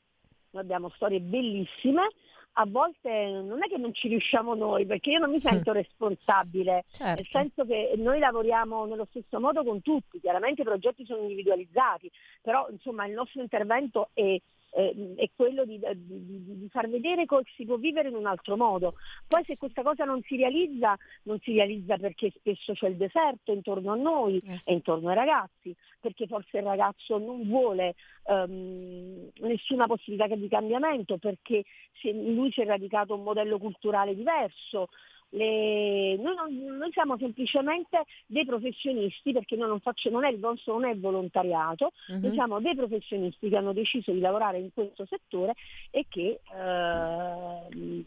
noi 0.51 0.63
abbiamo 0.63 0.91
storie 0.91 1.21
bellissime, 1.21 2.09
a 2.55 2.67
volte 2.67 3.09
non 3.45 3.63
è 3.63 3.69
che 3.69 3.79
non 3.79 3.95
ci 3.95 4.09
riusciamo 4.09 4.55
noi, 4.55 4.85
perché 4.85 5.11
io 5.11 5.19
non 5.19 5.31
mi 5.31 5.41
sento 5.41 5.73
responsabile, 5.73 6.85
certo. 6.91 7.15
nel 7.15 7.29
senso 7.31 7.65
che 7.65 7.93
noi 7.97 8.19
lavoriamo 8.19 8.87
nello 8.87 9.07
stesso 9.11 9.39
modo 9.39 9.63
con 9.63 9.81
tutti, 9.83 10.21
chiaramente 10.21 10.63
i 10.63 10.65
progetti 10.65 11.05
sono 11.05 11.23
individualizzati, 11.23 12.11
però 12.43 12.69
insomma 12.71 13.07
il 13.07 13.13
nostro 13.13 13.41
intervento 13.41 14.11
è 14.13 14.37
eh, 14.71 15.15
è 15.17 15.29
quello 15.35 15.65
di, 15.65 15.79
di, 15.79 16.59
di, 16.59 16.69
far 16.71 16.89
vedere 16.89 17.27
come 17.27 17.43
si 17.57 17.65
può 17.65 17.77
vivere 17.77 18.09
in 18.09 18.15
un 18.15 18.27
altro 18.27 18.57
modo. 18.57 18.95
Poi 19.27 19.43
se 19.45 19.57
questa 19.57 19.83
cosa 19.83 20.05
non 20.05 20.23
si 20.23 20.37
realizza, 20.37 20.97
non 21.25 21.39
si 21.41 21.55
realizza 21.55 21.97
perché 21.97 22.31
spesso 22.37 22.73
c'è 22.73 22.89
il 22.89 22.97
deserto 22.97 23.53
intorno 23.53 23.93
a 23.93 23.97
noi 23.97 24.39
eh. 24.39 24.61
e 24.65 24.73
intorno 24.73 25.09
ai 25.09 25.17
ragazzi, 25.17 25.75
perché 26.01 26.27
forse 26.27 26.59
il 26.59 26.65
ragazzo 26.65 27.19
non 27.19 27.47
vuole 27.47 27.95
um, 28.25 29.29
nessuna 29.41 29.87
possibilità 29.87 30.35
di 30.35 30.49
cambiamento, 30.49 31.19
perché 31.19 31.65
in 32.03 32.35
lui 32.35 32.51
si 32.53 32.61
è 32.61 32.65
radicato 32.65 33.15
un 33.15 33.23
modello 33.23 33.59
culturale 33.59 34.15
diverso, 34.15 34.89
le... 35.31 36.17
noi, 36.17 36.35
non, 36.35 36.77
noi, 36.77 36.91
siamo 36.93 37.17
semplicemente 37.19 38.05
dei 38.27 38.45
professionisti 38.45 39.33
perché 39.33 39.57
non, 39.57 39.79
faccio, 39.81 40.11
non, 40.11 40.25
è 40.25 40.31
il 40.31 40.39
nostro 40.39 40.79
non 40.79 40.91
è 40.91 40.97
volontariato, 40.97 41.93
uh-huh. 42.09 42.21
noi 42.21 42.33
siamo 42.33 42.61
dei 42.61 42.75
professionisti 42.75 43.49
che 43.49 43.57
hanno 43.57 43.73
deciso 43.73 44.13
di 44.13 44.21
lavorare 44.21 44.59
in 44.59 44.73
questo 44.73 45.07
settore 45.07 45.55
e 45.91 46.07
che 46.09 46.41
eh, 46.53 48.05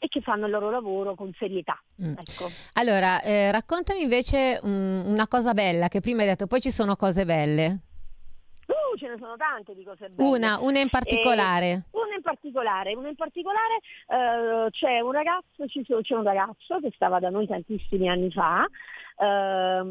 e 0.00 0.06
che 0.06 0.20
fanno 0.20 0.46
il 0.46 0.52
loro 0.52 0.70
lavoro 0.70 1.14
con 1.14 1.32
serietà. 1.36 1.76
Mm. 2.00 2.12
Ecco. 2.12 2.48
Allora, 2.74 3.20
eh, 3.20 3.50
raccontami 3.50 4.02
invece 4.02 4.60
um, 4.62 5.02
una 5.06 5.26
cosa 5.26 5.54
bella 5.54 5.88
che 5.88 6.00
prima 6.00 6.22
hai 6.22 6.28
detto, 6.28 6.46
poi 6.46 6.60
ci 6.60 6.70
sono 6.70 6.94
cose 6.94 7.24
belle. 7.24 7.80
Ce 8.98 9.08
ne 9.08 9.16
sono 9.18 9.36
tante 9.36 9.74
di 9.74 9.84
cose 9.84 10.08
belle. 10.08 10.28
Una, 10.28 10.58
una 10.60 10.80
in 10.80 10.88
particolare. 10.88 11.66
Eh, 11.70 11.82
una 11.92 12.14
in 12.16 12.22
particolare, 12.22 12.94
una 12.94 13.08
in 13.08 13.16
particolare 13.16 13.76
eh, 14.08 14.70
c'è 14.70 15.00
un 15.00 15.12
ragazzo, 15.12 15.64
c'è 15.66 16.14
un 16.14 16.24
ragazzo 16.24 16.80
che 16.80 16.90
stava 16.94 17.20
da 17.20 17.30
noi 17.30 17.46
tantissimi 17.46 18.08
anni 18.08 18.30
fa, 18.30 18.66
Uh, 19.18 19.82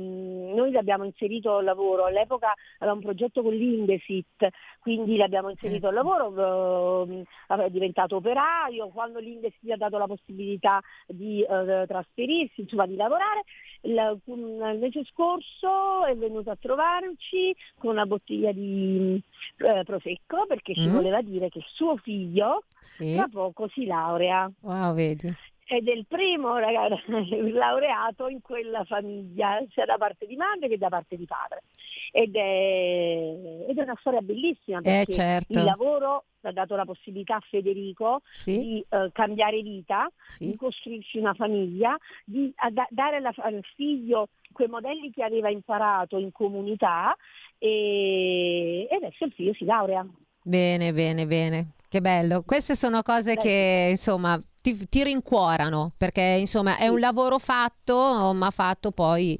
noi 0.55 0.71
l'abbiamo 0.71 1.03
inserito 1.03 1.57
al 1.57 1.65
lavoro, 1.65 2.05
all'epoca 2.05 2.53
aveva 2.77 2.95
un 2.95 3.01
progetto 3.01 3.41
con 3.41 3.53
l'Indesit, 3.53 4.47
quindi 4.79 5.17
l'abbiamo 5.17 5.49
inserito 5.49 5.89
al 5.89 5.95
lavoro, 5.95 6.27
uh, 6.27 7.25
è 7.61 7.69
diventato 7.69 8.15
operaio, 8.15 8.87
quando 8.87 9.19
l'Indesit 9.19 9.69
ha 9.71 9.75
dato 9.75 9.97
la 9.97 10.07
possibilità 10.07 10.81
di 11.07 11.45
uh, 11.45 11.85
trasferirsi, 11.85 12.61
insomma 12.61 12.85
di 12.85 12.95
lavorare, 12.95 13.43
il, 13.81 14.21
il, 14.25 14.77
mese 14.79 15.03
scorso 15.05 16.05
è 16.05 16.15
venuto 16.15 16.51
a 16.51 16.57
trovarci 16.59 17.55
con 17.77 17.91
una 17.91 18.05
bottiglia 18.05 18.51
di 18.51 19.21
eh, 19.57 19.83
prosecco 19.83 20.45
perché 20.47 20.71
mm. 20.71 20.83
ci 20.83 20.87
voleva 20.87 21.21
dire 21.21 21.49
che 21.49 21.61
suo 21.65 21.97
figlio 21.97 22.63
sì. 22.97 23.13
tra 23.15 23.27
poco 23.31 23.67
si 23.69 23.85
laurea. 23.85 24.51
Wow, 24.61 24.93
vedi 24.93 25.35
ed 25.69 25.87
è 25.89 25.91
il 25.91 26.05
primo 26.07 26.57
ragazzo, 26.57 27.01
laureato 27.51 28.29
in 28.29 28.41
quella 28.41 28.85
famiglia, 28.85 29.61
sia 29.69 29.85
da 29.85 29.97
parte 29.97 30.25
di 30.25 30.37
madre 30.37 30.69
che 30.69 30.77
da 30.77 30.87
parte 30.87 31.17
di 31.17 31.25
padre. 31.25 31.63
Ed 32.11 32.35
è, 32.35 33.65
ed 33.67 33.77
è 33.77 33.81
una 33.81 33.97
storia 33.99 34.21
bellissima 34.21 34.79
eh, 34.79 34.81
perché 34.81 35.11
eh, 35.11 35.13
certo. 35.13 35.57
il 35.57 35.65
lavoro 35.65 36.23
ha 36.41 36.51
dato 36.53 36.75
la 36.75 36.85
possibilità 36.85 37.35
a 37.35 37.41
Federico 37.41 38.21
sì. 38.31 38.57
di 38.57 38.85
uh, 38.89 39.11
cambiare 39.11 39.61
vita, 39.61 40.09
sì. 40.29 40.51
di 40.51 40.55
costruirsi 40.55 41.17
una 41.17 41.33
famiglia, 41.33 41.97
di 42.23 42.53
da, 42.71 42.87
dare 42.89 43.17
alla, 43.17 43.33
al 43.35 43.59
figlio 43.75 44.29
quei 44.53 44.69
modelli 44.69 45.11
che 45.11 45.23
aveva 45.23 45.49
imparato 45.49 46.17
in 46.17 46.31
comunità 46.31 47.13
e, 47.57 48.87
e 48.89 48.95
adesso 48.95 49.25
il 49.25 49.33
figlio 49.33 49.53
si 49.53 49.65
laurea. 49.65 50.07
Bene, 50.41 50.93
bene, 50.93 51.25
bene. 51.25 51.71
Che 51.89 51.99
bello. 51.99 52.43
Queste 52.43 52.75
sono 52.75 53.01
cose 53.01 53.33
Beh, 53.33 53.41
che 53.41 53.87
insomma 53.91 54.41
ti, 54.73 54.89
ti, 54.89 55.03
rincuorano 55.03 55.93
perché 55.97 56.21
insomma 56.21 56.77
è 56.77 56.87
un 56.89 56.99
lavoro 56.99 57.39
fatto, 57.39 58.33
ma 58.33 58.49
fatto 58.49 58.91
poi 58.91 59.39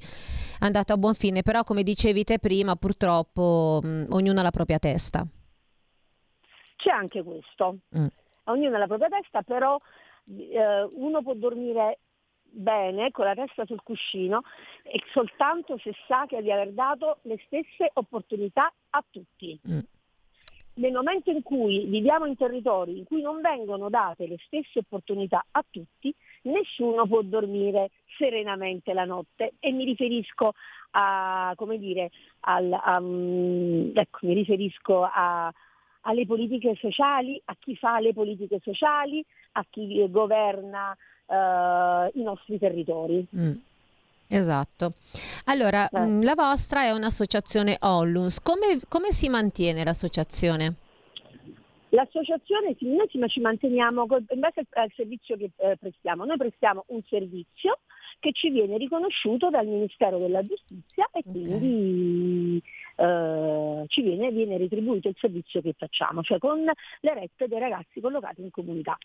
andato 0.59 0.93
a 0.93 0.97
buon 0.97 1.15
fine. 1.15 1.43
Però 1.43 1.63
come 1.63 1.83
dicevi 1.83 2.23
te 2.23 2.39
prima, 2.39 2.75
purtroppo 2.75 3.81
mh, 3.83 4.05
ognuno 4.11 4.39
ha 4.39 4.43
la 4.43 4.51
propria 4.51 4.79
testa. 4.79 5.25
C'è 6.77 6.91
anche 6.91 7.23
questo. 7.23 7.79
Mm. 7.97 8.07
Ognuno 8.45 8.75
ha 8.75 8.79
la 8.79 8.87
propria 8.87 9.09
testa, 9.09 9.41
però 9.41 9.77
eh, 10.29 10.87
uno 10.93 11.21
può 11.21 11.33
dormire 11.33 11.99
bene 12.49 13.11
con 13.11 13.25
la 13.25 13.35
testa 13.35 13.65
sul 13.65 13.83
cuscino 13.83 14.41
e 14.83 15.01
soltanto 15.11 15.77
se 15.79 15.93
sa 16.07 16.25
che 16.25 16.41
di 16.41 16.49
aver 16.49 16.71
dato 16.71 17.19
le 17.23 17.37
stesse 17.45 17.91
opportunità 17.93 18.71
a 18.91 19.03
tutti. 19.09 19.59
Mm. 19.67 19.79
Nel 20.77 20.91
momento 20.91 21.31
in 21.31 21.41
cui 21.41 21.85
viviamo 21.85 22.25
in 22.25 22.35
territori 22.35 22.99
in 22.99 23.03
cui 23.03 23.21
non 23.21 23.41
vengono 23.41 23.89
date 23.89 24.27
le 24.27 24.37
stesse 24.45 24.79
opportunità 24.79 25.43
a 25.51 25.63
tutti, 25.67 26.13
nessuno 26.43 27.07
può 27.07 27.21
dormire 27.23 27.89
serenamente 28.17 28.93
la 28.93 29.05
notte 29.05 29.53
e 29.59 29.71
mi 29.71 29.85
riferisco 29.85 30.53
a, 30.91 31.53
come 31.55 31.79
dire, 31.79 32.11
al, 32.41 32.71
a, 32.71 32.97
ecco, 32.97 34.19
mi 34.21 34.33
riferisco 34.33 35.03
a, 35.03 35.51
alle 36.01 36.25
politiche 36.27 36.75
sociali, 36.75 37.41
a 37.45 37.55
chi 37.59 37.75
fa 37.75 37.99
le 37.99 38.13
politiche 38.13 38.59
sociali, 38.61 39.25
a 39.53 39.65
chi 39.67 40.05
governa 40.11 40.95
eh, 41.25 42.11
i 42.13 42.21
nostri 42.21 42.59
territori. 42.59 43.25
Mm. 43.35 43.55
Esatto. 44.27 44.93
Allora, 45.45 45.87
eh. 45.89 45.99
mh, 45.99 46.23
la 46.23 46.35
vostra 46.35 46.83
è 46.83 46.91
un'associazione 46.91 47.77
Ollus. 47.79 48.41
Come, 48.41 48.79
come 48.87 49.11
si 49.11 49.29
mantiene 49.29 49.83
l'associazione? 49.83 50.75
L'associazione, 51.89 52.75
noi 52.79 53.07
ci 53.29 53.39
manteniamo 53.39 54.05
in 54.29 54.39
base 54.39 54.65
al 54.71 54.91
servizio 54.93 55.37
che 55.37 55.51
eh, 55.55 55.77
prestiamo. 55.77 56.25
Noi 56.25 56.35
prestiamo 56.35 56.83
un 56.87 57.01
servizio 57.07 57.79
che 58.19 58.31
ci 58.33 58.49
viene 58.49 58.77
riconosciuto 58.77 59.49
dal 59.49 59.65
Ministero 59.67 60.17
della 60.17 60.41
Giustizia 60.41 61.07
e 61.13 61.23
quindi 61.23 62.61
eh, 62.95 63.83
ci 63.87 64.01
viene, 64.01 64.31
viene 64.31 64.57
retribuito 64.57 65.07
il 65.07 65.15
servizio 65.17 65.61
che 65.61 65.73
facciamo, 65.77 66.23
cioè 66.23 66.39
con 66.39 66.63
le 66.63 67.13
rette 67.13 67.47
dei 67.47 67.59
ragazzi 67.59 68.01
collocati 68.01 68.41
in 68.41 68.51
comunità. 68.51 68.97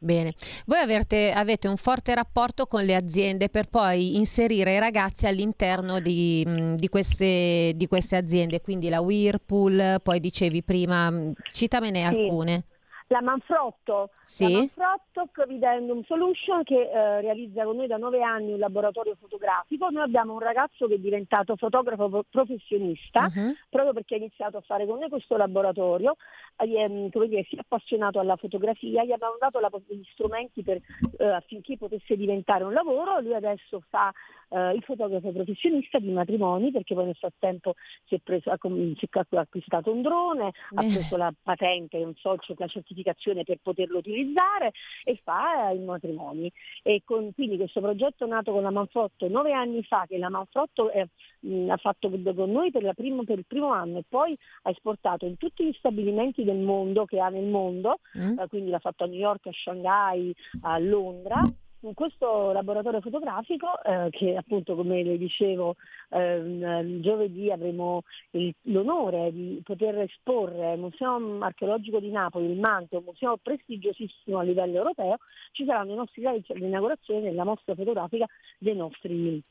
Bene, 0.00 0.32
voi 0.66 0.78
avete, 0.78 1.32
avete, 1.32 1.66
un 1.66 1.76
forte 1.76 2.14
rapporto 2.14 2.66
con 2.66 2.84
le 2.84 2.94
aziende 2.94 3.48
per 3.48 3.68
poi 3.68 4.16
inserire 4.16 4.74
i 4.74 4.78
ragazzi 4.78 5.26
all'interno 5.26 5.98
di, 5.98 6.46
di, 6.76 6.88
queste, 6.88 7.72
di 7.74 7.86
queste, 7.88 8.14
aziende, 8.14 8.60
quindi 8.60 8.88
la 8.88 9.00
Whirlpool, 9.00 10.00
poi 10.00 10.20
dicevi 10.20 10.62
prima, 10.62 11.12
citamene 11.52 11.98
sì. 11.98 12.04
alcune. 12.04 12.64
La 13.10 13.22
Manfrotto, 13.22 14.10
sì. 14.26 14.42
la 14.42 14.58
Manfrotto 14.58 15.30
Providendum 15.32 16.04
Solution 16.04 16.62
che 16.62 16.90
eh, 16.90 17.20
realizza 17.22 17.64
con 17.64 17.76
noi 17.76 17.86
da 17.86 17.96
nove 17.96 18.22
anni 18.22 18.52
un 18.52 18.58
laboratorio 18.58 19.16
fotografico. 19.18 19.88
Noi 19.88 20.02
abbiamo 20.02 20.34
un 20.34 20.40
ragazzo 20.40 20.86
che 20.86 20.96
è 20.96 20.98
diventato 20.98 21.56
fotografo 21.56 22.22
professionista 22.28 23.32
uh-huh. 23.34 23.54
proprio 23.70 23.94
perché 23.94 24.16
ha 24.16 24.18
iniziato 24.18 24.58
a 24.58 24.60
fare 24.60 24.84
con 24.84 24.98
noi 24.98 25.08
questo 25.08 25.38
laboratorio, 25.38 26.16
eh, 26.58 27.08
come 27.10 27.28
dire, 27.28 27.46
si 27.48 27.56
è 27.56 27.60
appassionato 27.60 28.18
alla 28.20 28.36
fotografia, 28.36 29.02
gli 29.04 29.12
abbiamo 29.12 29.36
dato 29.40 29.58
la, 29.58 29.70
gli 29.86 30.02
strumenti 30.12 30.62
per, 30.62 30.78
eh, 31.16 31.26
affinché 31.26 31.78
potesse 31.78 32.14
diventare 32.14 32.64
un 32.64 32.74
lavoro, 32.74 33.20
lui 33.20 33.34
adesso 33.34 33.82
fa 33.88 34.12
eh, 34.50 34.74
il 34.74 34.82
fotografo 34.82 35.32
professionista 35.32 35.98
di 35.98 36.10
matrimoni 36.10 36.70
perché 36.70 36.94
poi 36.94 37.06
nel 37.06 37.16
frattempo 37.16 37.74
si 38.04 38.16
è, 38.16 38.18
preso, 38.22 38.50
ha, 38.50 38.58
si 38.60 39.08
è 39.08 39.36
acquistato 39.36 39.90
un 39.90 40.02
drone, 40.02 40.52
ha 40.74 40.80
preso 40.80 41.16
la 41.16 41.32
patente, 41.42 41.96
un 41.96 42.14
socio, 42.14 42.54
la 42.58 42.66
certificazione 42.66 42.96
per 43.44 43.58
poterlo 43.62 43.98
utilizzare 43.98 44.72
e 45.04 45.20
fa 45.22 45.70
i 45.70 45.78
matrimoni. 45.78 46.50
E 46.82 47.02
con, 47.04 47.32
quindi 47.34 47.56
questo 47.56 47.80
progetto 47.80 48.26
nato 48.26 48.52
con 48.52 48.62
la 48.62 48.70
Manfrotto 48.70 49.28
nove 49.28 49.52
anni 49.52 49.82
fa, 49.82 50.04
che 50.06 50.18
la 50.18 50.28
Manfrotto 50.28 50.90
è, 50.90 51.06
mh, 51.40 51.70
ha 51.70 51.76
fatto 51.76 52.10
con 52.34 52.50
noi 52.50 52.70
per, 52.70 52.92
primo, 52.94 53.24
per, 53.24 53.38
il 53.38 53.46
primo 53.46 53.70
anno 53.72 53.98
e 53.98 54.04
poi 54.08 54.36
ha 54.62 54.70
esportato 54.70 55.26
in 55.26 55.36
tutti 55.36 55.64
gli 55.64 55.72
stabilimenti 55.72 56.44
del 56.44 56.58
mondo 56.58 57.04
che 57.04 57.20
ha 57.20 57.28
nel 57.28 57.46
mondo, 57.46 58.00
mm. 58.16 58.38
eh, 58.38 58.46
quindi 58.48 58.70
l'ha 58.70 58.78
fatto 58.78 59.04
a 59.04 59.06
New 59.06 59.18
York, 59.18 59.46
a 59.46 59.52
Shanghai, 59.52 60.34
a 60.62 60.78
Londra 60.78 61.42
in 61.80 61.94
questo 61.94 62.50
laboratorio 62.52 63.00
fotografico 63.00 63.80
eh, 63.82 64.08
che 64.10 64.36
appunto 64.36 64.74
come 64.74 65.02
le 65.02 65.16
dicevo 65.16 65.76
ehm, 66.10 67.00
giovedì 67.00 67.50
avremo 67.52 68.02
il, 68.30 68.52
l'onore 68.62 69.30
di 69.32 69.60
poter 69.64 69.98
esporre 70.00 70.72
al 70.72 70.78
Museo 70.78 71.38
Archeologico 71.40 72.00
di 72.00 72.10
Napoli, 72.10 72.50
il 72.50 72.58
Mante, 72.58 72.96
un 72.96 73.04
museo 73.04 73.36
prestigiosissimo 73.36 74.38
a 74.38 74.42
livello 74.42 74.76
europeo, 74.76 75.18
ci 75.52 75.64
saranno 75.64 75.92
i 75.92 75.96
nostri 75.96 76.22
l'inaugurazione 76.54 77.20
della 77.20 77.44
mostra 77.44 77.74
fotografica 77.74 78.26
dei 78.58 78.74
nostri 78.74 79.42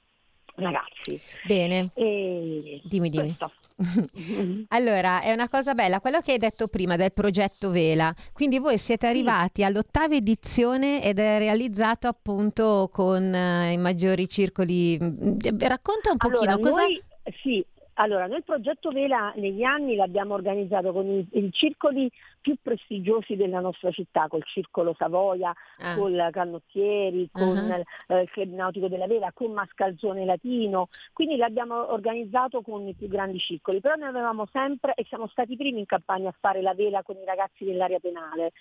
ragazzi. 0.57 1.19
Bene. 1.45 1.89
E 1.93 2.81
dimmi, 2.83 3.09
dimmi. 3.09 3.35
allora, 4.69 5.21
è 5.21 5.31
una 5.31 5.47
cosa 5.49 5.73
bella, 5.73 5.99
quello 5.99 6.19
che 6.21 6.33
hai 6.33 6.37
detto 6.37 6.67
prima 6.67 6.95
del 6.95 7.13
progetto 7.13 7.69
Vela. 7.69 8.13
Quindi 8.33 8.59
voi 8.59 8.77
siete 8.77 9.07
arrivati 9.07 9.63
all'ottava 9.63 10.15
edizione 10.15 11.03
ed 11.03 11.19
è 11.19 11.37
realizzato 11.37 12.07
appunto 12.07 12.89
con 12.91 13.23
uh, 13.23 13.71
i 13.71 13.77
maggiori 13.77 14.27
circoli. 14.27 14.97
Mm, 15.01 15.37
racconta 15.59 16.11
un 16.11 16.17
pochino 16.17 16.51
allora, 16.53 16.57
cosa... 16.57 16.81
Noi, 16.81 17.03
sì, 17.41 17.65
allora, 17.99 18.27
noi 18.27 18.37
il 18.37 18.43
progetto 18.43 18.89
Vela 18.89 19.33
negli 19.35 19.63
anni 19.63 19.95
l'abbiamo 19.95 20.33
organizzato 20.33 20.91
con 20.91 21.05
i, 21.07 21.27
i, 21.31 21.51
circoli 21.51 22.11
più 22.39 22.55
prestigiosi 22.61 23.35
della 23.35 23.59
nostra 23.59 23.91
città, 23.91 24.27
col 24.27 24.43
Circolo 24.43 24.93
Savoia, 24.97 25.53
ah. 25.79 25.95
con 25.95 26.29
Cannottieri, 26.31 27.29
con 27.31 27.57
uh-huh. 27.57 28.15
eh, 28.15 28.21
il 28.21 28.29
Club 28.29 28.53
Nautico 28.53 28.87
della 28.87 29.07
Vela, 29.07 29.31
con 29.33 29.51
Mascalzone 29.51 30.25
Latino, 30.25 30.89
quindi 31.13 31.37
l'abbiamo 31.37 31.91
organizzato 31.91 32.61
con 32.61 32.87
i 32.87 32.93
più 32.93 33.07
grandi 33.07 33.39
circoli, 33.39 33.79
però 33.79 33.95
noi 33.95 34.09
avevamo 34.09 34.47
sempre 34.51 34.93
e 34.93 35.03
siamo 35.07 35.27
stati 35.27 35.53
i 35.53 35.57
primi 35.57 35.79
in 35.79 35.85
campagna 35.85 36.29
a 36.29 36.35
fare 36.39 36.61
la 36.61 36.73
vela 36.73 37.01
con 37.03 37.15
i 37.17 37.25
ragazzi 37.25 37.65
dell'area 37.65 37.99
penale. 37.99 38.51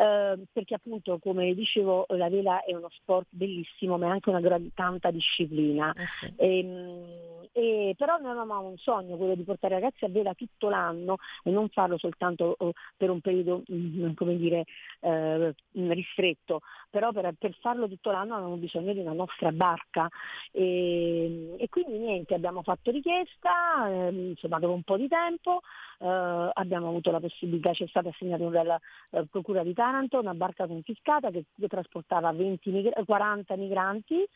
Ehm, 0.00 0.44
perché 0.52 0.74
appunto 0.74 1.18
come 1.18 1.52
dicevo 1.54 2.06
la 2.10 2.28
vela 2.28 2.62
è 2.62 2.72
uno 2.72 2.88
sport 2.88 3.26
bellissimo 3.30 3.98
ma 3.98 4.06
è 4.06 4.10
anche 4.10 4.28
una 4.28 4.40
gran, 4.40 4.72
tanta 4.72 5.10
disciplina. 5.10 5.92
Eh 5.92 6.06
sì. 6.20 6.32
e, 6.36 6.58
ehm, 6.58 7.37
e, 7.52 7.94
però 7.96 8.18
noi 8.18 8.30
avevamo 8.30 8.68
un 8.68 8.76
sogno, 8.78 9.16
quello 9.16 9.34
di 9.34 9.42
portare 9.42 9.76
i 9.76 9.80
ragazzi 9.80 10.04
a 10.04 10.08
vela 10.08 10.34
tutto 10.34 10.68
l'anno 10.68 11.16
e 11.42 11.50
non 11.50 11.68
farlo 11.68 11.98
soltanto 11.98 12.56
per 12.96 13.10
un 13.10 13.20
periodo 13.20 13.62
mm, 13.70 14.12
come 14.14 14.36
dire, 14.36 14.64
eh, 15.00 15.54
ristretto, 15.72 16.60
però 16.90 17.12
per, 17.12 17.34
per, 17.38 17.54
farlo 17.60 17.88
tutto 17.88 18.10
l'anno 18.10 18.34
avevamo 18.34 18.56
bisogno 18.56 18.92
di 18.92 19.00
una 19.00 19.12
nostra 19.12 19.52
barca. 19.52 20.08
E, 20.52 21.56
e 21.58 21.68
quindi 21.68 21.98
niente, 21.98 22.34
abbiamo 22.34 22.62
fatto 22.62 22.90
richiesta, 22.90 23.88
eh, 23.88 24.08
insomma 24.10 24.58
dopo 24.58 24.74
un 24.74 24.82
po' 24.82 24.96
di 24.96 25.08
tempo 25.08 25.60
eh, 25.98 26.50
abbiamo 26.52 26.88
avuto 26.88 27.10
la 27.10 27.20
possibilità, 27.20 27.72
c'è 27.72 27.86
stata 27.86 28.08
assegnata 28.08 28.44
dalla 28.48 28.80
eh, 29.10 29.26
Procura 29.30 29.62
di 29.62 29.74
Taranto 29.74 30.18
una 30.18 30.34
barca 30.34 30.66
confiscata 30.66 31.30
che, 31.30 31.44
che 31.58 31.68
trasportava 31.68 32.32
20, 32.32 32.92
40 33.04 33.56
migranti, 33.56 34.26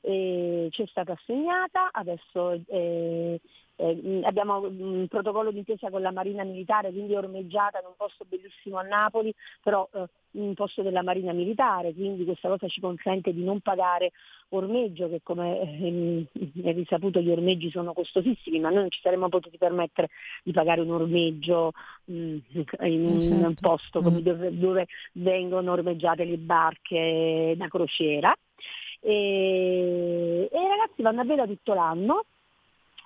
ci 0.00 0.82
è 0.82 0.86
stata 0.86 1.12
assegnata, 1.12 1.90
adesso 1.92 2.52
eh, 2.68 3.40
eh, 3.80 4.20
abbiamo 4.24 4.58
un 4.58 5.06
protocollo 5.08 5.52
d'intesa 5.52 5.88
con 5.88 6.02
la 6.02 6.10
Marina 6.10 6.42
Militare, 6.42 6.90
quindi 6.90 7.14
ormeggiata 7.14 7.78
in 7.78 7.86
un 7.86 7.94
posto 7.96 8.24
bellissimo 8.28 8.78
a 8.78 8.82
Napoli, 8.82 9.32
però 9.62 9.88
eh, 9.94 10.06
un 10.32 10.54
posto 10.54 10.82
della 10.82 11.02
Marina 11.02 11.32
Militare, 11.32 11.94
quindi 11.94 12.24
questa 12.24 12.48
cosa 12.48 12.66
ci 12.66 12.80
consente 12.80 13.32
di 13.32 13.44
non 13.44 13.60
pagare 13.60 14.10
ormeggio, 14.50 15.08
che 15.08 15.20
come 15.22 15.60
eh, 15.60 16.26
è 16.62 16.72
risaputo 16.72 17.20
gli 17.20 17.30
ormeggi 17.30 17.70
sono 17.70 17.92
costosissimi, 17.92 18.58
ma 18.58 18.70
noi 18.70 18.80
non 18.80 18.90
ci 18.90 19.00
saremmo 19.00 19.28
potuti 19.28 19.58
permettere 19.58 20.08
di 20.42 20.52
pagare 20.52 20.80
un 20.80 20.90
ormeggio 20.90 21.72
mh, 22.04 22.14
mm, 22.14 22.38
in 22.80 23.04
un 23.04 23.20
certo. 23.20 23.54
posto 23.60 24.02
mm. 24.02 24.18
dove, 24.18 24.58
dove 24.58 24.86
vengono 25.12 25.70
ormeggiate 25.70 26.24
le 26.24 26.38
barche 26.38 27.54
da 27.56 27.68
crociera. 27.68 28.34
E, 29.00 30.48
e 30.50 30.60
i 30.60 30.68
ragazzi 30.68 31.02
vanno 31.02 31.20
a 31.20 31.24
vela 31.24 31.46
tutto 31.46 31.74
l'anno 31.74 32.24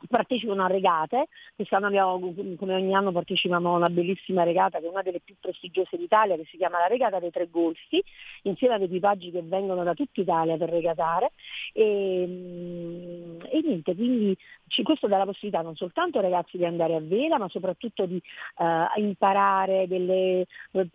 partecipano 0.09 0.65
a 0.65 0.69
regate, 0.69 1.29
quest'anno 1.55 1.87
abbiamo, 1.87 2.19
come 2.57 2.75
ogni 2.75 2.95
anno 2.95 3.13
partecipiamo 3.13 3.73
a 3.73 3.77
una 3.77 3.91
bellissima 3.91 4.43
regata 4.43 4.79
che 4.79 4.87
è 4.87 4.89
una 4.89 5.03
delle 5.03 5.21
più 5.21 5.35
prestigiose 5.41 5.97
d'Italia 5.97 6.37
che 6.37 6.47
si 6.51 6.57
chiama 6.57 6.79
la 6.79 6.87
regata 6.87 7.19
dei 7.19 7.31
tre 7.31 7.49
golfi, 7.51 8.03
insieme 8.43 8.75
ad 8.75 8.83
equipaggi 8.83 9.31
che 9.31 9.43
vengono 9.43 9.83
da 9.85 9.95
tutta 9.95 10.21
Italia 10.21 10.57
per 10.57 10.71
regatare. 10.71 11.33
E, 11.73 12.25
mm, 12.27 13.41
e 13.51 13.61
niente, 13.63 13.95
quindi 13.95 14.37
questo 14.83 15.07
dà 15.07 15.19
la 15.19 15.27
possibilità 15.27 15.63
non 15.63 15.77
soltanto 15.77 16.19
ai 16.19 16.25
ragazzi 16.25 16.57
di 16.57 16.65
andare 16.65 16.95
a 16.95 17.01
vela 17.01 17.39
ma 17.39 17.49
soprattutto 17.49 18.07
di 18.07 18.21
uh, 18.57 19.01
imparare 19.01 19.87
delle, 19.87 20.47
uh, 20.71 20.89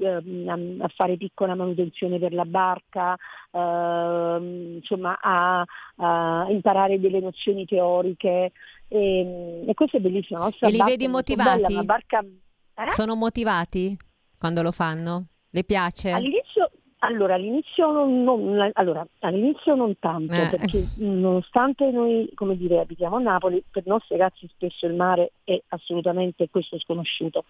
a 0.79 0.87
fare 0.87 1.17
piccola 1.17 1.55
manutenzione 1.55 2.17
per 2.17 2.33
la 2.33 2.45
barca, 2.45 3.15
uh, 3.51 4.41
insomma 4.75 5.19
a, 5.21 5.63
a 5.97 6.47
imparare 6.49 6.99
delle 6.99 7.19
nozioni 7.19 7.65
teoriche 7.65 8.51
e, 8.87 9.63
e 9.67 9.73
questo 9.73 9.97
è 9.97 9.99
bellissimo. 9.99 10.47
e 10.47 10.69
li 10.69 10.83
vedi 10.83 11.07
motivati? 11.07 11.61
Bella, 11.61 11.83
barca... 11.83 12.19
eh? 12.19 12.91
Sono 12.91 13.15
motivati 13.15 13.97
quando 14.37 14.61
lo 14.61 14.71
fanno? 14.71 15.27
Le 15.49 15.63
piace? 15.63 16.11
All'inizio 16.11 16.69
Allora 16.99 17.35
all'inizio 17.35 17.91
non, 17.91 18.23
non, 18.23 18.71
allora, 18.73 19.05
all'inizio 19.19 19.75
non 19.75 19.97
tanto, 19.99 20.33
eh. 20.33 20.49
perché 20.49 20.87
nonostante 20.97 21.89
noi, 21.91 22.31
come 22.33 22.57
dire, 22.57 22.79
abitiamo 22.79 23.17
a 23.17 23.19
Napoli, 23.19 23.63
per 23.69 23.83
i 23.85 23.89
nostri 23.89 24.17
ragazzi 24.17 24.47
spesso 24.47 24.87
il 24.87 24.95
mare 24.95 25.33
è 25.43 25.61
assolutamente 25.69 26.49
questo 26.49 26.79
sconosciuto, 26.79 27.45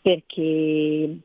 perché 0.00 1.16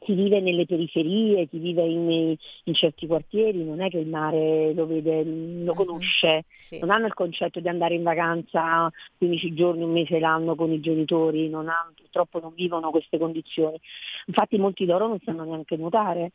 chi 0.00 0.14
vive 0.14 0.40
nelle 0.40 0.66
periferie, 0.66 1.46
chi 1.48 1.58
vive 1.58 1.82
in, 1.84 2.36
in, 2.64 2.74
certi 2.74 3.06
quartieri 3.06 3.64
non 3.64 3.80
è 3.80 3.88
che 3.88 3.98
il 3.98 4.08
mare 4.08 4.74
lo 4.74 4.86
vede, 4.86 5.22
lo 5.24 5.72
mhm. 5.72 5.74
conosce, 5.74 6.44
sì. 6.60 6.78
non 6.80 6.90
hanno 6.90 7.06
il 7.06 7.14
concetto 7.14 7.60
di 7.60 7.68
andare 7.68 7.94
in 7.94 8.02
vacanza 8.02 8.90
15 9.18 9.54
giorni, 9.54 9.82
un 9.82 9.92
mese 9.92 10.18
l'anno 10.18 10.56
con 10.56 10.72
i 10.72 10.80
genitori, 10.80 11.48
non 11.48 11.68
hanno, 11.68 11.92
purtroppo 11.94 12.40
non 12.40 12.52
vivono 12.54 12.90
queste 12.90 13.18
condizioni. 13.18 13.80
Infatti 14.26 14.58
molti 14.58 14.84
loro 14.84 15.06
non 15.06 15.18
sanno 15.24 15.44
neanche 15.44 15.76
nuotare. 15.76 16.32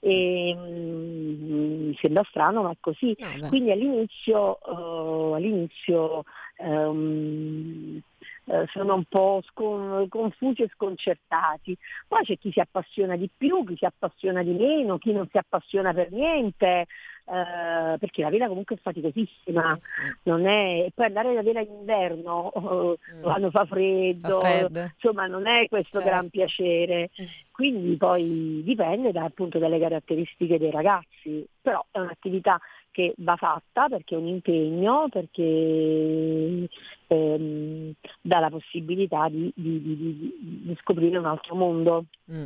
E, 0.00 0.54
mh, 0.54 1.54
mm, 1.54 1.92
sembra 2.00 2.24
strano 2.28 2.62
ma 2.62 2.70
è 2.70 2.76
così. 2.80 3.16
No, 3.18 3.48
Quindi 3.48 3.70
all'inizio, 3.70 4.58
uh, 4.64 5.32
all'inizio 5.34 6.24
um, 6.58 8.02
eh, 8.46 8.66
sono 8.72 8.94
un 8.94 9.04
po' 9.04 9.42
scon- 9.46 10.08
confusi 10.08 10.62
e 10.62 10.70
sconcertati. 10.72 11.76
Poi 12.06 12.24
c'è 12.24 12.38
chi 12.38 12.52
si 12.52 12.60
appassiona 12.60 13.16
di 13.16 13.28
più, 13.34 13.64
chi 13.64 13.76
si 13.76 13.84
appassiona 13.84 14.42
di 14.42 14.52
meno, 14.52 14.98
chi 14.98 15.12
non 15.12 15.28
si 15.30 15.36
appassiona 15.36 15.92
per 15.92 16.12
niente, 16.12 16.86
eh, 17.28 17.98
perché 17.98 18.22
la 18.22 18.30
vela 18.30 18.46
comunque 18.46 18.76
è 18.76 18.78
faticosissima, 18.80 19.76
non 20.22 20.46
è... 20.46 20.86
poi 20.94 21.06
andare 21.06 21.36
a 21.36 21.42
vela 21.42 21.60
in 21.60 21.72
inverno 21.72 22.52
mm. 22.56 22.92
quando 23.22 23.50
fa 23.50 23.64
freddo, 23.66 24.40
fa 24.40 24.48
freddo, 24.48 24.80
insomma 24.94 25.26
non 25.26 25.48
è 25.48 25.66
questo 25.68 25.98
certo. 25.98 26.08
gran 26.08 26.30
piacere, 26.30 27.10
mm. 27.20 27.24
quindi 27.50 27.96
poi 27.96 28.62
dipende 28.62 29.10
da, 29.10 29.24
appunto 29.24 29.58
dalle 29.58 29.80
caratteristiche 29.80 30.58
dei 30.58 30.70
ragazzi, 30.70 31.44
però 31.60 31.84
è 31.90 31.98
un'attività 31.98 32.60
che 32.96 33.12
va 33.18 33.36
fatta 33.36 33.88
perché 33.88 34.14
è 34.14 34.18
un 34.18 34.26
impegno, 34.26 35.06
perché 35.10 36.66
ehm, 37.08 37.92
dà 38.22 38.38
la 38.38 38.48
possibilità 38.48 39.28
di, 39.28 39.52
di, 39.54 39.82
di, 39.82 40.62
di, 40.64 40.76
scoprire 40.80 41.18
un 41.18 41.26
altro 41.26 41.56
mondo. 41.56 42.06
Mm. 42.32 42.44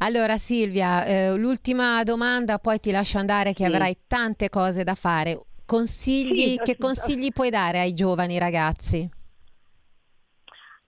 Allora 0.00 0.36
Silvia, 0.36 1.06
eh, 1.06 1.34
l'ultima 1.38 2.02
domanda, 2.02 2.58
poi 2.58 2.78
ti 2.80 2.90
lascio 2.90 3.16
andare 3.16 3.54
che 3.54 3.64
sì. 3.64 3.72
avrai 3.72 3.96
tante 4.06 4.50
cose 4.50 4.84
da 4.84 4.94
fare. 4.94 5.40
Consigli, 5.64 6.50
sì, 6.50 6.60
che 6.62 6.76
consigli 6.76 7.30
puoi 7.32 7.48
dare 7.48 7.80
ai 7.80 7.94
giovani 7.94 8.38
ragazzi? 8.38 9.08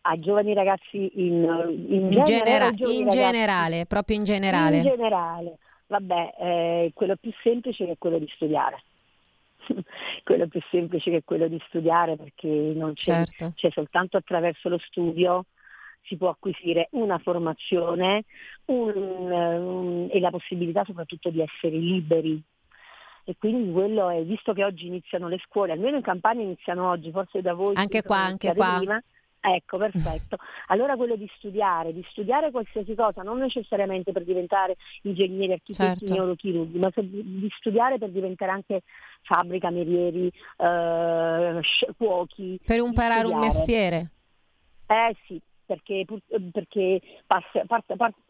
Ai 0.03 0.21
giovani 0.21 0.53
ragazzi 0.53 1.11
in, 1.14 1.43
in, 1.89 2.12
in, 2.12 2.25
genera- 2.27 2.71
in 2.77 3.09
generale, 3.09 3.87
proprio 3.87 4.19
in 4.19 4.25
generale. 4.25 4.77
In 4.77 4.83
generale. 4.83 5.59
Vabbè, 5.89 6.34
eh, 6.39 6.91
quello 6.95 7.16
più 7.16 7.32
semplice 7.43 7.89
è 7.89 7.97
quello 7.99 8.18
di 8.18 8.30
studiare. 8.34 8.82
quello 10.22 10.47
più 10.47 10.61
semplice 10.70 11.16
è 11.16 11.24
quello 11.24 11.49
di 11.49 11.61
studiare 11.66 12.16
perché 12.16 12.49
non 12.49 12.95
c'è, 12.95 13.24
certo. 13.26 13.53
c'è 13.57 13.70
soltanto 13.70 14.16
attraverso 14.16 14.68
lo 14.68 14.78
studio 14.78 15.45
si 16.09 16.16
può 16.16 16.30
acquisire 16.30 16.89
una 16.93 17.18
formazione 17.18 18.24
un, 18.66 18.93
um, 18.97 20.09
e 20.11 20.18
la 20.20 20.30
possibilità 20.30 20.84
soprattutto 20.84 21.30
di 21.30 21.41
essere 21.41 21.76
liberi. 21.76 22.41
E 23.24 23.36
quindi 23.39 23.70
quello 23.70 24.09
è, 24.09 24.24
visto 24.24 24.55
che 24.55 24.64
oggi 24.64 24.86
iniziano 24.86 25.28
le 25.28 25.39
scuole, 25.45 25.72
almeno 25.72 25.97
in 25.97 26.03
Campania 26.03 26.43
iniziano 26.43 26.89
oggi, 26.89 27.11
forse 27.11 27.43
da 27.43 27.53
voi. 27.53 27.74
Anche 27.76 28.03
qua, 28.03 28.16
anche 28.16 28.55
qua. 28.55 28.76
Prima, 28.78 29.03
Ecco, 29.41 29.78
perfetto. 29.78 30.36
Allora 30.66 30.97
quello 30.97 31.14
di 31.14 31.30
studiare, 31.36 31.93
di 31.93 32.05
studiare 32.11 32.51
qualsiasi 32.51 32.95
cosa, 32.95 33.22
non 33.22 33.39
necessariamente 33.39 34.11
per 34.12 34.24
diventare 34.24 34.76
ingegneri, 35.03 35.53
architetti, 35.53 36.07
certo. 36.07 36.14
neurochirurghi, 36.14 36.78
ma 36.78 36.91
di 36.95 37.49
studiare 37.57 37.99
per 37.99 38.11
diventare 38.11 38.51
anche 38.51 38.82
fabbrica, 39.22 39.68
camerieri, 39.68 40.30
eh, 40.57 41.61
cuochi. 41.97 42.59
Per 42.64 42.78
imparare 42.78 43.26
un 43.26 43.39
mestiere. 43.39 44.11
Eh 44.86 45.16
sì, 45.26 45.41
perché, 45.64 46.05
perché 46.53 47.01
parte, 47.26 47.62
parte, 47.66 47.97
parte, 47.97 48.20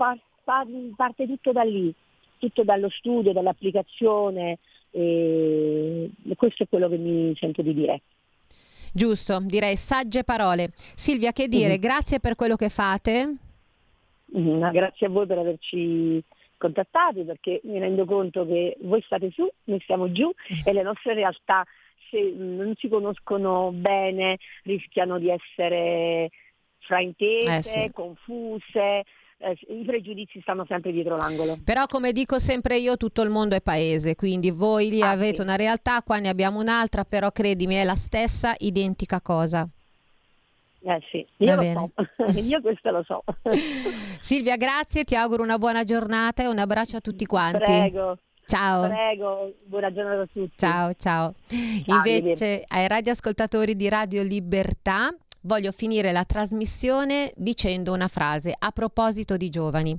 parte, 0.94 1.26
tutto 1.26 1.52
da 1.52 1.62
lì, 1.62 1.92
tutto 2.38 2.64
dallo 2.64 2.90
studio, 2.90 3.32
dall'applicazione, 3.32 4.58
e 4.90 6.10
questo 6.36 6.64
è 6.64 6.68
quello 6.68 6.88
che 6.88 6.96
mi 6.96 7.34
sento 7.36 7.62
di 7.62 7.72
dire. 7.72 8.02
Giusto, 8.98 9.38
direi 9.42 9.76
sagge 9.76 10.24
parole. 10.24 10.70
Silvia, 10.96 11.30
che 11.30 11.46
dire? 11.46 11.78
Mm. 11.78 11.80
Grazie 11.80 12.18
per 12.18 12.34
quello 12.34 12.56
che 12.56 12.68
fate. 12.68 13.34
Mm, 14.36 14.70
grazie 14.72 15.06
a 15.06 15.10
voi 15.10 15.24
per 15.26 15.38
averci 15.38 16.22
contattati 16.56 17.22
perché 17.22 17.60
mi 17.62 17.78
rendo 17.78 18.04
conto 18.04 18.44
che 18.44 18.76
voi 18.80 19.00
state 19.02 19.30
su, 19.30 19.48
noi 19.64 19.80
stiamo 19.80 20.10
giù 20.10 20.26
mm. 20.26 20.60
e 20.64 20.72
le 20.72 20.82
nostre 20.82 21.14
realtà 21.14 21.64
se 22.10 22.34
non 22.36 22.74
si 22.76 22.88
conoscono 22.88 23.70
bene 23.72 24.38
rischiano 24.64 25.18
di 25.18 25.30
essere 25.30 26.30
fraintese, 26.78 27.74
eh 27.74 27.82
sì. 27.82 27.90
confuse, 27.92 29.04
eh, 29.38 29.56
i 29.68 29.84
pregiudizi 29.84 30.40
stanno 30.40 30.64
sempre 30.66 30.92
dietro 30.92 31.16
l'angolo. 31.16 31.58
Però 31.64 31.86
come 31.86 32.12
dico 32.12 32.38
sempre 32.38 32.76
io, 32.78 32.96
tutto 32.96 33.22
il 33.22 33.30
mondo 33.30 33.54
è 33.54 33.60
paese, 33.60 34.16
quindi 34.16 34.50
voi 34.50 34.90
lì 34.90 35.02
ah, 35.02 35.10
avete 35.10 35.36
sì. 35.36 35.40
una 35.42 35.56
realtà, 35.56 36.02
qua 36.02 36.18
ne 36.18 36.28
abbiamo 36.28 36.60
un'altra, 36.60 37.04
però 37.04 37.30
credimi 37.30 37.76
è 37.76 37.84
la 37.84 37.94
stessa 37.94 38.54
identica 38.58 39.20
cosa. 39.20 39.68
Eh 40.80 41.02
sì, 41.10 41.26
io 41.38 41.54
Va 41.54 41.62
lo 41.62 41.90
so, 42.16 42.24
io 42.38 42.60
questo 42.60 42.90
lo 42.90 43.02
so. 43.02 43.24
Silvia, 44.20 44.56
grazie, 44.56 45.04
ti 45.04 45.14
auguro 45.14 45.42
una 45.42 45.58
buona 45.58 45.84
giornata 45.84 46.42
e 46.42 46.46
un 46.46 46.58
abbraccio 46.58 46.96
a 46.96 47.00
tutti 47.00 47.26
quanti. 47.26 47.64
Prego. 47.64 48.18
Ciao. 48.46 48.88
Prego, 48.88 49.52
buona 49.64 49.92
giornata 49.92 50.22
a 50.22 50.26
tutti. 50.32 50.56
Ciao, 50.56 50.92
ciao. 50.94 51.34
ciao 51.84 51.96
Invece 51.96 52.64
ai 52.66 52.88
radioascoltatori 52.88 53.76
di 53.76 53.88
Radio 53.90 54.22
Libertà 54.22 55.14
voglio 55.42 55.72
finire 55.72 56.12
la 56.12 56.24
trasmissione 56.24 57.32
dicendo 57.36 57.92
una 57.92 58.08
frase 58.08 58.54
a 58.56 58.70
proposito 58.70 59.36
di 59.36 59.50
giovani. 59.50 59.98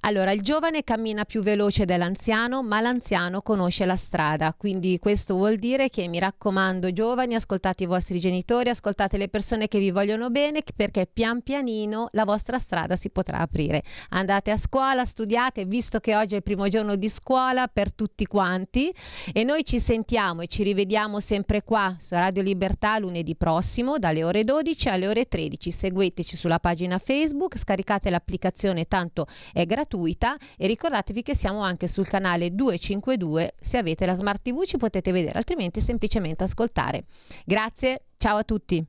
Allora, 0.00 0.32
il 0.32 0.42
giovane 0.42 0.82
cammina 0.82 1.24
più 1.24 1.42
veloce 1.42 1.84
dell'anziano, 1.84 2.62
ma 2.62 2.80
l'anziano 2.80 3.40
conosce 3.40 3.86
la 3.86 3.94
strada. 3.94 4.52
Quindi 4.56 4.98
questo 4.98 5.34
vuol 5.34 5.56
dire 5.56 5.90
che 5.90 6.08
mi 6.08 6.18
raccomando, 6.18 6.92
giovani, 6.92 7.36
ascoltate 7.36 7.84
i 7.84 7.86
vostri 7.86 8.18
genitori, 8.18 8.68
ascoltate 8.68 9.16
le 9.16 9.28
persone 9.28 9.68
che 9.68 9.78
vi 9.78 9.92
vogliono 9.92 10.30
bene, 10.30 10.64
perché 10.74 11.06
pian 11.06 11.42
pianino 11.42 12.08
la 12.12 12.24
vostra 12.24 12.58
strada 12.58 12.96
si 12.96 13.10
potrà 13.10 13.38
aprire. 13.38 13.84
Andate 14.08 14.50
a 14.50 14.56
scuola, 14.56 15.04
studiate, 15.04 15.64
visto 15.66 16.00
che 16.00 16.16
oggi 16.16 16.34
è 16.34 16.38
il 16.38 16.42
primo 16.42 16.66
giorno 16.66 16.96
di 16.96 17.08
scuola 17.08 17.68
per 17.68 17.92
tutti 17.92 18.26
quanti 18.26 18.92
e 19.32 19.44
noi 19.44 19.64
ci 19.64 19.78
sentiamo 19.78 20.40
e 20.40 20.48
ci 20.48 20.64
rivediamo 20.64 21.20
sempre 21.20 21.62
qua 21.62 21.94
su 22.00 22.14
Radio 22.14 22.42
Libertà 22.42 22.98
lunedì 22.98 23.36
prossimo 23.36 23.98
dalle 23.98 24.24
ore 24.24 24.42
12 24.42 24.71
alle 24.88 25.06
ore 25.06 25.26
13. 25.26 25.70
Segueteci 25.70 26.36
sulla 26.36 26.58
pagina 26.58 26.98
Facebook, 26.98 27.58
scaricate 27.58 28.10
l'applicazione, 28.10 28.86
tanto 28.86 29.26
è 29.52 29.64
gratuita 29.64 30.36
e 30.56 30.66
ricordatevi 30.66 31.22
che 31.22 31.34
siamo 31.34 31.60
anche 31.60 31.86
sul 31.88 32.06
canale 32.06 32.54
252, 32.54 33.54
se 33.60 33.78
avete 33.78 34.06
la 34.06 34.14
Smart 34.14 34.42
TV 34.42 34.64
ci 34.64 34.76
potete 34.76 35.12
vedere, 35.12 35.38
altrimenti 35.38 35.80
semplicemente 35.80 36.44
ascoltare. 36.44 37.04
Grazie, 37.44 38.04
ciao 38.16 38.38
a 38.38 38.44
tutti. 38.44 38.84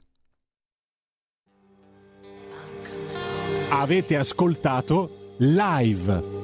Avete 3.70 4.18
ascoltato 4.18 5.36
live. 5.38 6.43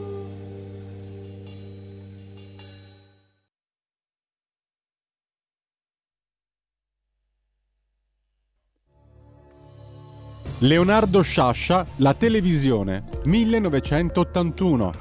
Leonardo 10.62 11.22
Sciascia, 11.22 11.86
La 11.98 12.14
televisione, 12.14 13.06
1981. 13.24 14.92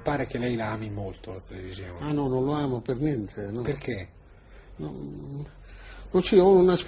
Pare 0.00 0.26
che 0.28 0.38
lei 0.38 0.54
la 0.54 0.70
ami 0.70 0.90
molto 0.90 1.32
la 1.32 1.40
televisione. 1.40 1.94
Ah 2.02 2.12
no, 2.12 2.28
non 2.28 2.44
lo 2.44 2.52
amo 2.52 2.80
per 2.80 2.98
niente. 2.98 3.50
No. 3.50 3.62
Perché? 3.62 4.08
No, 4.76 5.44
non 6.08 6.22
ci 6.22 6.36
ho 6.36 6.52
una 6.52 6.76